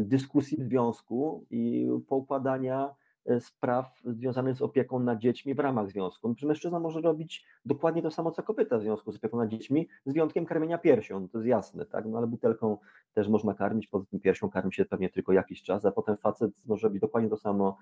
[0.00, 3.09] dyskusji w związku i poukładania E,
[3.40, 6.34] spraw związanych z opieką nad dziećmi w ramach związku.
[6.42, 10.12] Mężczyzna może robić dokładnie to samo, co kobieta w związku z opieką nad dziećmi, z
[10.12, 12.06] wyjątkiem karmienia piersią, to jest jasne, tak?
[12.06, 12.78] No ale butelką
[13.14, 16.50] też można karmić, poza tym piersią karmi się pewnie tylko jakiś czas, a potem facet
[16.66, 17.76] może robić dokładnie to samo,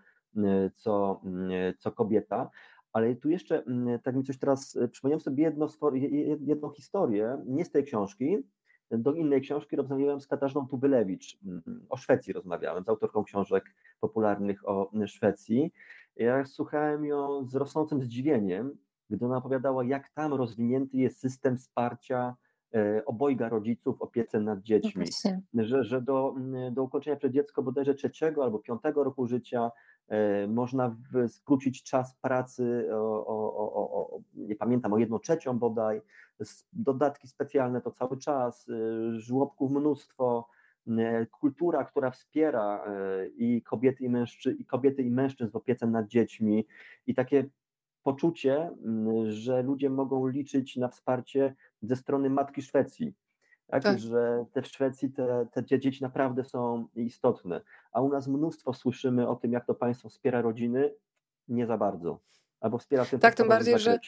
[0.74, 1.20] co,
[1.78, 2.51] co kobieta.
[2.92, 3.64] Ale tu jeszcze,
[4.03, 5.68] tak mi coś teraz, e, przypomniałem sobie jedno,
[6.40, 8.38] jedną historię, nie z tej książki,
[8.91, 11.39] do innej książki rozmawiałem z Katarzyną Tubylewicz.
[11.47, 13.64] Mm, o Szwecji rozmawiałem, z autorką książek
[14.01, 15.72] popularnych o Szwecji.
[16.16, 18.76] Ja słuchałem ją z rosnącym zdziwieniem,
[19.11, 22.34] gdy ona opowiadała, jak tam rozwinięty jest system wsparcia
[22.74, 25.07] e, obojga rodziców w opiece nad dziećmi.
[25.55, 29.70] Że, że do, mm, do ukończenia przez dziecko bodajże trzeciego albo piątego roku życia
[30.09, 30.97] e, można
[31.28, 36.01] skrócić czas pracy o, o, o, o, nie pamiętam, o jedną trzecią bodaj,
[36.72, 40.49] dodatki specjalne to cały czas, y, żłobków mnóstwo,
[40.89, 45.86] y, kultura, która wspiera y, i kobiety i, mężczy, i kobiety i mężczyzn w opiece
[45.86, 46.66] nad dziećmi
[47.07, 47.45] i takie
[48.03, 48.70] poczucie,
[49.28, 53.14] że ludzie mogą liczyć na wsparcie ze strony matki Szwecji.
[53.66, 53.99] Tak, tak.
[53.99, 57.61] że te w Szwecji te, te dzieci naprawdę są istotne.
[57.93, 60.95] A u nas mnóstwo słyszymy o tym, jak to państwo wspiera rodziny,
[61.49, 62.20] nie za bardzo.
[62.61, 63.99] Albo wspiera tym Tak, tym bardziej, że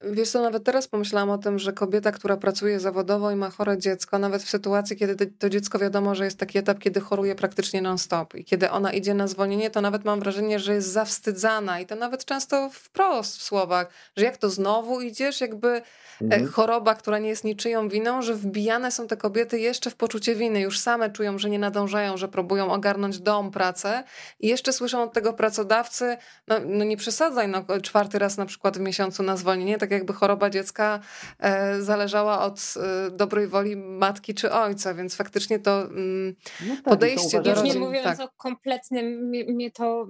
[0.00, 3.78] Wiesz co, nawet teraz pomyślałam o tym, że kobieta, która pracuje zawodowo i ma chore
[3.78, 7.82] dziecko, nawet w sytuacji, kiedy to dziecko wiadomo, że jest taki etap, kiedy choruje praktycznie
[7.82, 11.86] non-stop i kiedy ona idzie na zwolnienie, to nawet mam wrażenie, że jest zawstydzana i
[11.86, 15.82] to nawet często wprost w słowach, że jak to znowu idziesz, jakby
[16.20, 16.46] E, mhm.
[16.48, 20.60] choroba, która nie jest niczyją winą, że wbijane są te kobiety jeszcze w poczucie winy.
[20.60, 24.04] Już same czują, że nie nadążają, że próbują ogarnąć dom, pracę
[24.40, 26.16] i jeszcze słyszą od tego pracodawcy,
[26.48, 30.12] no, no nie przesadzaj, no, czwarty raz na przykład w miesiącu na zwolnienie, tak jakby
[30.12, 31.00] choroba dziecka
[31.38, 36.34] e, zależała od e, dobrej woli matki czy ojca, więc faktycznie to mm,
[36.68, 37.72] no tak, podejście do rodzin...
[37.72, 38.20] Nie mówiąc tak.
[38.20, 40.06] o kompletnym, mnie to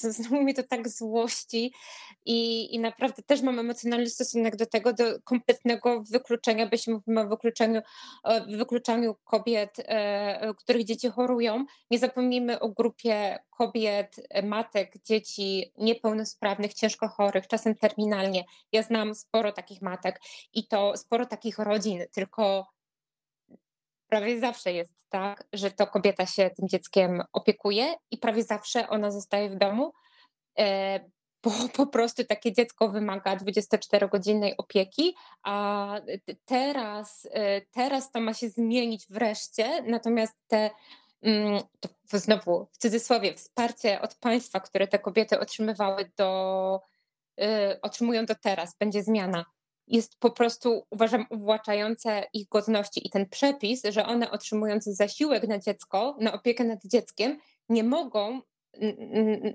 [0.16, 1.72] znowu mnie to tak złości
[2.24, 7.20] i, i naprawdę też mam emocjonalny stosunek do tego, do kompletnego wykluczenia, bo jeśli mówimy
[7.20, 15.72] o wykluczeniu, o kobiet, e, których dzieci chorują, nie zapomnijmy o grupie kobiet, matek, dzieci
[15.78, 18.44] niepełnosprawnych, ciężko chorych, czasem terminalnie.
[18.72, 20.20] Ja znam sporo takich matek
[20.52, 22.66] i to sporo takich rodzin, tylko
[24.12, 29.10] prawie zawsze jest tak, że to kobieta się tym dzieckiem opiekuje i prawie zawsze ona
[29.10, 29.92] zostaje w domu,
[30.58, 31.00] e,
[31.42, 35.94] bo po prostu takie dziecko wymaga 24-godzinnej opieki, a
[36.44, 40.70] teraz, e, teraz to ma się zmienić wreszcie, natomiast te
[41.22, 41.62] mm,
[42.10, 46.80] to znowu w cudzysłowie wsparcie od państwa, które te kobiety otrzymywały do,
[47.40, 49.44] e, otrzymują do teraz, będzie zmiana
[49.92, 53.06] jest po prostu, uważam, uwłaczające ich godności.
[53.06, 57.38] I ten przepis, że one otrzymując zasiłek na dziecko, na opiekę nad dzieckiem,
[57.68, 58.40] nie mogą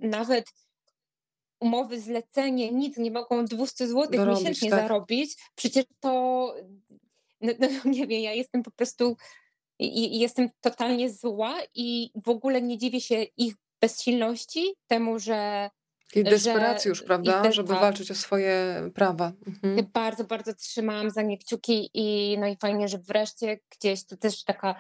[0.01, 0.45] nawet
[1.59, 4.79] umowy zlecenie, nic, nie mogą 200 zł Dorobić, miesięcznie tak.
[4.79, 5.35] zarobić.
[5.55, 6.09] Przecież to,
[7.41, 9.17] no, no, nie wiem, ja jestem po prostu,
[9.79, 15.69] i, jestem totalnie zła i w ogóle nie dziwię się ich bezsilności, temu, że
[16.15, 17.81] i desperacji już, prawda, żeby tak.
[17.81, 19.31] walczyć o swoje prawa.
[19.47, 19.87] Mhm.
[19.93, 24.43] Bardzo, bardzo trzymałam za nie kciuki i no i fajnie, że wreszcie gdzieś to też
[24.43, 24.75] taka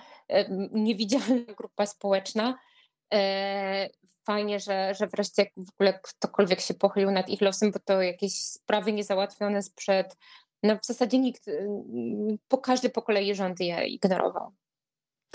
[0.71, 2.57] niewidzialna grupa społeczna.
[3.13, 3.89] E,
[4.25, 8.33] fajnie, że, że wreszcie w ogóle ktokolwiek się pochylił nad ich losem, bo to jakieś
[8.33, 10.17] sprawy niezałatwione sprzed,
[10.63, 11.45] no w zasadzie nikt,
[12.47, 14.51] po każdy po kolei rządy je ignorował.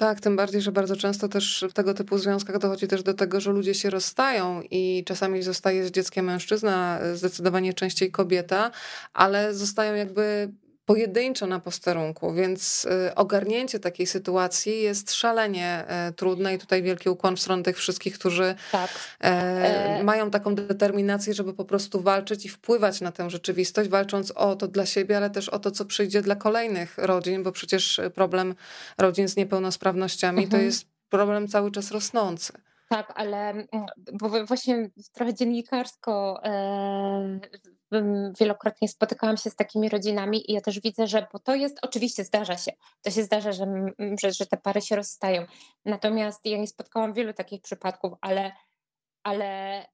[0.02, 3.40] Tak, tym bardziej, że bardzo często też w tego typu związkach dochodzi też do tego,
[3.40, 8.70] że ludzie się rozstają i czasami zostaje z dzieckiem mężczyzna, zdecydowanie częściej kobieta,
[9.12, 10.52] ale zostają jakby
[10.84, 17.08] pojedynczo na posterunku, więc y, ogarnięcie takiej sytuacji jest szalenie e, trudne i tutaj wielki
[17.08, 18.90] ukłon w stronę tych wszystkich, którzy tak.
[19.20, 24.30] E, e, mają taką determinację, żeby po prostu walczyć i wpływać na tę rzeczywistość, walcząc
[24.30, 28.00] o to dla siebie, ale też o to, co przyjdzie dla kolejnych rodzin, bo przecież
[28.14, 28.54] problem
[28.98, 30.50] rodzin z niepełnosprawnościami mhm.
[30.60, 32.52] to jest problem cały czas rosnący.
[32.88, 33.66] Tak, ale mm,
[34.12, 36.42] bo właśnie trochę dziennikarsko
[38.40, 42.24] wielokrotnie spotykałam się z takimi rodzinami i ja też widzę, że bo to jest, oczywiście
[42.24, 42.72] zdarza się,
[43.02, 43.66] to się zdarza, że,
[44.20, 45.46] że, że te pary się rozstają.
[45.84, 48.52] Natomiast ja nie spotkałam wielu takich przypadków, ale,
[49.22, 49.84] ale,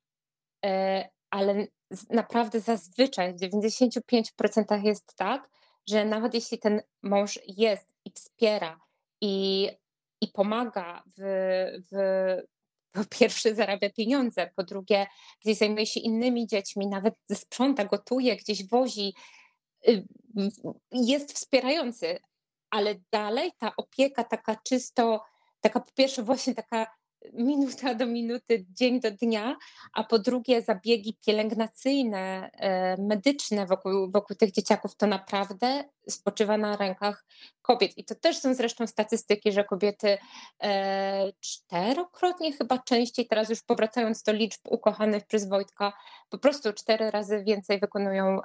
[0.64, 1.66] e, ale
[2.11, 5.51] naprawdę zazwyczaj w 95% jest tak,
[5.88, 8.80] że nawet jeśli ten mąż jest i wspiera
[9.20, 9.68] i,
[10.20, 11.22] i pomaga w,
[11.92, 11.96] w
[12.99, 15.07] po pierwsze zarabia pieniądze, po drugie
[15.44, 19.14] gdzieś zajmuje się innymi dziećmi, nawet sprząta, gotuje, gdzieś wozi,
[19.88, 20.05] y,
[20.92, 22.18] jest wspierający,
[22.70, 25.24] ale dalej ta opieka taka czysto,
[25.61, 26.86] taka po pierwsze właśnie taka
[27.32, 29.56] minuta do minuty, dzień do dnia,
[29.92, 36.76] a po drugie zabiegi pielęgnacyjne, e, medyczne wokół, wokół tych dzieciaków, to naprawdę spoczywa na
[36.76, 37.24] rękach
[37.62, 37.98] kobiet.
[37.98, 40.18] I to też są zresztą statystyki, że kobiety
[40.62, 45.92] e, czterokrotnie chyba częściej, teraz już powracając do liczb ukochanych przez Wojtka,
[46.28, 48.40] po prostu cztery razy więcej wykonują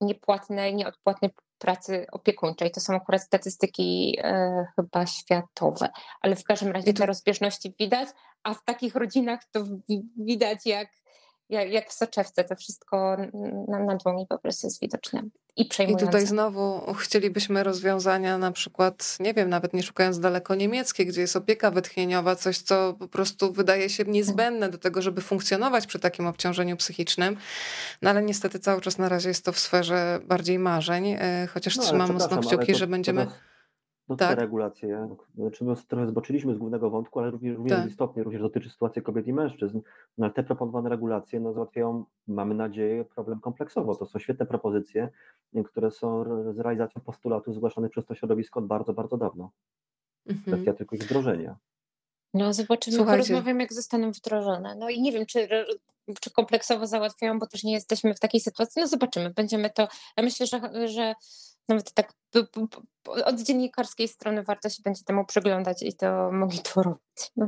[0.00, 1.30] niepłatnej, nieodpłatnej
[1.62, 2.70] pracy opiekuńczej.
[2.70, 5.88] To są akurat statystyki e, chyba światowe,
[6.20, 8.08] ale w każdym razie te rozbieżności widać,
[8.42, 9.64] a w takich rodzinach to
[10.16, 10.88] widać jak,
[11.48, 13.16] jak, jak w soczewce, to wszystko
[13.68, 15.22] na, na dłoni po prostu jest widoczne
[15.56, 16.04] i przejmujące.
[16.04, 21.20] I tutaj znowu chcielibyśmy rozwiązania na przykład, nie wiem, nawet nie szukając daleko niemieckie, gdzie
[21.20, 25.98] jest opieka wytchnieniowa, coś, co po prostu wydaje się niezbędne do tego, żeby funkcjonować przy
[25.98, 27.36] takim obciążeniu psychicznym.
[28.02, 31.76] No ale niestety cały czas na razie jest to w sferze bardziej marzeń, e, chociaż
[31.76, 33.26] no, trzymam mocno kciuki, to, że będziemy...
[33.26, 33.32] To
[34.08, 34.36] no tak.
[34.36, 37.90] te regulacje, znaczy my trochę zboczyliśmy z głównego wątku, ale również, również tak.
[37.90, 39.80] istotnie również dotyczy sytuacji kobiet i mężczyzn.
[40.18, 43.94] No ale te proponowane regulacje no, załatwiają, mamy nadzieję, problem kompleksowo.
[43.94, 45.08] To są świetne propozycje,
[45.64, 46.24] które są
[46.54, 49.50] z realizacją postulatów zgłaszanych przez to środowisko od bardzo, bardzo dawno.
[50.26, 50.56] Mhm.
[50.56, 51.56] Kwestia tylko ich wdrożenia.
[52.34, 53.24] No zobaczymy, Słuchajcie.
[53.24, 54.74] porozmawiamy jak zostaną wdrożone.
[54.74, 55.48] No i nie wiem, czy,
[56.20, 58.82] czy kompleksowo załatwiają, bo też nie jesteśmy w takiej sytuacji.
[58.82, 61.14] No zobaczymy, będziemy to, ja myślę, że, że
[61.68, 62.12] nawet tak
[63.24, 67.30] od dziennikarskiej strony warto się będzie temu przyglądać i to monitorować.
[67.36, 67.46] No.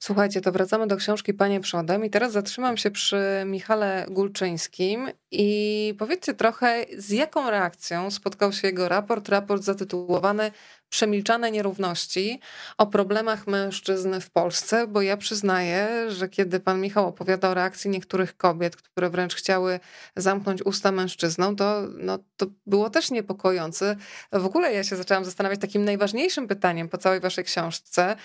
[0.00, 5.94] Słuchajcie, to wracamy do książki Panie Przodem i teraz zatrzymam się przy Michale Gulczyńskim i
[5.98, 10.50] powiedzcie trochę, z jaką reakcją spotkał się jego raport, raport zatytułowany
[10.92, 12.40] przemilczane nierówności
[12.78, 17.90] o problemach mężczyzn w Polsce, bo ja przyznaję, że kiedy pan Michał opowiada o reakcji
[17.90, 19.80] niektórych kobiet, które wręcz chciały
[20.16, 23.96] zamknąć usta mężczyznom, to, no, to było też niepokojące.
[24.32, 28.16] W ogóle ja się zaczęłam zastanawiać takim najważniejszym pytaniem po całej waszej książce,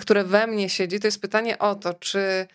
[0.00, 2.46] które we mnie siedzi, to jest pytanie o to, czy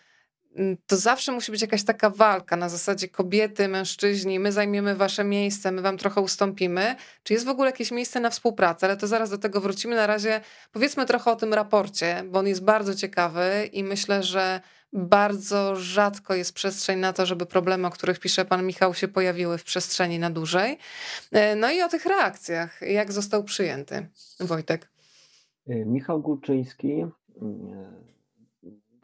[0.88, 5.72] to zawsze musi być jakaś taka walka na zasadzie kobiety, mężczyźni, my zajmiemy wasze miejsce,
[5.72, 6.96] my wam trochę ustąpimy.
[7.24, 8.88] Czy jest w ogóle jakieś miejsce na współpracę?
[8.88, 9.96] Ale to zaraz do tego wrócimy.
[9.96, 10.42] Na razie
[10.72, 14.62] powiedzmy trochę o tym raporcie, bo on jest bardzo ciekawy i myślę, że
[14.94, 19.58] bardzo rzadko jest przestrzeń na to, żeby problemy, o których pisze pan Michał, się pojawiły
[19.58, 20.78] w przestrzeni na dłużej.
[21.32, 24.08] E, no i o tych reakcjach, jak został przyjęty.
[24.40, 24.90] Wojtek.
[25.68, 27.06] E, Michał Górczyński
[27.42, 28.06] mm,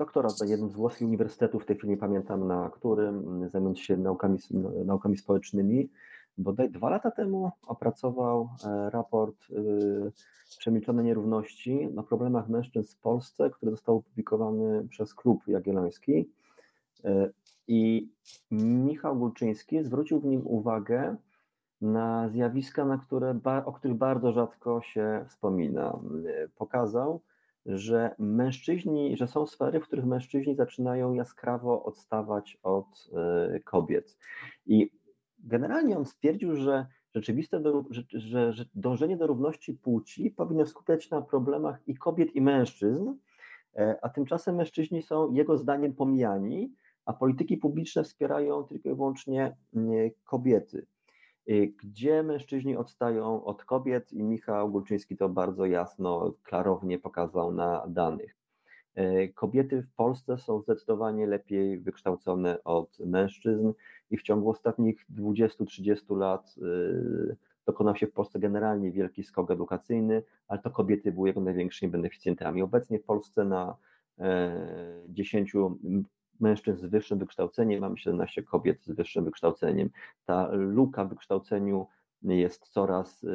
[0.01, 3.97] doktorat na jednym z włoskich uniwersytetów, w tej chwili nie pamiętam na którym, zajmując się
[3.97, 4.37] naukami,
[4.85, 5.89] naukami społecznymi.
[6.37, 10.11] Bodaj dwa lata temu opracował e, raport y,
[10.59, 16.29] Przemilczone nierówności na problemach mężczyzn w Polsce, który został opublikowany przez Klub Jagielloński.
[17.05, 17.29] E,
[17.67, 18.09] I
[18.51, 21.15] Michał Gulczyński zwrócił w nim uwagę
[21.81, 25.99] na zjawiska, na które, o których bardzo rzadko się wspomina.
[26.27, 27.21] E, pokazał,
[27.65, 34.17] że mężczyźni, że są sfery, w których mężczyźni zaczynają jaskrawo odstawać od e, kobiet.
[34.65, 34.91] I
[35.39, 36.85] generalnie on stwierdził, że
[37.15, 42.35] rzeczywiste, do, że, że, że dążenie do równości płci powinno skupiać na problemach i kobiet,
[42.35, 43.13] i mężczyzn,
[43.75, 46.73] e, a tymczasem mężczyźni są jego zdaniem pomijani,
[47.05, 49.55] a polityki publiczne wspierają tylko i wyłącznie
[50.23, 50.85] kobiety.
[51.49, 57.87] Y, gdzie mężczyźni odstają od kobiet i Michał Gulczyński to bardzo jasno, klarownie pokazał na
[57.87, 58.35] danych.
[58.97, 63.71] Y, kobiety w Polsce są zdecydowanie lepiej wykształcone od mężczyzn
[64.09, 70.23] i w ciągu ostatnich 20-30 lat y, dokonał się w Polsce generalnie wielki skok edukacyjny,
[70.47, 72.61] ale to kobiety były jego największymi beneficjentami.
[72.61, 73.75] Obecnie w Polsce na
[75.09, 75.53] 10
[76.41, 79.89] mężczyzn z wyższym wykształceniem, mamy 17 kobiet z wyższym wykształceniem.
[80.25, 81.87] Ta luka w wykształceniu
[82.23, 83.25] jest coraz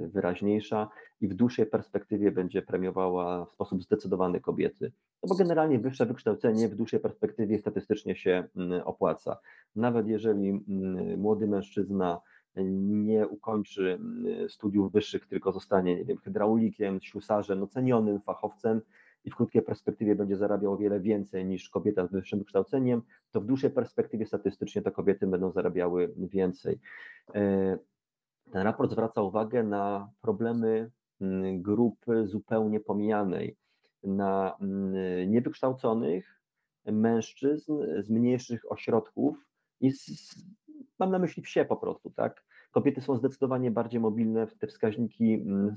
[0.00, 0.88] wyraźniejsza
[1.20, 4.92] i w dłuższej perspektywie będzie premiowała w sposób zdecydowany kobiety.
[5.22, 9.38] No bo generalnie wyższe wykształcenie w dłuższej perspektywie statystycznie się mm, opłaca.
[9.76, 12.20] Nawet jeżeli mm, młody mężczyzna
[12.56, 18.80] nie ukończy mm, studiów wyższych, tylko zostanie nie wiem, hydraulikiem, ślusarzem, no cenionym fachowcem
[19.24, 23.40] i w krótkiej perspektywie będzie zarabiał o wiele więcej niż kobieta z wyższym wykształceniem, to
[23.40, 26.78] w dłuższej perspektywie statystycznie te kobiety będą zarabiały więcej.
[27.34, 27.78] E,
[28.52, 30.90] ten raport zwraca uwagę na problemy
[31.54, 33.56] grupy zupełnie pomijanej
[34.04, 36.40] na mm, niewykształconych
[36.86, 39.36] mężczyzn z mniejszych ośrodków
[39.80, 40.34] i z,
[40.98, 42.44] mam na myśli wsie po prostu, tak?
[42.70, 45.74] Kobiety są zdecydowanie bardziej mobilne, te wskaźniki mm,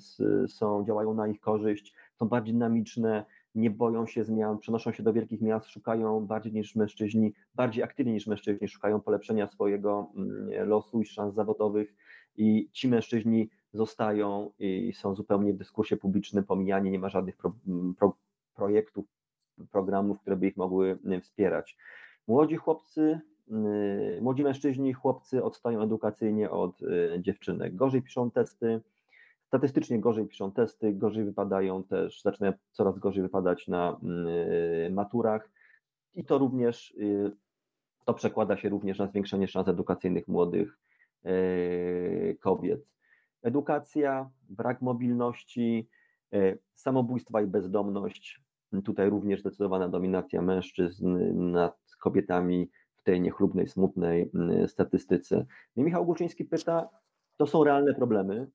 [0.48, 3.26] są, działają na ich korzyść, są bardziej dynamiczne,
[3.56, 8.14] nie boją się zmian, przenoszą się do wielkich miast, szukają bardziej niż mężczyźni, bardziej aktywnie
[8.14, 11.96] niż mężczyźni, szukają polepszenia swojego mm, losu i szans zawodowych
[12.38, 17.56] i ci mężczyźni zostają i są zupełnie w dyskursie publicznym pomijani, nie ma żadnych pro,
[17.98, 18.18] pro,
[18.56, 19.06] projektów,
[19.72, 21.78] programów, które by ich mogły wspierać.
[22.28, 23.20] Młodzi chłopcy,
[24.22, 26.80] młodzi mężczyźni, chłopcy odstają edukacyjnie od
[27.20, 27.76] dziewczynek.
[27.76, 28.82] Gorzej piszą testy,
[29.58, 34.00] statystycznie gorzej piszą testy, gorzej wypadają też, zaczynają coraz gorzej wypadać na
[34.92, 35.50] maturach
[36.14, 37.32] i to również, y,
[38.06, 40.78] to przekłada się również na zwiększenie szans edukacyjnych młodych
[42.40, 42.86] kobiet
[43.46, 45.90] edukacja, brak mobilności,
[46.74, 48.42] samobójstwa i bezdomność.
[48.86, 51.18] Tutaj również zdecydowana dominacja mężczyzn
[51.52, 54.32] nad kobietami w tej niechlubnej, smutnej
[54.68, 55.46] statystyce.
[55.76, 56.90] Michał Głuczyński pyta,
[57.38, 58.48] to są realne problemy,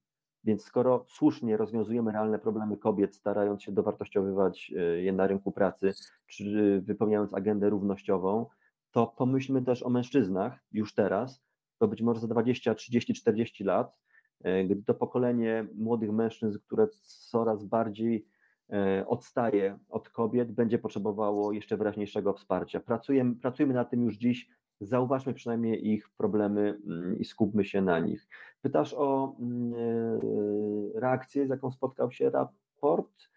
[0.44, 5.92] więc skoro słusznie rozwiązujemy realne problemy kobiet, starając się dowartościowywać e, je na rynku pracy,
[6.26, 8.46] czy wypełniając agendę równościową,
[8.90, 11.42] to pomyślmy też o mężczyznach już teraz,
[11.80, 14.00] bo być może za 20, 30, 40 lat
[14.42, 16.88] E, gdy to pokolenie młodych mężczyzn, które
[17.30, 18.26] coraz bardziej
[18.72, 22.80] e, odstaje od kobiet, będzie potrzebowało jeszcze wyraźniejszego wsparcia.
[22.80, 24.48] Pracujemy, pracujemy nad tym już dziś,
[24.80, 28.28] zauważmy przynajmniej ich problemy mm, i skupmy się na nich.
[28.62, 33.30] Pytasz o mm, e, reakcję, z jaką spotkał się raport.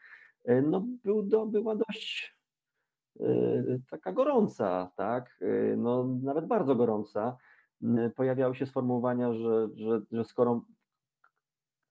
[0.63, 2.37] No, był do, była dość
[3.89, 5.39] taka gorąca, tak?
[5.77, 7.37] No, nawet bardzo gorąca.
[8.15, 10.65] Pojawiały się sformułowania, że, że, że skoro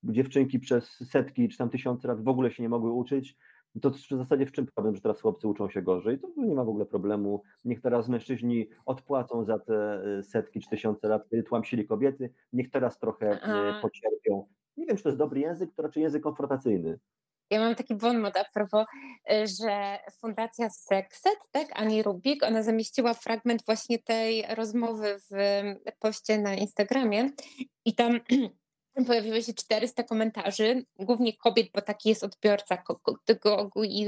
[0.03, 3.37] dziewczynki przez setki czy tam tysiące lat w ogóle się nie mogły uczyć,
[3.81, 6.19] to w zasadzie w czym problem, że teraz chłopcy uczą się gorzej?
[6.19, 7.43] To nie ma w ogóle problemu.
[7.65, 12.71] Niech teraz mężczyźni odpłacą za te e, setki czy tysiące lat, kiedy tłamsili kobiety, niech
[12.71, 14.47] teraz trochę e, pocierpią.
[14.77, 16.99] Nie wiem, czy to jest dobry język, to raczej język konfrontacyjny.
[17.51, 18.87] Ja mam taki bon mot a propos,
[19.31, 25.35] e, że Fundacja Sexet, tak, Ani Rubik, ona zamieściła fragment właśnie tej rozmowy w
[25.99, 27.31] poście na Instagramie
[27.85, 28.21] i tam
[29.07, 32.83] pojawiło się 400 komentarzy, głównie kobiet, bo taki jest odbiorca
[33.25, 34.07] tego i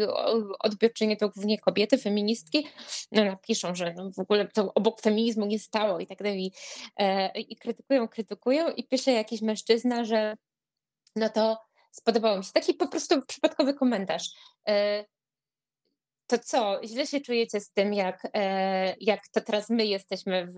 [0.61, 2.67] odbiorczynie to głównie kobiety, feministki,
[3.13, 6.53] no napiszą, że no w ogóle to obok feminizmu nie stało i tak dalej
[6.97, 10.37] e, i krytykują, krytykują i pisze jakiś mężczyzna, że
[11.17, 11.59] no to
[11.91, 12.53] spodobało mi się.
[12.53, 14.31] Taki po prostu przypadkowy komentarz.
[14.69, 15.05] E,
[16.27, 20.57] to co, źle się czujecie z tym, jak, e, jak to teraz my jesteśmy w,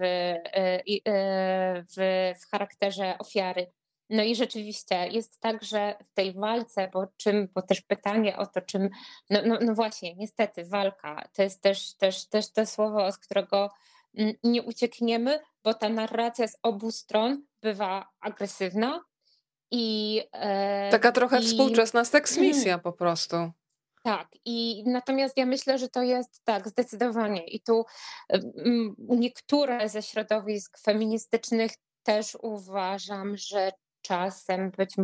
[1.96, 3.72] w, w charakterze ofiary
[4.10, 8.46] no i rzeczywiście jest tak, że w tej walce, bo czym, bo też pytanie o
[8.46, 8.90] to, czym,
[9.30, 13.70] no, no, no właśnie, niestety walka, to jest też, też, też to słowo, z którego
[14.44, 19.04] nie uciekniemy, bo ta narracja z obu stron bywa agresywna
[19.70, 20.22] i...
[20.32, 23.36] E, Taka trochę i, współczesna seksmisja mm, po prostu.
[24.02, 27.44] Tak, i natomiast ja myślę, że to jest tak, zdecydowanie.
[27.44, 27.84] I tu
[28.98, 31.72] niektóre ze środowisk feministycznych
[32.02, 33.72] też uważam, że
[34.06, 34.94] czasem być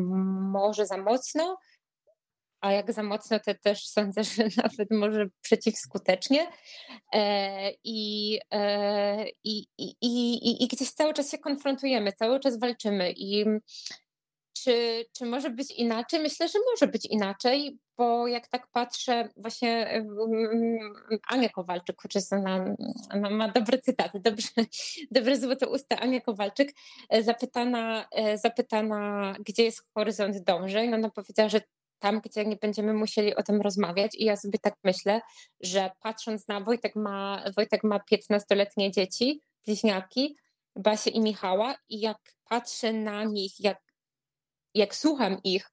[0.53, 1.59] może za mocno,
[2.61, 6.47] a jak za mocno, to też sądzę, że nawet może przeciwskutecznie.
[7.13, 13.13] E, I, e, i, i, i, i gdzieś cały czas się konfrontujemy, cały czas walczymy.
[13.17, 13.45] I
[14.53, 16.21] czy, czy może być inaczej?
[16.21, 20.03] Myślę, że może być inaczej, bo jak tak patrzę, właśnie
[21.29, 22.23] Ania Kowalczyk, chociaż
[23.11, 24.49] ona, ma dobre cytaty, dobrze,
[25.11, 26.73] dobre złote usta, Ania Kowalczyk,
[27.09, 31.61] e, zapytana, e, zapytana, gdzie jest horyzont dążeń, no ona powiedziała, że
[31.99, 34.15] tam, gdzie nie będziemy musieli o tym rozmawiać.
[34.15, 35.21] I ja sobie tak myślę,
[35.61, 40.37] że patrząc na Wojtek ma, Wojtek ma 15-letnie dzieci, bliźniaki,
[40.77, 43.93] Basię i Michała i jak patrzę na nich, jak
[44.75, 45.71] jak słucham ich,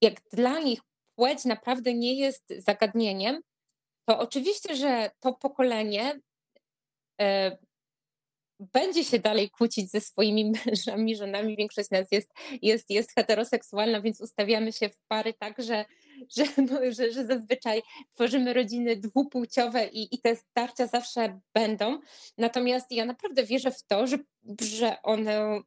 [0.00, 0.80] jak dla nich
[1.18, 3.40] płeć naprawdę nie jest zagadnieniem,
[4.08, 6.20] to oczywiście, że to pokolenie
[7.20, 7.58] e,
[8.60, 11.56] będzie się dalej kłócić ze swoimi mężami, żonami.
[11.56, 12.32] Większość z nas jest,
[12.62, 15.84] jest, jest heteroseksualna, więc ustawiamy się w pary tak, że,
[16.36, 17.82] że, no, że, że zazwyczaj
[18.14, 22.00] tworzymy rodziny dwupłciowe i, i te starcia zawsze będą.
[22.38, 24.18] Natomiast ja naprawdę wierzę w to, że,
[24.60, 25.60] że one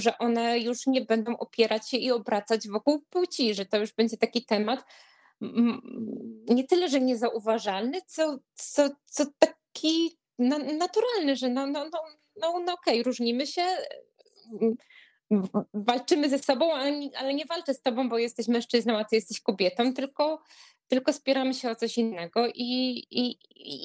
[0.00, 4.16] że one już nie będą opierać się i obracać wokół płci, że to już będzie
[4.16, 4.84] taki temat
[6.48, 10.18] nie tyle, że niezauważalny, co, co, co taki
[10.78, 12.02] naturalny, że no, no, no,
[12.36, 13.62] no, no okej, okay, różnimy się,
[15.74, 16.72] walczymy ze sobą,
[17.16, 20.42] ale nie walczę z tobą, bo jesteś mężczyzną, a ty jesteś kobietą, tylko,
[20.88, 22.46] tylko spieramy się o coś innego.
[22.54, 23.38] I, i,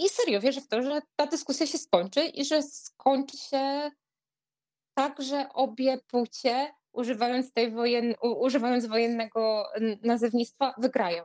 [0.06, 3.92] i serio wierzę w to, że ta dyskusja się skończy i że skończy się
[4.94, 9.66] tak, że obie płcie używając, tej wojen, używając wojennego
[10.04, 11.24] nazewnictwa wygrają.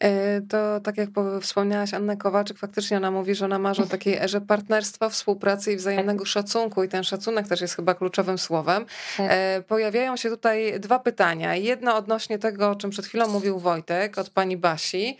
[0.00, 1.08] E, to tak jak
[1.42, 5.76] wspomniałaś Anna Kowaczyk, faktycznie ona mówi, że ona marzy o takiej erze partnerstwa, współpracy i
[5.76, 6.28] wzajemnego tak.
[6.28, 8.86] szacunku i ten szacunek też jest chyba kluczowym słowem.
[9.16, 9.26] Tak.
[9.30, 11.56] E, pojawiają się tutaj dwa pytania.
[11.56, 15.18] Jedno odnośnie tego, o czym przed chwilą mówił Wojtek od pani Basi.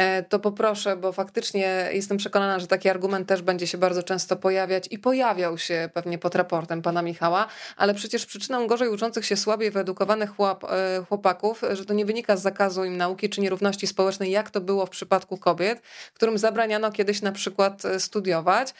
[0.00, 4.36] E, to poproszę, bo faktycznie jestem przekonana, że taki argument też będzie się bardzo często
[4.36, 7.46] pojawiać i pojawiał się pewnie pod raportem pana Michała,
[7.76, 12.36] ale przecież przyczyną gorzej uczących się słabiej wyedukowanych chłop, e, chłopaków, że to nie wynika
[12.36, 15.80] z zakazu im nauki czy nierówności społecznej, jak to było w przypadku kobiet,
[16.14, 18.74] którym zabraniano kiedyś na przykład e, studiować.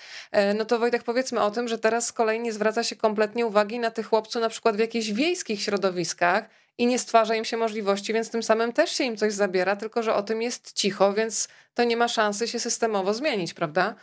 [0.54, 3.78] No to Wojtek, powiedzmy o tym, że teraz z kolei nie zwraca się kompletnie uwagi
[3.78, 6.44] na tych chłopców na przykład w jakichś wiejskich środowiskach,
[6.80, 10.02] i nie stwarza im się możliwości, więc tym samym też się im coś zabiera, tylko
[10.02, 13.94] że o tym jest cicho, więc to nie ma szansy się systemowo zmienić, prawda?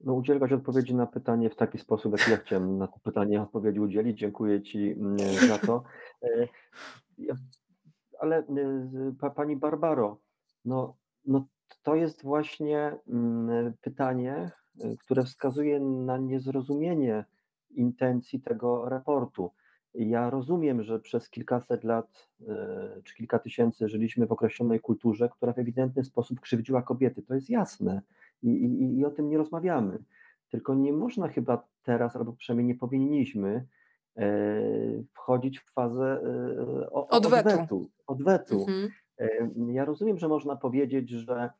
[0.00, 3.80] No, udzielać odpowiedzi na pytanie w taki sposób, jak ja chciałem na to pytanie odpowiedzi
[3.80, 4.18] udzielić.
[4.18, 5.18] Dziękuję Ci mm,
[5.48, 5.82] za to.
[6.22, 6.48] E,
[8.20, 10.18] ale e, Pani Barbaro,
[10.64, 10.96] no,
[11.26, 11.46] no
[11.82, 14.50] to jest właśnie mm, pytanie,
[14.80, 17.24] e, które wskazuje na niezrozumienie
[17.70, 19.50] intencji tego raportu.
[19.94, 25.52] Ja rozumiem, że przez kilkaset lat e, czy kilka tysięcy żyliśmy w określonej kulturze, która
[25.52, 27.22] w ewidentny sposób krzywdziła kobiety.
[27.22, 28.02] To jest jasne
[28.42, 29.98] i, i, i o tym nie rozmawiamy.
[30.50, 33.66] Tylko nie można chyba teraz, albo przynajmniej nie powinniśmy
[34.16, 34.32] e,
[35.12, 37.48] wchodzić w fazę e, odwetu.
[37.48, 38.66] odwetu, odwetu.
[38.68, 38.90] Mhm.
[39.72, 41.50] Ja rozumiem, że można powiedzieć, że,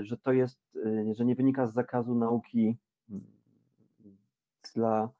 [0.00, 0.60] że to jest,
[1.12, 2.76] że nie wynika z zakazu nauki
[3.10, 3.24] mm,
[4.74, 5.10] dla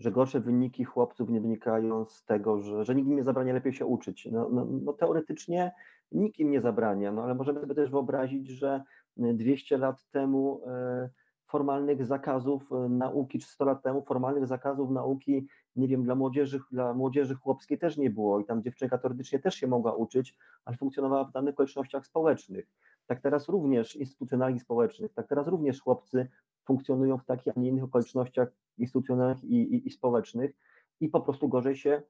[0.00, 3.72] że gorsze wyniki chłopców nie wynikają z tego, że, że nikt im nie zabrania lepiej
[3.72, 4.28] się uczyć.
[4.32, 5.72] No, no, no teoretycznie
[6.12, 8.82] nikt im nie zabrania, no ale możemy sobie też wyobrazić, że
[9.16, 11.10] 200 lat temu e,
[11.46, 15.46] formalnych zakazów e, nauki, czy 100 lat temu formalnych zakazów nauki,
[15.76, 19.54] nie wiem, dla młodzieży, dla młodzieży chłopskiej też nie było i tam dziewczynka teoretycznie też
[19.54, 22.66] się mogła uczyć, ale funkcjonowała w danych okolicznościach społecznych.
[23.06, 26.28] Tak teraz również instytucjonalnych społecznych, tak teraz również chłopcy
[26.64, 28.48] funkcjonują w takich, a nie innych okolicznościach
[28.80, 30.52] instytucjonalnych i, i, i społecznych
[31.00, 32.02] i po prostu gorzej się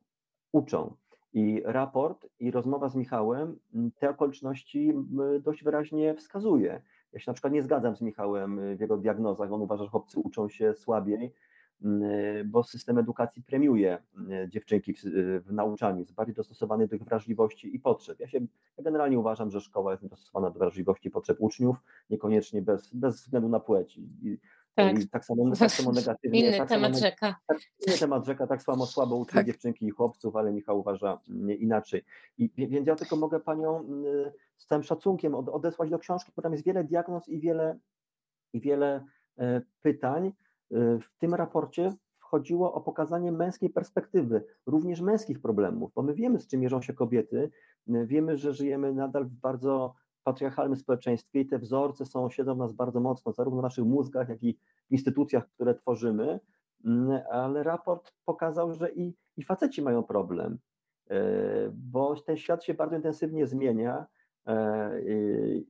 [0.52, 0.94] uczą.
[1.32, 3.58] I raport i rozmowa z Michałem
[3.98, 4.92] te okoliczności
[5.40, 6.82] dość wyraźnie wskazuje.
[7.12, 9.52] Ja się na przykład nie zgadzam z Michałem w jego diagnozach.
[9.52, 11.32] On uważa, że chłopcy uczą się słabiej,
[12.44, 13.98] bo system edukacji premiuje
[14.48, 15.00] dziewczynki w,
[15.46, 18.20] w nauczaniu, jest bardziej dostosowany do ich wrażliwości i potrzeb.
[18.20, 18.40] Ja się
[18.76, 21.76] ja generalnie uważam, że szkoła jest dostosowana do wrażliwości i potrzeb uczniów,
[22.10, 23.98] niekoniecznie bez, bez względu na płeć.
[23.98, 24.38] I,
[24.84, 25.10] tak.
[25.12, 26.40] Tak samo, tak samo negatywnie.
[26.40, 27.36] Inny tak temat samo, rzeka.
[27.46, 29.46] Tak, inny temat rzeka, tak samo słabo uczą tak.
[29.46, 31.18] dziewczynki i chłopców, ale Michał uważa
[31.58, 32.04] inaczej.
[32.38, 33.84] I, więc ja tylko mogę panią
[34.56, 37.78] z całym szacunkiem odesłać do książki, bo tam jest wiele diagnoz i wiele,
[38.52, 39.04] i wiele
[39.38, 40.26] e, pytań.
[40.26, 40.32] E,
[40.98, 46.46] w tym raporcie chodziło o pokazanie męskiej perspektywy, również męskich problemów, bo my wiemy, z
[46.46, 47.50] czym mierzą się kobiety,
[47.86, 49.94] wiemy, że żyjemy nadal w bardzo
[50.24, 54.28] patriarchalnym społeczeństwie i te wzorce są, siedzą w nas bardzo mocno, zarówno w naszych mózgach,
[54.28, 56.40] jak i w instytucjach, które tworzymy,
[56.84, 60.58] mm, ale raport pokazał, że i, i faceci mają problem,
[61.10, 61.16] e,
[61.74, 64.06] bo ten świat się bardzo intensywnie zmienia
[64.46, 65.00] e,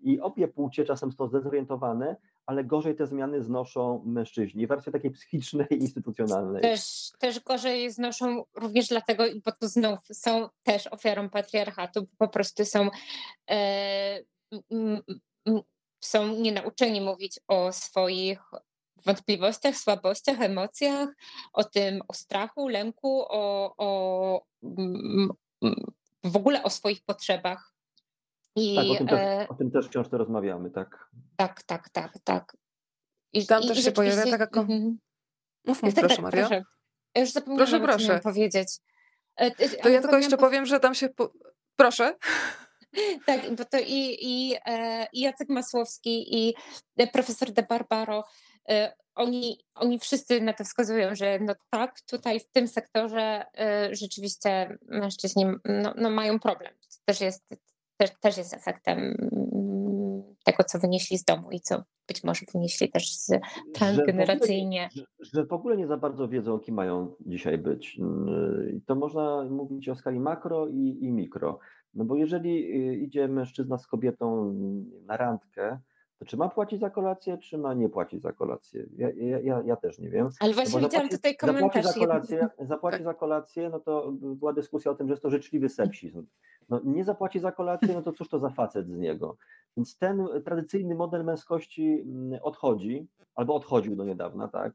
[0.03, 2.17] i obie płcie czasem są zdezorientowane,
[2.51, 6.63] ale gorzej te zmiany znoszą mężczyźni w takiej psychicznej i instytucjonalnej.
[6.63, 12.65] Też, też gorzej znoszą również dlatego, bo tu znów są też ofiarą patriarchatu, po prostu
[12.65, 12.89] są
[13.51, 14.21] e,
[16.01, 18.41] są nienauczeni mówić o swoich
[19.07, 21.09] wątpliwościach, słabościach, emocjach,
[21.53, 24.45] o tym, o strachu, lęku, o, o
[26.25, 27.75] w ogóle o swoich potrzebach.
[28.57, 31.11] I, tak, o tym, też, e, o tym też w książce rozmawiamy, tak.
[31.37, 32.57] Tak, tak, tak, tak.
[33.33, 34.47] I tam i, też i się pojawia taka...
[34.47, 34.95] Mm-hmm.
[35.65, 36.49] Mów, mów, tak, proszę tak, Maria.
[36.49, 36.65] Proszę.
[37.15, 38.21] Ja już zapomniałam, proszę, proszę.
[38.21, 38.69] powiedzieć.
[39.37, 39.51] E,
[39.83, 41.09] to ja tylko jeszcze powiem, że tam się...
[41.09, 41.33] Po...
[41.77, 42.17] Proszę.
[43.27, 46.55] tak, bo to i, i, e, i Jacek Masłowski, i
[47.12, 48.25] profesor De Barbaro
[49.15, 53.45] oni, oni wszyscy na to wskazują, że no tak, tutaj w tym sektorze
[53.93, 56.73] rzeczywiście mężczyźni no, no mają problem.
[56.73, 57.49] To też jest,
[57.97, 62.91] też, też jest efektem mm, tego, co wynieśli z domu i co być może wynieśli
[62.91, 63.31] też z
[63.75, 64.89] transgeneracyjnie.
[64.95, 67.99] Że, że, w ogóle nie za bardzo wiedzą, kim mają dzisiaj być.
[68.77, 71.59] I to można mówić o skali makro i, i mikro.
[71.95, 74.55] No bo jeżeli y, idzie mężczyzna z kobietą
[75.07, 75.79] na randkę,
[76.19, 78.87] to czy ma płacić za kolację, czy ma nie płacić za kolację?
[78.97, 79.09] Ja,
[79.43, 80.29] ja, ja też nie wiem.
[80.41, 81.85] Ale właśnie no widziałam tutaj komentarz.
[81.85, 85.31] Zapłaci za kolację, zapłaci za kolację, no to była dyskusja o tym, że jest to
[85.31, 86.27] życzliwy seksizm.
[86.69, 89.37] No, nie zapłaci za kolację, no to cóż to za facet z niego?
[89.77, 94.73] Więc ten tradycyjny model męskości mm, odchodzi, albo odchodził do niedawna, tak?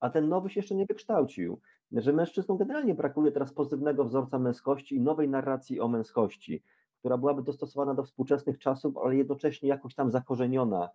[0.00, 1.60] A ten nowy się jeszcze nie wykształcił.
[1.92, 6.62] Że mężczyznom generalnie brakuje teraz pozytywnego wzorca męskości i nowej narracji o męskości
[7.00, 10.88] która byłaby dostosowana do współczesnych czasów, ale jednocześnie jakoś tam zakorzeniona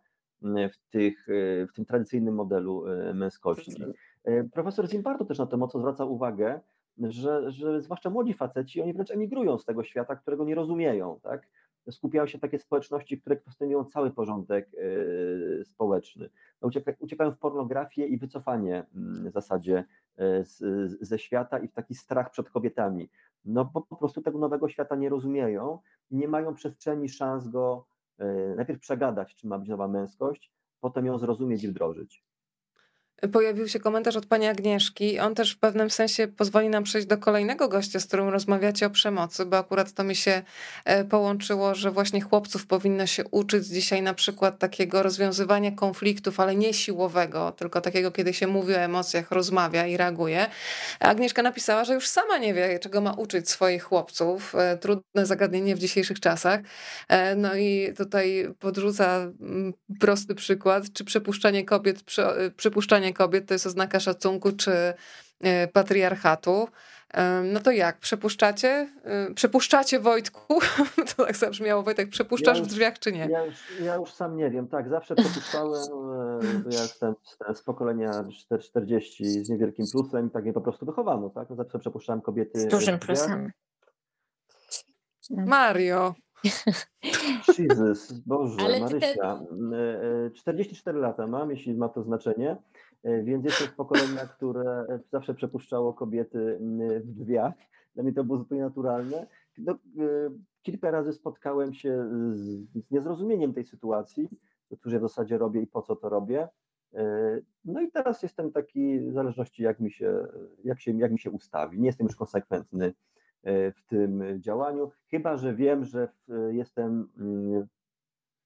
[0.43, 3.83] mm, w, tych, e, w tym tradycyjnym modelu e, męskości.
[4.23, 6.59] E, profesor Zimbardo też na to mocno zwraca uwagę,
[6.97, 11.47] że, że zwłaszcza młodzi faceci, oni wręcz emigrują z tego świata, którego nie rozumieją, tak?
[11.91, 14.69] Skupiają się takie społeczności, które kwestionują cały porządek
[15.63, 16.29] społeczny.
[16.61, 19.85] No, uciekają w pornografię i wycofanie mm, w zasadzie
[20.41, 20.57] z,
[21.01, 23.09] ze świata i w taki strach przed kobietami.
[23.45, 25.79] No bo po prostu tego nowego świata nie rozumieją
[26.11, 27.85] i nie mają przestrzeni, szans go
[28.17, 32.25] e, najpierw przegadać, czy ma być nowa męskość, potem ją zrozumieć i wdrożyć.
[33.33, 35.19] Pojawił się komentarz od pani Agnieszki.
[35.19, 38.89] On też w pewnym sensie pozwoli nam przejść do kolejnego gościa, z którym rozmawiacie o
[38.89, 40.41] przemocy, bo akurat to mi się
[40.85, 46.55] e, połączyło, że właśnie chłopców powinno się uczyć dzisiaj na przykład takiego rozwiązywania konfliktów, ale
[46.55, 50.47] nie siłowego, tylko takiego, kiedy się mówi o emocjach, rozmawia i reaguje.
[50.99, 54.55] Agnieszka napisała, że już sama nie wie, czego ma uczyć swoich chłopców.
[54.55, 56.59] E, trudne zagadnienie w dzisiejszych czasach.
[57.07, 62.03] E, no i tutaj podrzuca mm, prosty przykład, czy przepuszczanie kobiet,
[62.57, 64.93] przypuszczanie kobiet to jest oznaka szacunku czy
[65.41, 66.67] e, patriarchatu.
[67.43, 67.99] No to jak?
[67.99, 68.89] Przepuszczacie?
[69.03, 70.59] E, przepuszczacie Wojtku?
[71.17, 73.27] To tak zabrzmiało, Wojtek, przepuszczasz ja już, w drzwiach czy nie?
[73.29, 75.81] Ja już, ja już, sam nie wiem, tak, zawsze przepuszczałem,
[76.39, 76.39] e,
[76.71, 77.15] ja jestem
[77.55, 78.23] z, pokolenia
[78.59, 81.47] 40 z niewielkim plusem i tak mnie po prostu wychowano, tak?
[81.57, 82.59] Zawsze przepuszczałem kobiety.
[82.59, 83.51] Z dużym plusem.
[85.29, 86.15] Mario.
[87.59, 89.39] Jesus, Boże, Ale Marysia.
[90.31, 90.31] Te...
[90.33, 92.57] 44 lata mam, jeśli ma to znaczenie.
[93.05, 96.59] E, więc jestem pokolenia, które zawsze przepuszczało kobiety
[97.03, 97.53] w drzwiach.
[97.95, 99.27] Dla mnie to było zupełnie naturalne.
[99.57, 99.77] No, e,
[100.61, 104.29] kilka razy spotkałem się z niezrozumieniem tej sytuacji,
[104.79, 106.47] cóż ja w zasadzie robię i po co to robię.
[106.93, 110.27] E, no i teraz jestem taki, w zależności jak mi się,
[110.63, 111.79] jak się, jak mi się ustawi.
[111.79, 112.93] Nie jestem już konsekwentny
[113.75, 116.07] w tym działaniu, chyba że wiem, że
[116.51, 117.09] jestem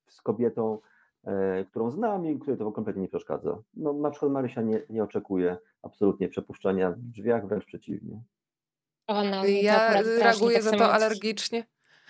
[0.07, 0.98] z kobietą E,
[1.69, 3.57] którą znam i której to kompletnie nie przeszkadza.
[3.73, 8.21] No, na przykład Marysia nie, nie oczekuje absolutnie przepuszczania w drzwiach, wręcz przeciwnie.
[9.07, 11.63] no, ja reaguję za to alergicznie.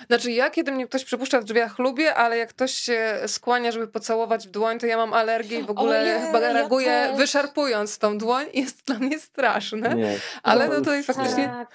[0.08, 3.88] Znaczy ja, kiedy mnie ktoś przepuszcza w drzwiach, lubię, ale jak ktoś się skłania, żeby
[3.88, 7.98] pocałować w dłoń, to ja mam alergię i w ogóle Ojej, chyba reaguję ja wyszarpując
[7.98, 9.96] tą dłoń i jest dla mnie straszne.
[9.96, 11.48] Nie, ale no tutaj faktycznie...
[11.48, 11.70] Tak,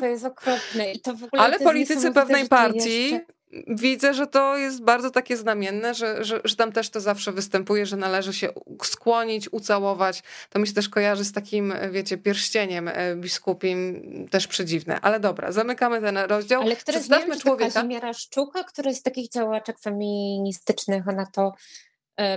[0.00, 0.92] to jest okropne.
[0.92, 3.10] I to w ogóle ale politycy pewnej partii...
[3.10, 3.37] Jeszcze
[3.68, 7.86] widzę, że to jest bardzo takie znamienne, że, że, że tam też to zawsze występuje,
[7.86, 8.48] że należy się
[8.82, 10.22] skłonić, ucałować.
[10.50, 15.00] To mi się też kojarzy z takim, wiecie, pierścieniem e, biskupim, też przedziwne.
[15.00, 16.62] Ale dobra, zamykamy ten rozdział.
[16.62, 17.72] Ale który Przedstawmy człowieka.
[17.72, 21.52] Kazimiera Szczuka, który z takich działaczek feministycznych, ona to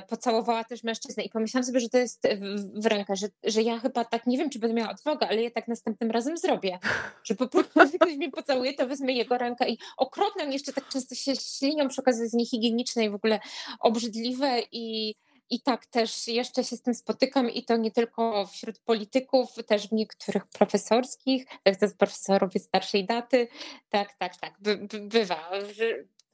[0.08, 3.80] pocałowała też mężczyznę i pomyślałam sobie, że to jest w, w rękę, że, że ja
[3.80, 6.80] chyba tak, nie wiem, czy będę miała odwagę, ale ja tak następnym razem zrobię,
[7.24, 11.16] że po prostu ktoś mnie pocałuje, to wezmę jego rękę i okropne jeszcze tak często
[11.16, 13.40] się ślinią przy okazji z niehigieniczne i w ogóle
[13.80, 15.16] obrzydliwe i
[15.52, 19.88] i tak też jeszcze się z tym spotykam i to nie tylko wśród polityków, też
[19.88, 23.48] w niektórych profesorskich, tak to jest profesorowie starszej daty,
[23.90, 25.50] tak, tak, tak, by, by, bywa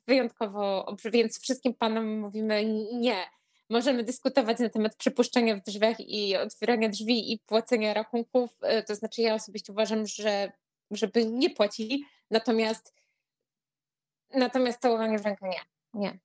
[0.07, 3.25] wyjątkowo, więc wszystkim panom mówimy nie,
[3.69, 8.49] Możemy dyskutować na temat przypuszczenia w drzwiach i otwierania drzwi i płacenia rachunków.
[8.61, 10.51] E, to znaczy, ja osobiście uważam, że
[10.91, 12.93] żeby nie płacili, natomiast
[14.33, 15.59] natomiast całowanie w rękę nie.
[15.93, 16.19] Nie.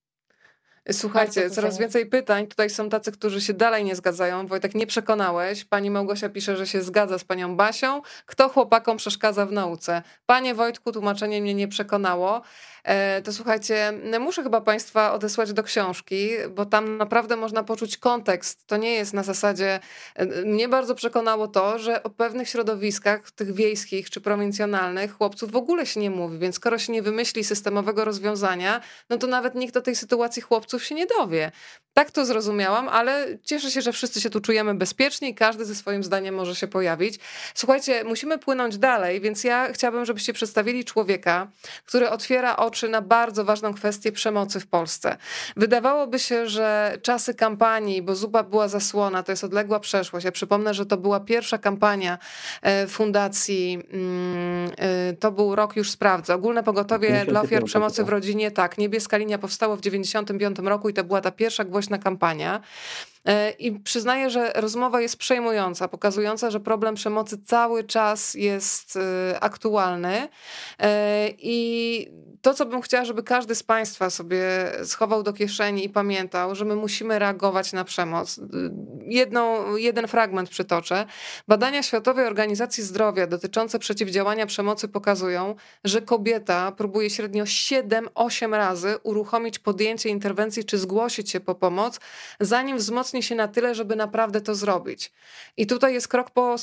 [0.93, 2.47] Słuchajcie, coraz więcej pytań.
[2.47, 4.47] Tutaj są tacy, którzy się dalej nie zgadzają.
[4.47, 5.65] Wojtek, nie przekonałeś.
[5.65, 8.03] Pani Małgosia pisze, że się zgadza z panią Basią.
[8.27, 10.03] Kto chłopakom przeszkadza w nauce?
[10.27, 12.43] Panie Wojtku, tłumaczenie mnie nie przekonało.
[12.85, 18.67] E, to słuchajcie, muszę chyba Państwa odesłać do książki, bo tam naprawdę można poczuć kontekst.
[18.67, 19.81] To nie jest na zasadzie.
[20.15, 25.57] E, mnie bardzo przekonało to, że o pewnych środowiskach, tych wiejskich czy prowincjonalnych, chłopców w
[25.57, 28.81] ogóle się nie mówi, więc skoro się nie wymyśli systemowego rozwiązania,
[29.11, 31.53] no to nawet nikt do tej sytuacji chłopców się nie dowie.
[31.95, 35.75] Tak to zrozumiałam, ale cieszę się, że wszyscy się tu czujemy bezpiecznie i każdy ze
[35.75, 37.19] swoim zdaniem może się pojawić.
[37.55, 41.49] Słuchajcie, musimy płynąć dalej, więc ja chciałabym, żebyście przedstawili człowieka,
[41.87, 45.17] który otwiera oczy na bardzo ważną kwestię przemocy w Polsce.
[45.57, 50.25] Wydawałoby się, że czasy kampanii, bo zupa była zasłona, to jest odległa przeszłość.
[50.25, 52.19] Ja przypomnę, że to była pierwsza kampania
[52.63, 58.09] e, fundacji, mm, e, to był rok już sprawdzę, ogólne pogotowie dla ofiar przemocy w
[58.09, 61.99] rodzinie, tak, niebieska linia powstało w 95 roku i to była ta pierwsza głośna głośna
[61.99, 62.61] kampania.
[63.27, 69.41] E, I przyznaję, że rozmowa jest przejmująca, pokazująca, że problem przemocy cały czas jest e,
[69.41, 70.29] aktualny.
[70.79, 72.09] E, I
[72.43, 74.43] to, co bym chciała, żeby każdy z Państwa sobie
[74.85, 78.41] schował do kieszeni i pamiętał, że my musimy reagować na przemoc.
[79.05, 81.07] Jedną, jeden fragment przytoczę.
[81.49, 85.55] Badania Światowej Organizacji Zdrowia dotyczące przeciwdziałania przemocy pokazują,
[85.85, 92.01] że kobieta próbuje średnio 7-8 razy uruchomić podjęcie interwencji czy zgłosić się po pomoc,
[92.41, 95.13] zanim wzmocni się na tyle, żeby naprawdę to zrobić.
[95.57, 96.57] I tutaj jest krok po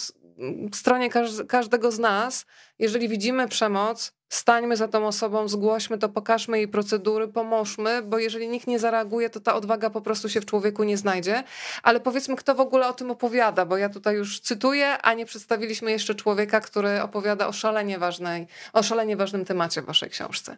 [0.73, 1.09] stronie
[1.47, 2.45] każdego z nas.
[2.79, 8.49] Jeżeli widzimy przemoc, stańmy za tą osobą, zgłośmy to, pokażmy jej procedury, pomóżmy, bo jeżeli
[8.49, 11.43] nikt nie zareaguje, to ta odwaga po prostu się w człowieku nie znajdzie.
[11.83, 15.25] Ale powiedzmy, kto w ogóle o tym opowiada, bo ja tutaj już cytuję, a nie
[15.25, 20.57] przedstawiliśmy jeszcze człowieka, który opowiada o szalenie, ważnej, o szalenie ważnym temacie w waszej książce.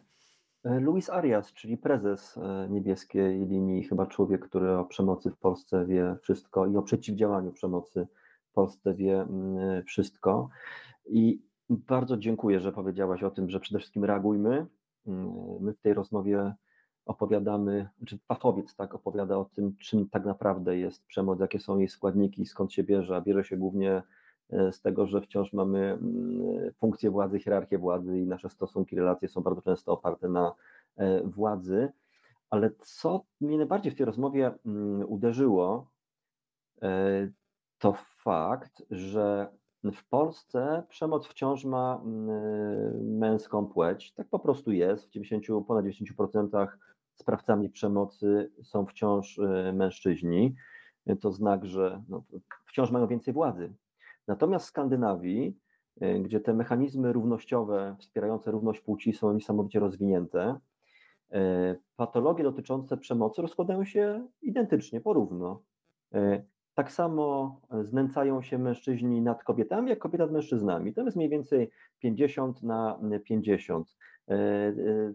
[0.64, 6.16] Luis Arias, czyli prezes e, niebieskiej linii, chyba człowiek, który o przemocy w Polsce wie
[6.22, 8.06] wszystko i o przeciwdziałaniu przemocy
[8.52, 10.48] w Polsce wie mm, wszystko.
[11.06, 14.66] I bardzo dziękuję, że powiedziałaś o tym, że przede wszystkim reagujmy.
[15.06, 16.54] Mm, my w tej rozmowie
[17.06, 21.88] opowiadamy, czy fachowiec tak opowiada o tym, czym tak naprawdę jest przemoc, jakie są jej
[21.88, 24.02] składniki, skąd się bierze, bierze się głównie
[24.52, 29.28] E, z tego, że wciąż mamy mm, funkcję władzy, hierarchię władzy i nasze stosunki, relacje
[29.28, 30.54] są bardzo często oparte na
[30.96, 31.92] e, władzy.
[32.50, 34.52] Ale co mnie najbardziej w tej rozmowie
[35.06, 35.90] uderzyło,
[36.82, 37.28] e,
[37.82, 39.48] to fakt, że
[39.84, 44.12] w Polsce przemoc wciąż ma mm, męską płeć.
[44.12, 45.06] Tak po prostu jest.
[45.06, 46.66] W 90, ponad 90%
[47.14, 49.40] sprawcami przemocy są wciąż
[49.72, 50.54] mężczyźni.
[51.20, 52.24] To znak, że no,
[52.66, 53.72] wciąż mają więcej władzy.
[54.28, 55.58] Natomiast w Skandynawii,
[56.02, 60.58] y, gdzie te mechanizmy równościowe wspierające równość płci są niesamowicie rozwinięte,
[61.34, 61.38] y,
[61.96, 65.62] patologie dotyczące przemocy rozkładają się identycznie, porówno.
[66.74, 70.94] Tak samo znęcają się mężczyźni nad kobietami, jak kobieta nad mężczyznami.
[70.94, 73.96] To jest mniej więcej 50 na 50.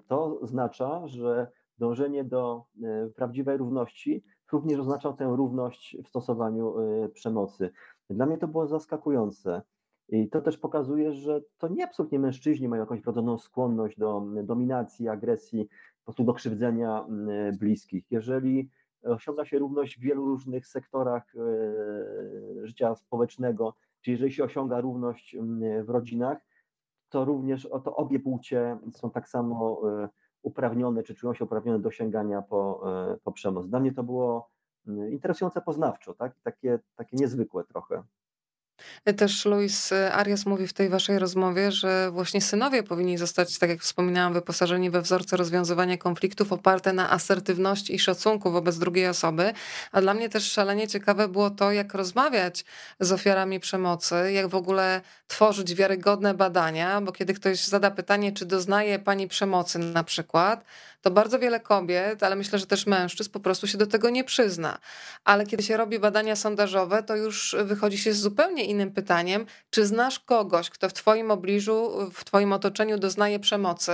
[0.07, 1.47] To oznacza, że
[1.77, 2.63] dążenie do
[3.15, 6.75] prawdziwej równości również oznacza tę równość w stosowaniu
[7.13, 7.69] przemocy.
[8.09, 9.61] Dla mnie to było zaskakujące.
[10.09, 15.09] I to też pokazuje, że to nie absolutnie mężczyźni mają jakąś wrodzoną skłonność do dominacji,
[15.09, 15.67] agresji,
[15.99, 17.05] po prostu do krzywdzenia
[17.59, 18.11] bliskich.
[18.11, 18.69] Jeżeli
[19.07, 25.35] osiąga się równość w wielu różnych sektorach e, życia społecznego, czy jeżeli się osiąga równość
[25.83, 26.37] w rodzinach,
[27.09, 30.09] to również to obie płcie są tak samo e,
[30.41, 33.67] uprawnione, czy czują się uprawnione do sięgania po, e, po przemoc.
[33.67, 34.49] Dla mnie to było
[35.09, 36.35] interesujące poznawczo, tak?
[36.43, 38.03] takie, takie niezwykłe trochę.
[39.17, 43.81] Też Luis Arias mówi w tej waszej rozmowie, że właśnie synowie powinni zostać, tak jak
[43.81, 49.53] wspominałam, wyposażeni we wzorce rozwiązywania konfliktów oparte na asertywności i szacunku wobec drugiej osoby.
[49.91, 52.65] A dla mnie też szalenie ciekawe było to, jak rozmawiać
[52.99, 58.45] z ofiarami przemocy, jak w ogóle tworzyć wiarygodne badania, bo kiedy ktoś zada pytanie, czy
[58.45, 60.65] doznaje pani przemocy na przykład,
[61.01, 64.23] to bardzo wiele kobiet, ale myślę, że też mężczyzn po prostu się do tego nie
[64.23, 64.79] przyzna.
[65.23, 69.85] Ale kiedy się robi badania sondażowe, to już wychodzi się z zupełnie innym pytaniem, czy
[69.85, 73.93] znasz kogoś, kto w twoim obliżu, w twoim otoczeniu doznaje przemocy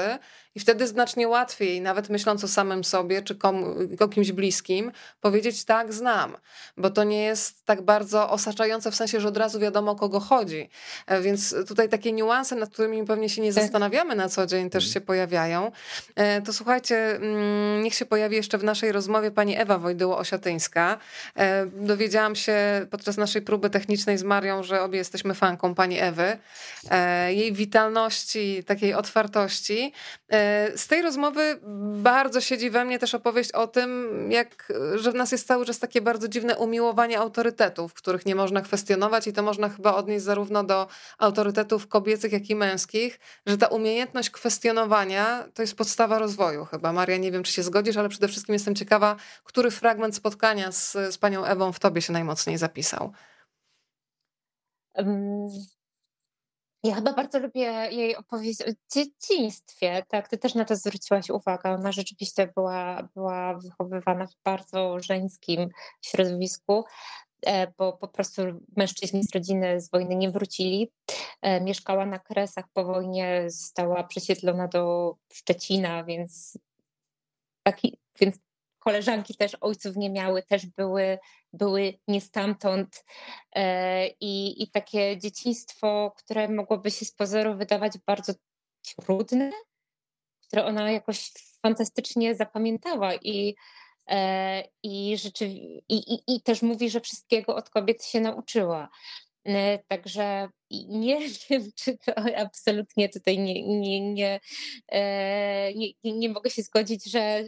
[0.55, 3.63] i wtedy znacznie łatwiej, nawet myśląc o samym sobie czy kom,
[3.99, 6.37] o kimś bliskim, powiedzieć tak, znam,
[6.77, 10.19] bo to nie jest tak bardzo osaczające w sensie, że od razu wiadomo, o kogo
[10.19, 10.69] chodzi.
[11.07, 13.63] E, więc tutaj takie niuanse, nad którymi pewnie się nie tak.
[13.63, 14.93] zastanawiamy na co dzień, też mhm.
[14.93, 15.71] się pojawiają.
[16.15, 20.97] E, to słuchajcie, mm, niech się pojawi jeszcze w naszej rozmowie pani Ewa Wojdyło-Osiatyńska.
[21.35, 22.55] E, dowiedziałam się
[22.91, 26.37] podczas naszej próby technicznej z Marią, że obie jesteśmy fanką pani Ewy.
[27.27, 29.93] Jej witalności, takiej otwartości
[30.75, 31.59] z tej rozmowy
[31.93, 35.79] bardzo siedzi we mnie też opowieść o tym, jak, że w nas jest cały czas
[35.79, 40.63] takie bardzo dziwne umiłowanie autorytetów, których nie można kwestionować i to można chyba odnieść zarówno
[40.63, 40.87] do
[41.17, 46.93] autorytetów kobiecych, jak i męskich, że ta umiejętność kwestionowania to jest podstawa rozwoju chyba.
[46.93, 50.91] Maria, nie wiem, czy się zgodzisz, ale przede wszystkim jestem ciekawa, który fragment spotkania z,
[50.91, 53.13] z panią Ewą w tobie się najmocniej zapisał.
[56.83, 57.61] Ja chyba bardzo lubię
[57.91, 60.03] jej opowieść o dzieciństwie.
[60.07, 61.71] Tak, ty też na to zwróciłaś uwagę.
[61.71, 65.69] Ona rzeczywiście była, była wychowywana w bardzo żeńskim
[66.01, 66.83] środowisku,
[67.45, 68.41] e, bo po prostu
[68.77, 70.91] mężczyźni z rodziny z wojny nie wrócili.
[71.41, 76.57] E, mieszkała na Kresach po wojnie, została przesiedlona do Szczecina, więc
[77.63, 78.35] taki, więc
[78.83, 81.19] koleżanki też ojców nie miały, też były,
[81.53, 83.05] były nie stamtąd.
[83.55, 88.33] E, I, I takie dzieciństwo, które mogłoby się z pozoru wydawać bardzo
[88.81, 89.51] trudne,
[90.47, 91.31] które ona jakoś
[91.61, 93.55] fantastycznie zapamiętała i,
[94.09, 98.89] e, i, rzeczywi- i, i, i też mówi, że wszystkiego od kobiet się nauczyła.
[99.45, 101.19] E, także nie
[101.49, 104.39] wiem, czy to absolutnie tutaj nie, nie, nie,
[106.03, 107.43] nie, nie mogę się zgodzić, że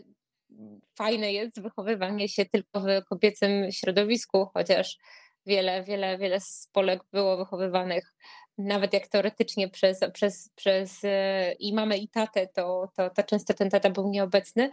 [0.97, 4.97] fajne jest wychowywanie się tylko w kobiecym środowisku, chociaż
[5.45, 8.15] wiele, wiele, wiele z Polek było wychowywanych
[8.57, 13.53] nawet jak teoretycznie przez, przez, przez e, i mamę i tatę, to, to, to często
[13.53, 14.71] ten tata był nieobecny,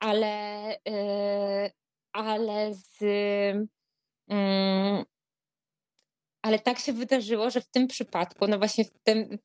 [0.00, 0.26] ale,
[0.88, 1.70] e,
[2.12, 3.02] ale z
[4.28, 5.04] mm,
[6.42, 9.38] ale tak się wydarzyło, że w tym przypadku, no właśnie w tym,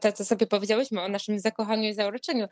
[0.00, 2.46] te, co sobie powiedziałyśmy o naszym zakochaniu i zauroczeniu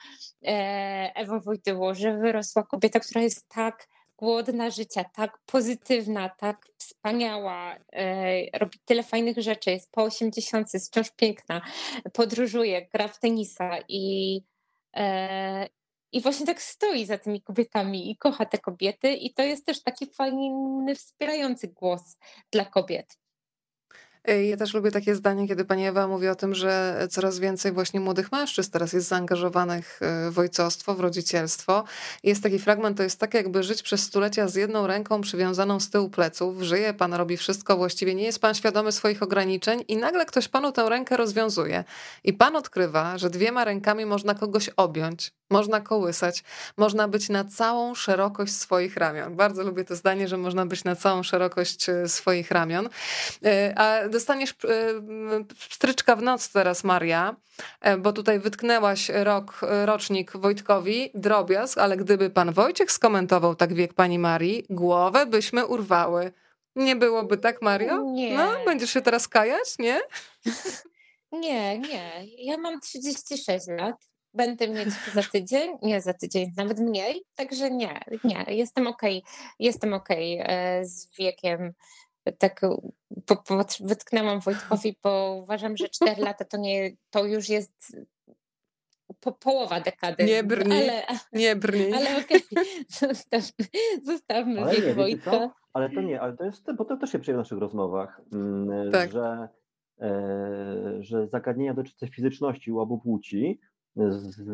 [0.44, 3.88] e, Ewa Wojtyło, że wyrosła kobieta, która jest tak
[4.20, 10.86] głodna życia, tak pozytywna, tak wspaniała, e, robi tyle fajnych rzeczy, jest po 80, jest
[10.92, 11.60] wciąż piękna,
[12.12, 14.42] podróżuje, gra w tenisa i,
[14.96, 15.68] e,
[16.12, 19.82] i właśnie tak stoi za tymi kobietami i kocha te kobiety i to jest też
[19.82, 22.18] taki fajny, wspierający głos
[22.52, 23.19] dla kobiet.
[24.26, 28.00] Ja też lubię takie zdanie, kiedy pani Ewa mówi o tym, że coraz więcej właśnie
[28.00, 31.84] młodych mężczyzn teraz jest zaangażowanych e, w ojcostwo, w rodzicielstwo.
[32.22, 35.90] Jest taki fragment, to jest tak jakby żyć przez stulecia z jedną ręką przywiązaną z
[35.90, 36.62] tyłu pleców.
[36.62, 40.72] Żyje pan, robi wszystko właściwie, nie jest pan świadomy swoich ograniczeń i nagle ktoś panu
[40.72, 41.84] tę rękę rozwiązuje.
[42.24, 46.44] I pan odkrywa, że dwiema rękami można kogoś objąć, można kołysać,
[46.76, 49.36] można być na całą szerokość swoich ramion.
[49.36, 52.88] Bardzo lubię to zdanie, że można być na całą szerokość e, swoich ramion.
[53.44, 54.54] E, a dostaniesz
[55.70, 57.36] stryczka w noc teraz, Maria,
[57.80, 63.94] e, bo tutaj wytknęłaś rok, rocznik Wojtkowi, drobiazg, ale gdyby pan Wojciech skomentował tak wiek
[63.94, 66.32] pani Marii, głowę byśmy urwały.
[66.76, 68.02] Nie byłoby tak, Mario?
[68.02, 68.36] Nie.
[68.36, 70.00] No, będziesz się teraz kajać, nie?
[71.32, 72.26] Nie, nie.
[72.38, 73.96] Ja mam 36 lat.
[74.34, 79.54] Będę mieć za tydzień, nie za tydzień, nawet mniej, także nie, nie, jestem okej, okay.
[79.58, 81.72] jestem okej okay e, z wiekiem
[82.38, 82.60] tak
[83.26, 87.96] po, po, wytknęłam Wojtkowi, bo uważam, że 4 lata to, nie, to już jest
[89.20, 90.24] po, połowa dekady.
[90.24, 91.02] Nie brnij, ale,
[91.32, 91.94] nie brnij.
[91.94, 92.64] Ale okej, okay.
[92.88, 93.66] zostawmy,
[94.02, 95.50] zostawmy ale wiek Wojtka.
[95.72, 98.92] Ale to nie, ale to jest, bo to też się przyjdzie w naszych rozmowach, mm,
[98.92, 99.10] tak.
[99.10, 99.48] że,
[100.00, 103.60] e, że zagadnienia dotyczące fizyczności u obu płci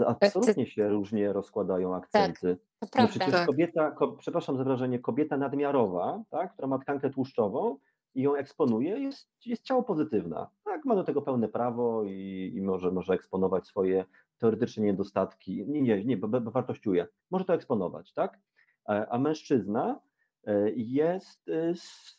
[0.07, 2.59] absolutnie się różnie rozkładają akcenty.
[2.81, 3.47] Tak, to no przecież tak.
[3.47, 7.79] kobieta, ko, przepraszam za wrażenie, kobieta nadmiarowa, tak, która ma tkankę tłuszczową
[8.15, 10.51] i ją eksponuje, jest, jest ciało pozytywna.
[10.65, 14.05] Tak, ma do tego pełne prawo i, i może, może eksponować swoje
[14.39, 15.67] teoretyczne niedostatki.
[15.69, 17.07] Nie, nie, nie bo, bo wartościuje.
[17.31, 18.39] Może to eksponować, tak?
[18.89, 20.01] E, a mężczyzna
[20.47, 22.19] e, jest e, z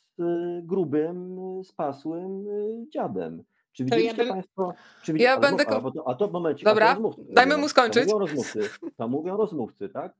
[0.63, 2.45] grubym, spasłym
[2.89, 3.43] dziadem
[3.77, 4.33] czy widzieliście ja.
[4.33, 4.73] Państwo...
[5.03, 5.25] Czy widzi...
[5.25, 5.67] Ja będę...
[5.67, 6.65] A, to, a to momencie.
[6.65, 8.09] Dobra, rozmówcy, dajmy mu skończyć.
[8.09, 10.13] To mówią rozmówcy, to mówią rozmówcy, tak?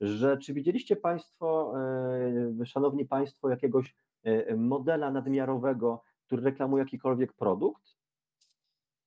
[0.00, 1.74] Że czy widzieliście Państwo,
[2.60, 7.82] e, Szanowni Państwo, jakiegoś e, modela nadmiarowego, który reklamuje jakikolwiek produkt?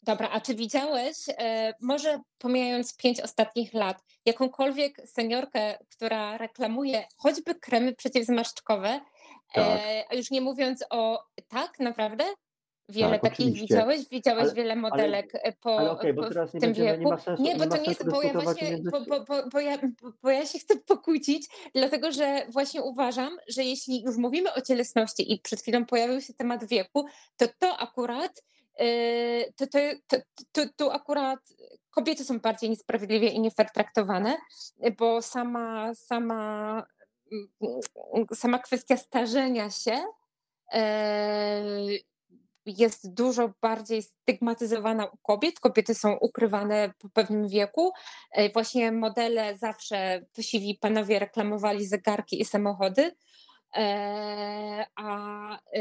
[0.04, 7.56] Dobra, a czy widziałeś, e, może pomijając pięć ostatnich lat, jakąkolwiek seniorkę, która reklamuje choćby
[7.56, 9.00] kremy przeciwzmarszczkowe,
[9.54, 9.80] tak.
[10.10, 12.24] a już nie mówiąc o tak naprawdę
[12.90, 13.62] Wiele tak, takich oczywiście.
[13.62, 14.10] widziałeś?
[14.10, 17.14] Widziałeś ale, wiele modelek ale, po, ale okay, bo teraz w tym wieku?
[17.14, 19.60] Nie, sensu, nie, bo nie to nie jest, bo ja właśnie, bo, bo, bo, bo,
[19.60, 19.78] ja,
[20.24, 25.34] bo ja się chcę pokłócić, dlatego że właśnie uważam, że jeśli już mówimy o cielesności
[25.34, 27.06] i przed chwilą pojawił się temat wieku,
[27.38, 28.44] to to akurat
[28.80, 30.18] yy, to, to, to,
[30.52, 31.40] to, to akurat
[31.90, 34.38] kobiety są bardziej niesprawiedliwie i nie fair traktowane,
[34.98, 36.84] bo sama, sama,
[38.34, 40.04] sama kwestia starzenia się
[40.74, 42.00] yy,
[42.68, 45.60] jest dużo bardziej stygmatyzowana u kobiet.
[45.60, 47.92] Kobiety są ukrywane po pewnym wieku.
[48.32, 53.12] E, właśnie modele zawsze posiwi panowie reklamowali zegarki i samochody.
[53.76, 55.78] E, a e,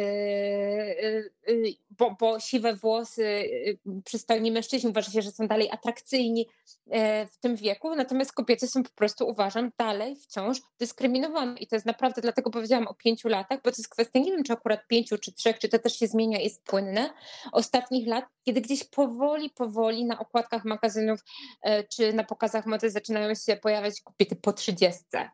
[1.90, 6.46] bo, bo siwe włosy, y, przystojni mężczyźni uważa się, że są dalej atrakcyjni
[6.90, 11.58] e, w tym wieku, natomiast kobiety są po prostu, uważam, dalej wciąż dyskryminowane.
[11.58, 14.44] I to jest naprawdę, dlatego powiedziałam o pięciu latach, bo to jest kwestia, nie wiem,
[14.44, 17.10] czy akurat pięciu, czy trzech, czy to też się zmienia, jest płynne,
[17.52, 21.20] ostatnich lat, kiedy gdzieś powoli, powoli na okładkach magazynów
[21.62, 25.30] e, czy na pokazach mody zaczynają się pojawiać kobiety po trzydziestce.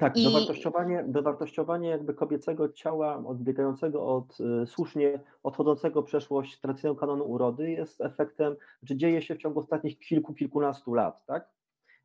[0.00, 0.24] Tak, I...
[0.24, 8.00] dowartościowanie, dowartościowanie jakby kobiecego ciała odbiegającego od y, słusznie odchodzącego przeszłość tradycyjnego kanonu urody jest
[8.00, 8.56] efektem,
[8.86, 11.48] czy dzieje się w ciągu ostatnich kilku, kilkunastu lat, tak?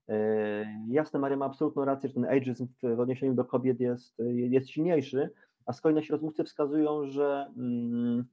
[0.09, 0.13] Y,
[0.87, 5.29] jasne, Maria ma absolutną rację, że ten ageism w odniesieniu do kobiet jest, jest silniejszy,
[5.65, 8.25] a z kolei nasi rozmówcy wskazują, że mm,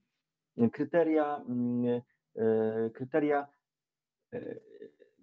[0.72, 2.00] kryteria, mm,
[2.36, 3.46] y, kryteria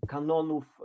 [0.08, 0.82] kanonów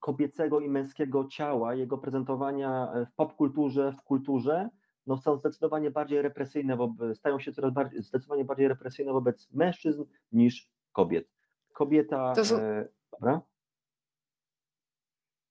[0.00, 4.68] kobiecego i męskiego ciała, jego prezentowania w popkulturze, w kulturze,
[5.06, 10.04] no są zdecydowanie bardziej represyjne, wobec, stają się coraz bardziej, zdecydowanie bardziej represyjne wobec mężczyzn
[10.32, 11.28] niż kobiet.
[11.72, 12.32] Kobieta.
[12.32, 12.56] To są...
[12.56, 13.40] e, dobra?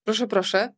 [0.03, 0.73] Proszę, proszę.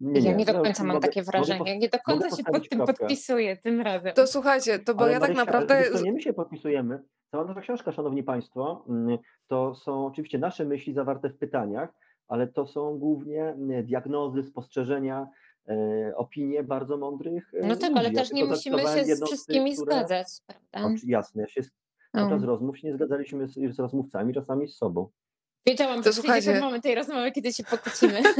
[0.00, 0.30] Nie, nie.
[0.30, 1.78] Ja nie do no, końca mam mogę, takie wrażenie.
[1.78, 2.94] Nie do końca się pod tym kropkę.
[2.94, 4.14] podpisuję tym razem.
[4.14, 5.84] To słuchajcie, to bo Ale ja tak naprawdę.
[5.92, 7.02] To nie my się podpisujemy.
[7.32, 11.92] Cała nasza książka, Szanowni Państwo, mm, to są oczywiście nasze myśli zawarte w pytaniach,
[12.28, 15.28] ale to są głównie mm, diagnozy, spostrzeżenia,
[15.68, 17.54] e, opinie bardzo mądrych.
[17.54, 19.96] E, no tak, ale też nie musimy się z wszystkimi które...
[19.96, 20.96] zgadzać, prawda?
[21.06, 21.62] Jasne, ja się
[22.12, 22.46] podczas no.
[22.46, 25.08] rozmów się nie zgadzaliśmy z, z rozmówcami, czasami z sobą.
[25.66, 28.22] Wiedziałam, to że słuchajcie, ten moment tej rozmowy, kiedy się pokłócimy.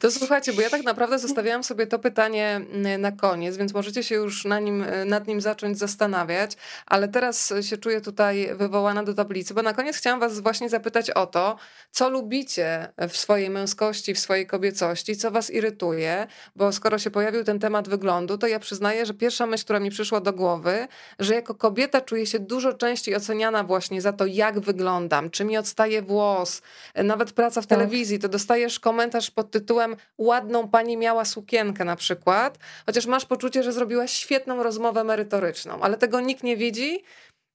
[0.00, 4.02] To słuchajcie, bo ja tak naprawdę zostawiałam sobie to pytanie mm, na koniec, więc możecie
[4.02, 6.52] się już na nim, nad nim zacząć zastanawiać,
[6.86, 11.10] ale teraz się czuję tutaj wywołana do tablicy, bo na koniec chciałam was właśnie zapytać
[11.10, 11.56] o to,
[11.90, 17.44] co lubicie w swojej męskości, w swojej kobiecości, co was irytuje, bo skoro się pojawił
[17.44, 20.88] ten temat wyglądu, to ja przyznaję, że pierwsza myśl, która mi przyszła do głowy,
[21.18, 25.56] że jako kobieta czuję się dużo częściej oceniana właśnie za to, jak wyglądam, czy mi
[25.56, 26.62] odstaje włos, głos,
[27.04, 27.78] nawet praca w tak.
[27.78, 33.62] telewizji, to dostajesz komentarz pod tytułem ładną pani miała sukienkę na przykład, chociaż masz poczucie,
[33.62, 37.02] że zrobiłaś świetną rozmowę merytoryczną, ale tego nikt nie widzi,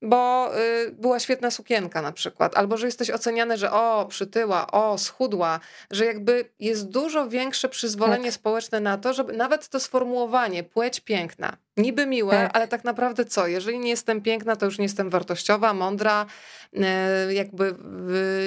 [0.03, 4.97] bo y, była świetna sukienka na przykład, albo że jesteś oceniany, że o, przytyła, o,
[4.97, 5.59] schudła,
[5.91, 8.33] że jakby jest dużo większe przyzwolenie tak.
[8.33, 12.51] społeczne na to, żeby nawet to sformułowanie płeć piękna, niby miłe, tak.
[12.55, 13.47] ale tak naprawdę co?
[13.47, 16.25] Jeżeli nie jestem piękna, to już nie jestem wartościowa, mądra,
[16.73, 17.75] y, jakby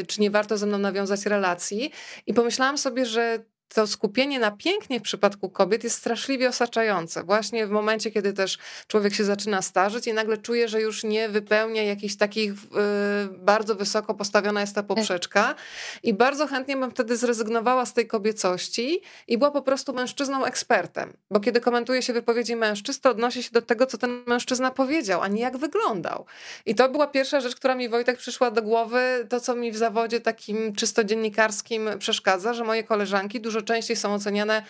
[0.03, 1.91] y, czy nie warto ze mną nawiązać relacji.
[2.27, 3.39] I pomyślałam sobie, że
[3.75, 7.23] to skupienie na pięknie w przypadku kobiet jest straszliwie osaczające.
[7.23, 11.29] Właśnie w momencie, kiedy też człowiek się zaczyna starzyć i nagle czuje, że już nie
[11.29, 15.55] wypełnia jakichś takich yy, bardzo wysoko postawiona jest ta poprzeczka
[16.03, 21.17] i bardzo chętnie bym wtedy zrezygnowała z tej kobiecości i była po prostu mężczyzną ekspertem.
[21.31, 25.23] Bo kiedy komentuje się wypowiedzi mężczyzn, to odnosi się do tego, co ten mężczyzna powiedział,
[25.23, 26.27] a nie jak wyglądał.
[26.67, 29.77] I to była pierwsza rzecz, która mi Wojtek przyszła do głowy, to co mi w
[29.77, 34.63] zawodzie takim czysto dziennikarskim przeszkadza, że moje koleżanki dużo dużo częściej są oceniane,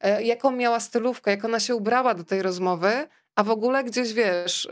[0.00, 4.12] e, jaką miała stylówkę, jak ona się ubrała do tej rozmowy, a w ogóle gdzieś,
[4.12, 4.68] wiesz,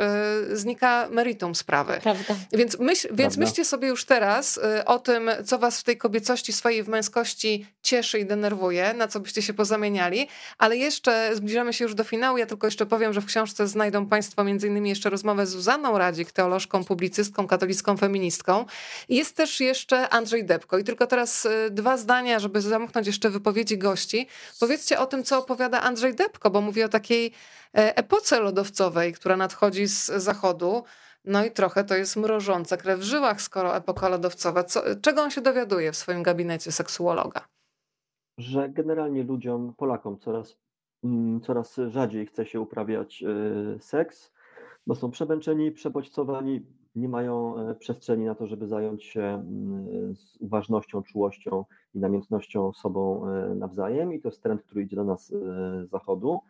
[0.49, 1.99] yy, znika meritum sprawy.
[2.03, 2.35] Prawda.
[2.53, 6.53] Więc, myśl, więc myślcie sobie już teraz yy, o tym, co was w tej kobiecości
[6.53, 10.29] swojej, w męskości cieszy i denerwuje, na co byście się pozamieniali,
[10.59, 14.07] ale jeszcze zbliżamy się już do finału, ja tylko jeszcze powiem, że w książce znajdą
[14.07, 18.65] państwo między innymi jeszcze rozmowę z Zuzanną Radzik, teolożką, publicystką, katolicką feministką.
[19.09, 23.79] Jest też jeszcze Andrzej Debko i tylko teraz yy, dwa zdania, żeby zamknąć jeszcze wypowiedzi
[23.79, 24.27] gości.
[24.61, 27.33] Powiedzcie o tym, co opowiada Andrzej Debko, bo mówi o takiej
[27.73, 30.83] epoce lodowcowej, która nadchodzi z zachodu.
[31.25, 34.65] No i trochę to jest mrożąca krew w żyłach, skoro epoka lodowcowa.
[34.65, 37.41] Co, czego on się dowiaduje w swoim gabinecie seksuologa?
[38.39, 40.57] Że generalnie ludziom, Polakom coraz,
[41.05, 44.33] mm, coraz rzadziej chce się uprawiać e, seks,
[44.87, 50.37] bo są przemęczeni, przebodźcowani, nie mają e, przestrzeni na to, żeby zająć się mm, z
[50.37, 51.65] uważnością, czułością
[51.95, 54.13] i namiętnością sobą nawzajem.
[54.13, 56.41] I to jest trend, który idzie do nas z zachodu.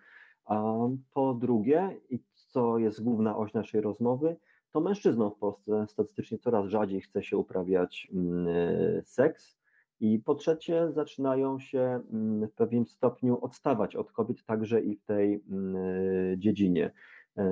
[1.12, 4.36] Po drugie, i co jest główna oś naszej rozmowy,
[4.72, 8.46] to mężczyznom w Polsce statystycznie coraz rzadziej chce się uprawiać mm,
[9.04, 9.60] seks.
[10.00, 15.04] I po trzecie, zaczynają się mm, w pewnym stopniu odstawać od kobiet także i w
[15.04, 15.76] tej mm,
[16.40, 16.92] dziedzinie.
[17.36, 17.44] E,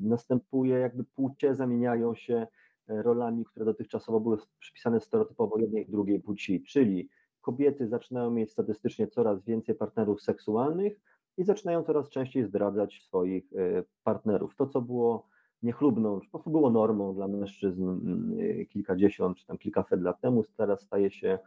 [0.00, 2.46] następuje jakby płcie, zamieniają się
[2.88, 7.08] e, rolami, które dotychczasowo były przypisane stereotypowo jednej i drugiej płci, czyli
[7.40, 11.00] kobiety zaczynają mieć statystycznie coraz więcej partnerów seksualnych,
[11.36, 14.56] i zaczynają coraz częściej zdradzać swoich e, partnerów.
[14.56, 15.26] To, co było
[15.62, 20.44] niechlubną, po prostu było normą dla mężczyzn mm, e, kilkadziesiąt czy tam kilkaset lat temu,
[20.56, 21.38] teraz staje się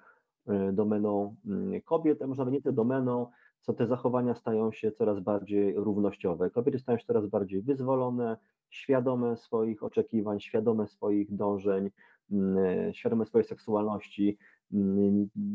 [0.47, 3.27] e, domeną mm, kobiet, a może nawet nie tyle domeną,
[3.61, 6.49] co te zachowania stają się coraz bardziej równościowe.
[6.49, 8.37] Kobiety stają się coraz bardziej wyzwolone,
[8.69, 11.89] świadome swoich oczekiwań, świadome swoich dążeń,
[12.31, 14.37] mm, świadome swojej seksualności,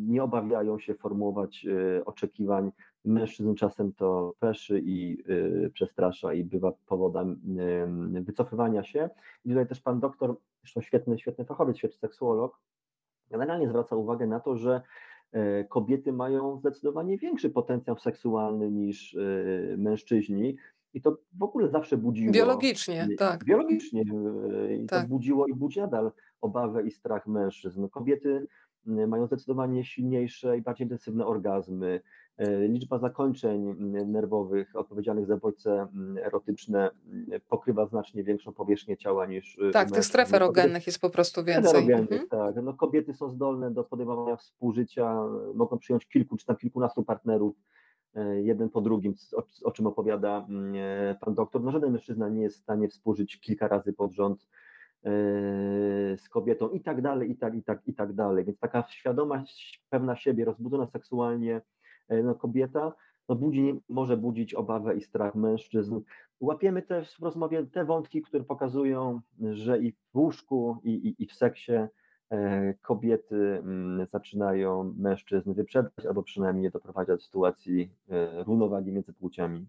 [0.07, 1.67] nie obawiają się formułować
[2.05, 2.73] oczekiwań.
[3.05, 5.25] Mężczyzn czasem to peszy i
[5.73, 7.41] przestrasza i bywa powodem
[8.25, 9.11] wycofywania się.
[9.45, 12.61] I tutaj też pan doktor, zresztą świetny, świetny fachowiec, świetny seksuolog,
[13.31, 14.81] generalnie zwraca uwagę na to, że
[15.33, 20.57] e, kobiety mają zdecydowanie większy potencjał seksualny niż e, mężczyźni.
[20.95, 22.33] I to w ogóle zawsze budziło.
[22.33, 23.45] Biologicznie, tak.
[23.45, 24.05] Biologicznie.
[24.61, 25.03] E, I tak.
[25.03, 27.89] to budziło i budzi nadal obawę i strach mężczyzn.
[27.89, 28.47] Kobiety
[28.87, 32.01] mają zdecydowanie silniejsze i bardziej intensywne orgazmy.
[32.37, 33.75] E, liczba zakończeń
[34.07, 35.87] nerwowych odpowiedzialnych za bodźce
[36.23, 36.91] erotyczne
[37.49, 39.59] pokrywa znacznie większą powierzchnię ciała niż.
[39.73, 41.93] Tak, tych stref erogennych jest po prostu więcej.
[41.93, 42.29] Mhm.
[42.29, 42.55] Tak.
[42.63, 45.21] No, kobiety są zdolne do podejmowania współżycia,
[45.55, 47.57] mogą przyjąć kilku czy tam kilkunastu partnerów
[48.43, 50.47] jeden po drugim, o, o, czym opowiada
[51.21, 51.63] pan doktor.
[51.63, 54.49] No, żaden mężczyzna nie jest w stanie współżyć kilka razy pod rząd
[56.17, 58.45] z kobietą i tak dalej, i tak, i tak, i tak dalej.
[58.45, 61.61] Więc taka świadomość pewna siebie, rozbudzona seksualnie,
[62.09, 62.93] E, no, kobieta,
[63.29, 66.01] no budzi, może budzić obawę i strach mężczyzn.
[66.41, 69.21] Łapiemy też w rozmowie te wątki, które pokazują,
[69.53, 71.73] że i w łóżku, i, i, i w seksie
[72.31, 77.91] e, kobiety mm, zaczynają mężczyzn wyprzedzać albo przynajmniej doprowadzać do sytuacji
[78.47, 79.67] równowagi między płciami.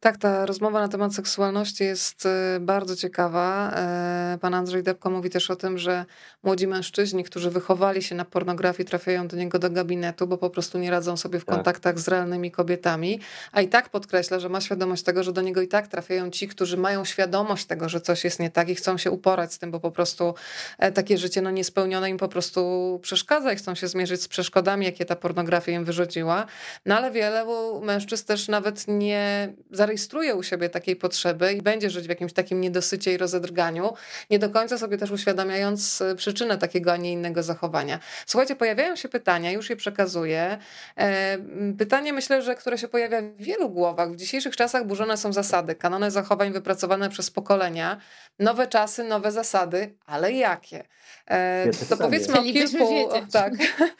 [0.00, 3.72] Tak, ta rozmowa na temat seksualności jest y, bardzo ciekawa.
[3.74, 6.04] E, pan Andrzej Debko mówi też o tym, że
[6.42, 10.78] młodzi mężczyźni, którzy wychowali się na pornografii, trafiają do niego do gabinetu, bo po prostu
[10.78, 11.54] nie radzą sobie w tak.
[11.54, 13.20] kontaktach z realnymi kobietami.
[13.52, 16.48] A i tak podkreśla, że ma świadomość tego, że do niego i tak trafiają ci,
[16.48, 19.70] którzy mają świadomość tego, że coś jest nie tak i chcą się uporać z tym,
[19.70, 20.34] bo po prostu
[20.78, 22.60] e, takie życie no, niespełnione im po prostu
[23.02, 26.46] przeszkadza i chcą się zmierzyć z przeszkodami, jakie ta pornografia im wyrzuciła.
[26.86, 27.44] No ale wiele
[27.82, 32.60] mężczyzn też nawet nie zarejestruje u siebie takiej potrzeby i będzie żyć w jakimś takim
[32.60, 33.94] niedosycie i rozedrganiu,
[34.30, 37.98] nie do końca sobie też uświadamiając e, przyczynę takiego, a nie innego zachowania.
[38.26, 40.58] Słuchajcie, pojawiają się pytania, już je przekazuję.
[40.96, 41.38] E,
[41.78, 44.12] pytanie myślę, że które się pojawia w wielu głowach.
[44.12, 48.00] W dzisiejszych czasach burzone są zasady, kanony zachowań wypracowane przez pokolenia,
[48.38, 50.84] nowe czasy, nowe zasady, ale jakie?
[51.26, 53.08] E, to powiedzmy o kilku.
[53.32, 53.52] Tak.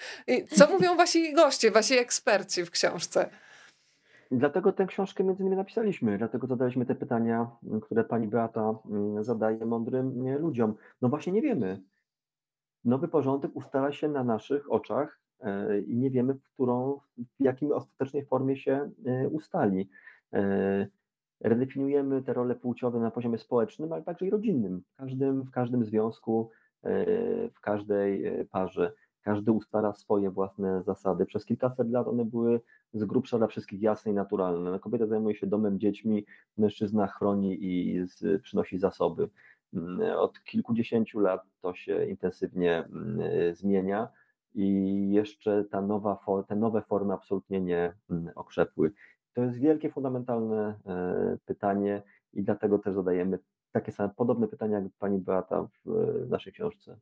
[0.59, 3.31] Co mówią wasi goście, wasi eksperci w książce?
[4.31, 7.51] Dlatego tę książkę między innymi napisaliśmy, dlatego zadaliśmy te pytania,
[7.83, 10.75] które pani Beata mm, zadaje mądrym ludziom.
[11.03, 11.83] No właśnie nie wiemy.
[12.85, 17.73] Nowy porządek ustala się na naszych oczach e, i nie wiemy, w którą, w jakim
[17.73, 19.89] ostatecznej formie się e, ustali.
[20.33, 20.87] E,
[21.41, 24.83] redefiniujemy te role płciowe na poziomie społecznym, ale także i rodzinnym.
[24.95, 26.51] W każdym, w każdym związku,
[27.55, 28.93] w każdej parze.
[29.29, 31.27] Każdy ustala swoje własne zasady.
[31.27, 32.61] Przez kilkaset lat one były
[32.93, 34.71] z grubsza dla wszystkich jasne i naturalne.
[34.71, 36.27] No, kobieta zajmuje się domem, dziećmi,
[36.59, 38.05] mężczyzna chroni i
[38.43, 39.29] przynosi zasoby.
[39.75, 43.21] Mm, od kilkudziesięciu lat to się intensywnie mm,
[43.55, 44.09] zmienia
[44.55, 44.67] i
[45.11, 46.19] jeszcze ta nowa,
[46.49, 48.93] te nowe formy absolutnie nie mm, okrzepły.
[49.35, 52.03] To jest wielkie, fundamentalne e, pytanie
[52.33, 53.39] i dlatego też zadajemy
[53.73, 56.99] takie same, podobne pytania jak pani Beata w naszej książce.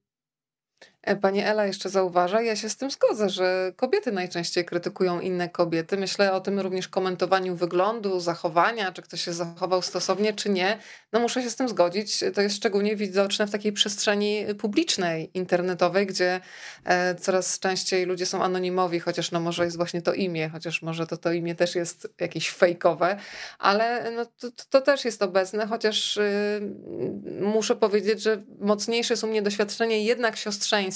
[1.07, 5.49] E, pani Ela jeszcze zauważa, ja się z tym zgodzę, że kobiety najczęściej krytykują inne
[5.49, 5.97] kobiety.
[5.97, 10.79] Myślę o tym również komentowaniu wyglądu, zachowania, czy ktoś się zachował stosownie, czy nie.
[11.13, 12.25] No muszę się z tym zgodzić.
[12.35, 16.41] To jest szczególnie widoczne w takiej przestrzeni publicznej, internetowej, gdzie
[16.85, 21.07] e, coraz częściej ludzie są anonimowi, chociaż no może jest właśnie to imię, chociaż może
[21.07, 23.17] to, to imię też jest jakieś fejkowe,
[23.59, 29.27] ale no to, to też jest obecne, chociaż yy, muszę powiedzieć, że mocniejsze jest u
[29.27, 30.96] mnie doświadczenie jednak siostrzeństwa,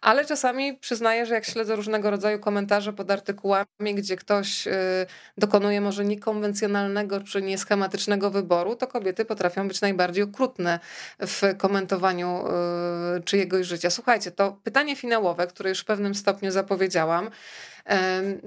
[0.00, 4.70] ale czasami przyznaję, że jak śledzę różnego rodzaju komentarze pod artykułami, gdzie ktoś y,
[5.38, 10.80] dokonuje może niekonwencjonalnego czy nieschematycznego wyboru, to kobiety potrafią być najbardziej okrutne
[11.20, 12.44] w komentowaniu
[13.18, 13.90] y, czyjegoś życia.
[13.90, 17.30] Słuchajcie, to pytanie finałowe, które już w pewnym stopniu zapowiedziałam.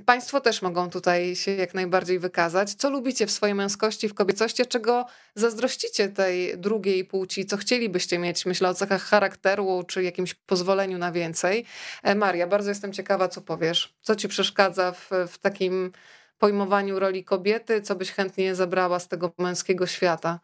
[0.06, 2.74] Państwo też mogą tutaj się jak najbardziej wykazać.
[2.74, 5.06] Co lubicie w swojej męskości, w kobiecości, czego
[5.36, 8.46] zazdrościcie tej drugiej płci, co chcielibyście mieć?
[8.46, 11.66] Myślę o cechach charakteru czy jakimś pozwoleniu na więcej.
[12.04, 13.96] E, Maria, bardzo jestem ciekawa, co powiesz.
[14.02, 15.92] Co ci przeszkadza w, w takim
[16.38, 17.82] pojmowaniu roli kobiety?
[17.82, 20.40] Co byś chętnie zabrała z tego męskiego świata?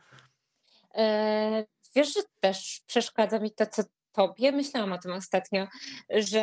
[0.96, 1.66] E,
[1.96, 4.52] wiesz, że też przeszkadza mi to, co tobie.
[4.52, 5.68] Myślałam o tym ostatnio,
[6.10, 6.40] że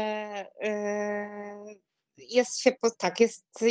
[0.62, 1.89] e,
[2.28, 3.64] jest się, tak, jest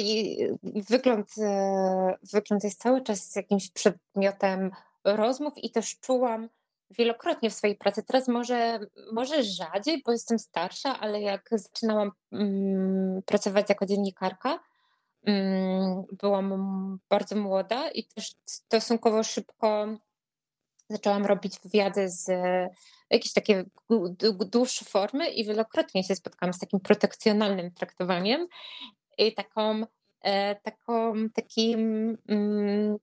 [0.89, 4.71] wygląd, e, wygląd jest cały czas jakimś przedmiotem
[5.03, 6.49] rozmów i też czułam
[6.91, 8.03] wielokrotnie w swojej pracy.
[8.03, 8.79] Teraz może,
[9.11, 14.59] może rzadziej, bo jestem starsza, ale jak zaczynałam mm, pracować jako dziennikarka,
[15.25, 19.87] mm, byłam bardzo młoda i też stosunkowo szybko
[20.89, 22.29] zaczęłam robić wywiady z
[23.09, 23.65] jakieś takie
[24.45, 28.47] dłuższe formy i wielokrotnie się spotkałam z takim protekcjonalnym traktowaniem
[29.17, 29.83] i taką,
[30.21, 32.97] e, taką takim mm,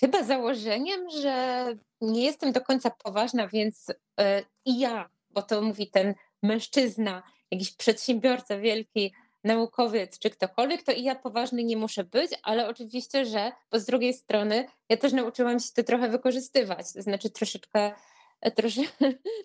[0.00, 1.66] chyba założeniem, że
[2.00, 3.86] nie jestem do końca poważna, więc
[4.20, 9.12] e, i ja, bo to mówi ten mężczyzna, jakiś przedsiębiorca wielki,
[9.44, 13.84] naukowiec czy ktokolwiek, to i ja poważny nie muszę być, ale oczywiście, że bo z
[13.84, 17.92] drugiej strony ja też nauczyłam się to trochę wykorzystywać, to znaczy troszeczkę
[18.56, 18.80] trosze,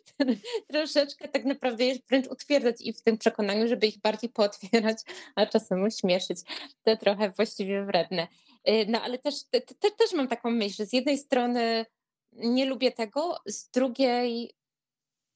[0.71, 4.97] troszeczkę tak naprawdę wręcz utwierdzać ich w tym przekonaniu, żeby ich bardziej pootwierać,
[5.35, 6.39] a czasem uśmieszyć.
[6.83, 8.27] To trochę właściwie wredne.
[8.69, 11.85] Y, no ale też, te, te, też mam taką myśl, że z jednej strony
[12.33, 14.55] nie lubię tego, z drugiej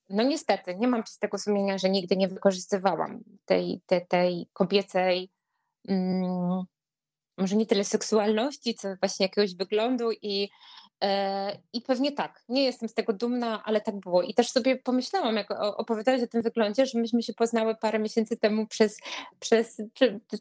[0.10, 5.30] no niestety, nie mam czystego sumienia, że nigdy nie wykorzystywałam tej, tej, tej kobiecej,
[5.88, 6.64] mm,
[7.38, 10.50] może nie tyle seksualności, co właśnie jakiegoś wyglądu i,
[11.74, 14.24] i pewnie tak, nie jestem z tego dumna, ale tak było.
[14.24, 18.38] I też sobie pomyślałam, jak opowiadałeś o tym wyglądzie, że myśmy się poznały parę miesięcy
[18.38, 18.98] temu przez,
[19.40, 19.82] przez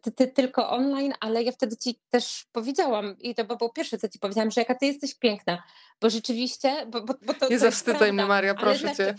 [0.02, 4.08] ty, ty, tylko online, ale ja wtedy ci też powiedziałam i to było pierwsze, co
[4.08, 5.62] ci powiedziałam, że jaka ty jesteś piękna,
[6.00, 9.14] bo rzeczywiście, bo, bo, bo to, Nie zawstydzaj mnie Maria, proszę cię.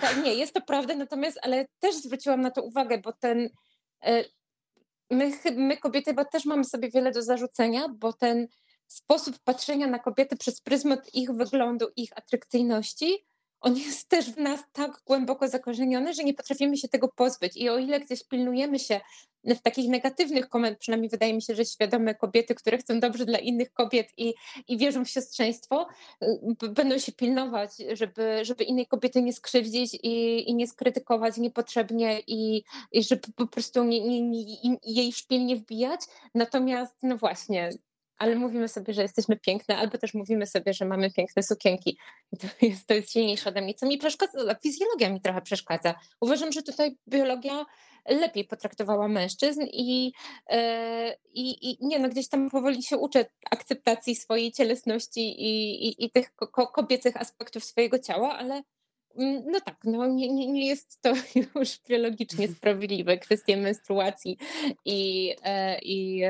[0.00, 3.50] tak, nie, jest to prawda, natomiast, ale też zwróciłam na to uwagę, bo ten,
[4.04, 4.24] e,
[5.10, 8.48] my, my kobiety bo też mamy sobie wiele do zarzucenia, bo ten
[8.88, 13.24] sposób patrzenia na kobiety przez pryzmat ich wyglądu, ich atrakcyjności,
[13.60, 17.56] on jest też w nas tak głęboko zakorzeniony, że nie potrafimy się tego pozbyć.
[17.56, 19.00] I o ile gdzieś pilnujemy się
[19.44, 23.38] w takich negatywnych komentarzach, przynajmniej wydaje mi się, że świadome kobiety, które chcą dobrze dla
[23.38, 24.34] innych kobiet i,
[24.68, 25.86] i wierzą w siostrzeństwo,
[26.74, 32.62] będą się pilnować, żeby, żeby innej kobiety nie skrzywdzić i, i nie skrytykować niepotrzebnie i,
[32.92, 36.00] i żeby po prostu nie, nie, nie, jej szpil nie wbijać.
[36.34, 37.70] Natomiast, no właśnie,
[38.18, 41.98] ale mówimy sobie, że jesteśmy piękne, albo też mówimy sobie, że mamy piękne sukienki.
[42.40, 43.74] to jest, to jest silniejsze ode mnie.
[43.74, 45.94] Co mi przeszkadza, fizjologia mi trochę przeszkadza.
[46.20, 47.66] Uważam, że tutaj biologia
[48.06, 50.12] lepiej potraktowała mężczyzn i,
[50.50, 56.04] e, i, i nie no, gdzieś tam powoli się uczę akceptacji swojej cielesności i, i,
[56.04, 58.62] i tych ko kobiecych aspektów swojego ciała, ale
[59.18, 61.12] mm, no tak, no nie, nie, nie jest to
[61.54, 64.36] już biologicznie sprawiedliwe, kwestie menstruacji
[64.84, 66.22] i, e, i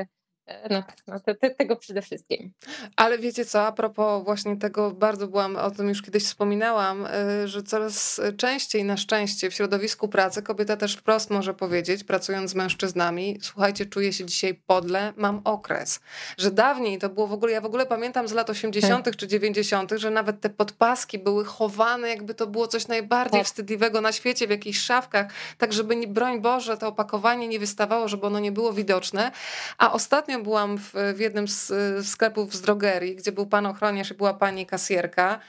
[0.69, 2.51] no tak, no te, te, tego przede wszystkim.
[2.95, 7.05] Ale wiecie co, a propos właśnie tego, bardzo byłam, o tym już kiedyś wspominałam,
[7.43, 12.51] y, że coraz częściej na szczęście w środowisku pracy kobieta też wprost może powiedzieć, pracując
[12.51, 15.99] z mężczyznami, słuchajcie, czuję się dzisiaj podle, mam okres.
[16.37, 19.05] Że dawniej to było w ogóle, ja w ogóle pamiętam z lat 80.
[19.05, 19.15] Tak.
[19.15, 23.47] czy 90., że nawet te podpaski były chowane, jakby to było coś najbardziej tak.
[23.47, 25.27] wstydliwego na świecie, w jakichś szafkach,
[25.57, 29.31] tak żeby, broń Boże, to opakowanie nie wystawało, żeby ono nie było widoczne.
[29.77, 31.71] A ostatnio byłam w, w jednym z
[32.07, 35.39] sklepów z drogerii, gdzie był pan ochroniarz i była pani kasjerka.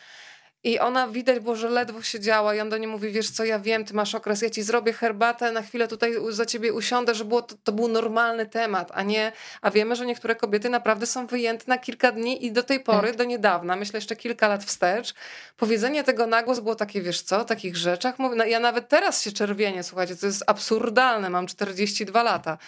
[0.64, 3.58] I ona widać było, że ledwo siedziała i on do niej mówi, wiesz co, ja
[3.58, 7.24] wiem, ty masz okres, ja ci zrobię herbatę, na chwilę tutaj za ciebie usiądę, że
[7.24, 9.32] było, to, to był normalny temat, a nie,
[9.62, 13.08] a wiemy, że niektóre kobiety naprawdę są wyjęte na kilka dni i do tej pory,
[13.08, 13.16] tak.
[13.16, 15.14] do niedawna, myślę jeszcze kilka lat wstecz,
[15.56, 18.88] powiedzenie tego na głos było takie, wiesz co, o takich rzeczach, mówię, no, ja nawet
[18.88, 22.58] teraz się czerwienię, słuchajcie, to jest absurdalne, mam 42 lata,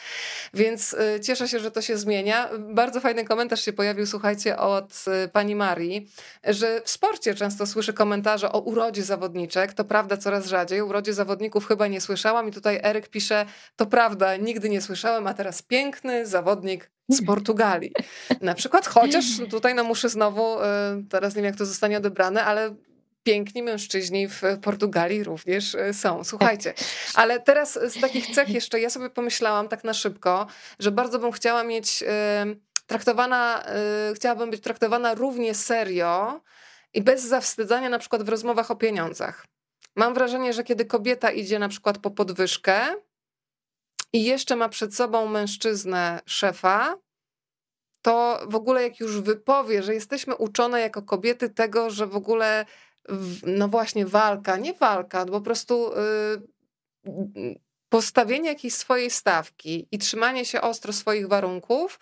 [0.54, 2.48] więc y, cieszę się, że to się zmienia.
[2.58, 6.08] Bardzo fajny komentarz się pojawił, słuchajcie, od y, pani Marii,
[6.44, 9.72] że w sporcie często słyszę słyszę komentarze o urodzie zawodniczek.
[9.72, 10.80] To prawda, coraz rzadziej.
[10.80, 12.48] O urodzie zawodników chyba nie słyszałam.
[12.48, 13.46] I tutaj Eryk pisze,
[13.76, 17.92] to prawda, nigdy nie słyszałem, a teraz piękny zawodnik z Portugalii.
[18.40, 20.64] Na przykład, chociaż tutaj no muszę znowu, y,
[21.10, 22.74] teraz nie wiem jak to zostanie odebrane, ale
[23.22, 26.24] piękni mężczyźni w Portugalii również y, są.
[26.24, 26.74] Słuchajcie,
[27.14, 30.46] ale teraz z takich cech jeszcze ja sobie pomyślałam tak na szybko,
[30.78, 32.06] że bardzo bym chciała mieć y,
[32.86, 33.64] traktowana,
[34.14, 36.40] chciałabym być traktowana równie serio
[36.94, 39.46] i bez zawstydzania na przykład w rozmowach o pieniądzach.
[39.96, 42.94] Mam wrażenie, że kiedy kobieta idzie na przykład po podwyżkę
[44.12, 46.96] i jeszcze ma przed sobą mężczyznę szefa,
[48.02, 52.66] to w ogóle jak już wypowie, że jesteśmy uczone jako kobiety tego, że w ogóle
[53.46, 55.92] no właśnie walka, nie walka, po prostu
[57.04, 62.00] yy, postawienie jakiejś swojej stawki i trzymanie się ostro swoich warunków,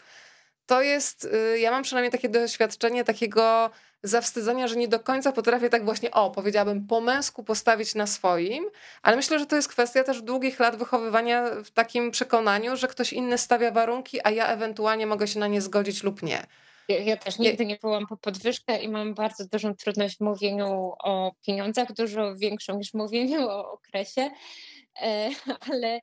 [0.66, 3.70] to jest, yy, ja mam przynajmniej takie doświadczenie takiego
[4.02, 8.64] zawstydzenia, że nie do końca potrafię tak właśnie, o, powiedziałabym, po męsku postawić na swoim,
[9.02, 13.12] ale myślę, że to jest kwestia też długich lat wychowywania w takim przekonaniu, że ktoś
[13.12, 16.46] inny stawia warunki, a ja ewentualnie mogę się na nie zgodzić lub nie.
[16.88, 21.32] Ja, też nigdy nie byłam po podwyżkę i mam bardzo dużą trudność w mówieniu o
[21.46, 24.30] pieniądzach, dużo większą niż w mówieniu o okresie,
[25.02, 25.30] e,
[25.70, 26.00] ale,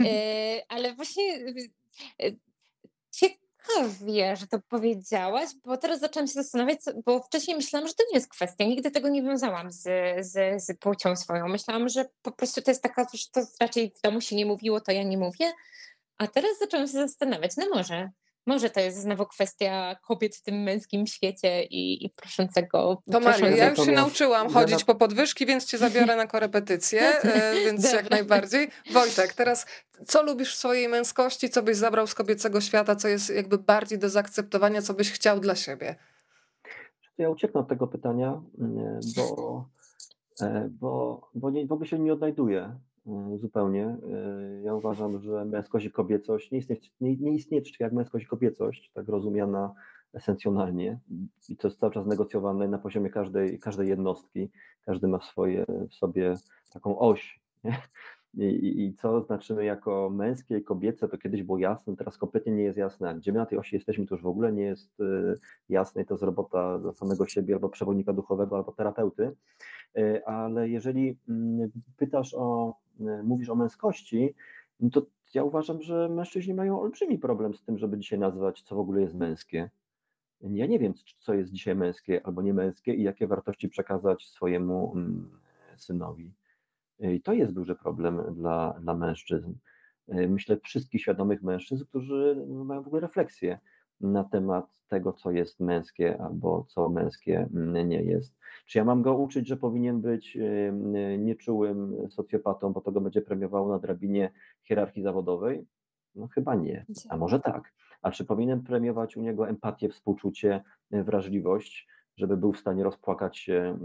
[0.00, 1.22] e, ale właśnie
[3.68, 8.14] ciekawie, że to powiedziałaś, bo teraz zaczęłam się zastanawiać, bo wcześniej myślałam, że to nie
[8.14, 8.64] jest kwestia.
[8.64, 9.82] Nigdy tego nie wiązałam z,
[10.26, 11.48] z, z płcią swoją.
[11.48, 14.80] Myślałam, że po prostu to jest taka, że to raczej w domu się nie mówiło,
[14.80, 15.52] to ja nie mówię.
[16.18, 18.10] A teraz zaczęłam się zastanawiać, no może,
[18.48, 23.02] może to jest znowu kwestia kobiet w tym męskim świecie i, i proszącego.
[23.12, 27.54] To Mario, ja już się nauczyłam chodzić po podwyżki, więc cię zabiorę na korepetycję, e,
[27.64, 28.68] więc jak najbardziej.
[28.92, 29.66] Wojtek, teraz
[30.06, 33.98] co lubisz w swojej męskości, co byś zabrał z kobiecego świata, co jest jakby bardziej
[33.98, 35.96] do zaakceptowania, co byś chciał dla siebie?
[37.18, 39.64] Ja ucieknę od tego pytania, mm, bo,
[40.40, 42.78] e, bo, bo nie, w ogóle się nie odnajduję
[43.36, 43.96] zupełnie.
[44.12, 48.24] E, ja uważam, że męskość i kobiecość nie istnieje, nie, nie istnieje coś jak męskość
[48.24, 49.74] i kobiecość, tak rozumiana
[50.12, 50.98] esencjonalnie
[51.48, 54.50] i to jest cały czas negocjowane na poziomie każdej, każdej jednostki.
[54.84, 56.34] Każdy ma w, swoje, w sobie
[56.72, 57.40] taką oś.
[58.34, 62.52] I, i, I, co znaczymy jako męskie i kobiece, to kiedyś było jasne, teraz kompletnie
[62.52, 63.14] nie jest jasne.
[63.14, 65.34] Gdzie my na tej osi jesteśmy, to już w ogóle nie jest e,
[65.68, 69.32] jasne i to jest robota dla samego siebie albo przewodnika duchowego, albo terapeuty.
[69.96, 72.74] E, ale jeżeli mm, pytasz o
[73.24, 74.34] mówisz o męskości,
[74.80, 78.76] no to ja uważam, że mężczyźni mają olbrzymi problem z tym, żeby dzisiaj nazwać, co
[78.76, 79.70] w ogóle jest męskie.
[80.40, 84.92] Ja nie wiem, co jest dzisiaj męskie albo nie męskie i jakie wartości przekazać swojemu
[84.96, 85.30] mm,
[85.76, 86.32] synowi.
[87.00, 89.52] E, I to jest duży problem dla, dla mężczyzn.
[90.08, 93.58] E, myślę, wszystkich świadomych mężczyzn, którzy mają w ogóle refleksję
[94.00, 97.48] na temat tego, co jest męskie albo co męskie
[97.84, 98.38] nie jest.
[98.66, 100.72] Czy ja mam go uczyć, że powinien być y,
[101.18, 104.32] nieczułym socjopatą, bo to go będzie premiowało na drabinie
[104.64, 105.66] hierarchii zawodowej?
[106.14, 107.72] No chyba nie, a może tak.
[108.02, 113.78] A czy powinien premiować u niego empatię, współczucie, wrażliwość, żeby był w stanie rozpłakać się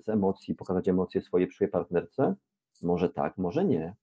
[0.00, 2.34] z emocji, pokazać emocje swojej przyszłej partnerce?
[2.82, 3.94] Może tak, może nie.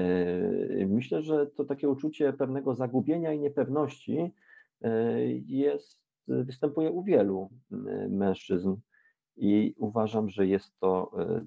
[0.00, 4.34] Y, myślę, że to takie uczucie pewnego zagubienia i niepewności
[5.46, 7.76] jest, występuje u wielu e,
[8.08, 8.76] mężczyzn
[9.36, 11.44] i uważam, że jest to e,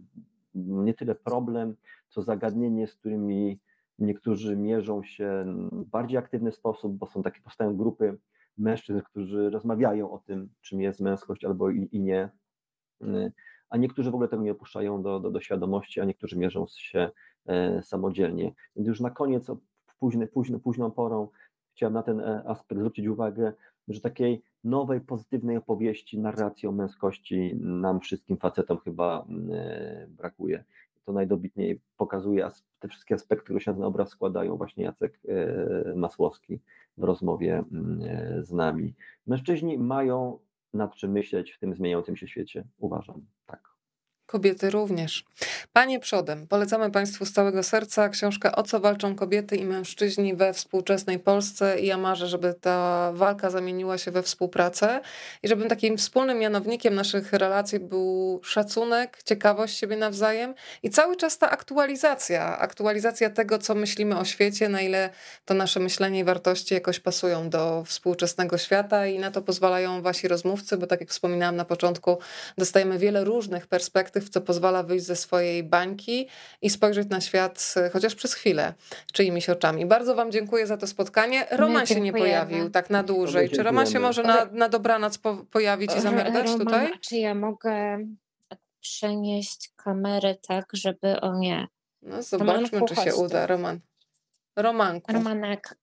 [0.56, 1.76] nie tyle problem,
[2.10, 3.60] co zagadnienie, z którymi
[3.99, 8.18] niektórzy mierzą się w bardziej aktywny sposób, bo są takie powstają grupy
[8.58, 12.30] mężczyzn, którzy rozmawiają o tym, czym jest męskość albo i, i nie,
[13.70, 17.12] a niektórzy w ogóle tego nie opuszczają do, do, do świadomości, a niektórzy mierzą się
[17.82, 18.53] samodzielnie.
[18.76, 19.52] Więc już na koniec,
[19.99, 21.28] późny, późny, późną porą,
[21.76, 23.53] chciałem na ten e, aspekt zwrócić uwagę,
[23.88, 30.64] że takiej nowej, pozytywnej opowieści, narracji o męskości nam wszystkim facetom chyba mm, e, brakuje.
[31.06, 32.49] To najdobitniej pokazuje
[32.80, 36.60] te wszystkie aspekty, które się na ten obraz składają, właśnie Jacek e, Masłowski
[36.98, 38.02] w rozmowie mm,
[38.43, 38.93] z nami.
[39.27, 40.39] Mężczyźni mają
[40.73, 43.26] nad czym myśleć w tym zmieniającym się świecie, uważam.
[43.45, 43.70] Tak.
[44.32, 45.24] Kobiety również.
[45.74, 50.53] Panie przodem, polecamy Państwu z całego serca książkę O co walczą kobiety i mężczyźni we
[50.53, 55.02] współczesnej Polsce i ja marzę, żeby ta walka zamieniła się we współpracę
[55.44, 60.53] i żeby takim wspólnym mianownikiem naszych relacji był szacunek, ciekawość siebie nawzajem
[60.84, 65.10] i cały czas ta aktualizacja, aktualizacja tego, co myślimy o świecie, na ile
[65.45, 70.28] to nasze myślenie i wartości jakoś pasują do współczesnego świata i na to pozwalają wasi
[70.28, 72.18] rozmówcy, bo tak jak wspominałam na początku,
[72.58, 76.27] dostajemy wiele różnych perspektyw, co pozwala wyjść ze swojej bańki
[76.61, 78.73] i spojrzeć na świat e, chociaż przez chwilę
[79.14, 79.85] czyimiś oczami.
[79.85, 81.48] Bardzo Wam dziękuję za to spotkanie.
[81.52, 83.49] Roman się nie pojawił tak na dłużej.
[83.49, 86.91] Czy Roman się może na, na dobranoc po, pojawić i zamerdać Roman, tutaj?
[87.02, 87.98] Czy ja mogę
[88.81, 91.68] przenieść kamerę tak, żeby o nie.
[92.02, 93.48] No zobaczmy, Romanku, czy się uda.
[93.48, 93.80] Roman.
[94.56, 95.14] Romanku.
[95.14, 95.76] Romanek.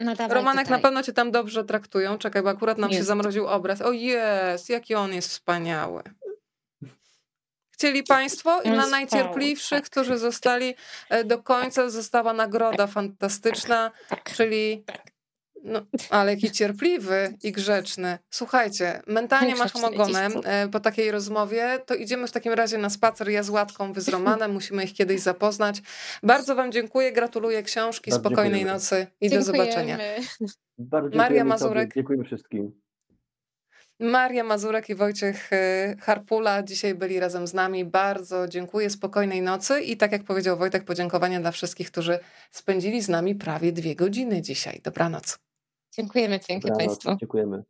[0.00, 0.78] No Romanek tutaj.
[0.78, 2.18] na pewno cię tam dobrze traktują.
[2.18, 3.00] Czekaj, bo akurat nam jest.
[3.00, 3.82] się zamroził obraz.
[3.82, 6.02] O jest, jaki on jest wspaniały.
[7.78, 9.90] Chcieli Państwo i dla najcierpliwszych, tak.
[9.90, 10.74] którzy zostali
[11.10, 14.32] e, do końca, została nagroda fantastyczna, tak.
[14.36, 15.12] czyli tak.
[15.64, 15.80] no,
[16.10, 18.18] ale jaki cierpliwy i grzeczny.
[18.30, 23.28] Słuchajcie, mentalnie macham ogonem e, po takiej rozmowie, to idziemy w takim razie na spacer
[23.28, 25.82] ja z Łatką, wy z Romanem, musimy ich kiedyś zapoznać.
[26.22, 28.72] Bardzo wam dziękuję, gratuluję książki, Bardzo spokojnej dziękujemy.
[28.72, 29.58] nocy i Dziękujemy.
[29.58, 29.98] do zobaczenia.
[30.78, 31.94] Bardzo Maria Mazurek.
[31.94, 32.87] Dziękuję wszystkim.
[34.00, 37.84] Maria Mazurek i Wojciech y, Harpula dzisiaj byli razem z nami.
[37.84, 42.18] Bardzo dziękuję, spokojnej nocy i tak jak powiedział Wojtek, podziękowania dla wszystkich, którzy
[42.50, 44.80] spędzili z nami prawie dwie godziny dzisiaj.
[44.84, 45.38] Dobranoc.
[45.92, 47.16] Dziękujemy pięknie Państwu.
[47.16, 47.62] Dziękujemy.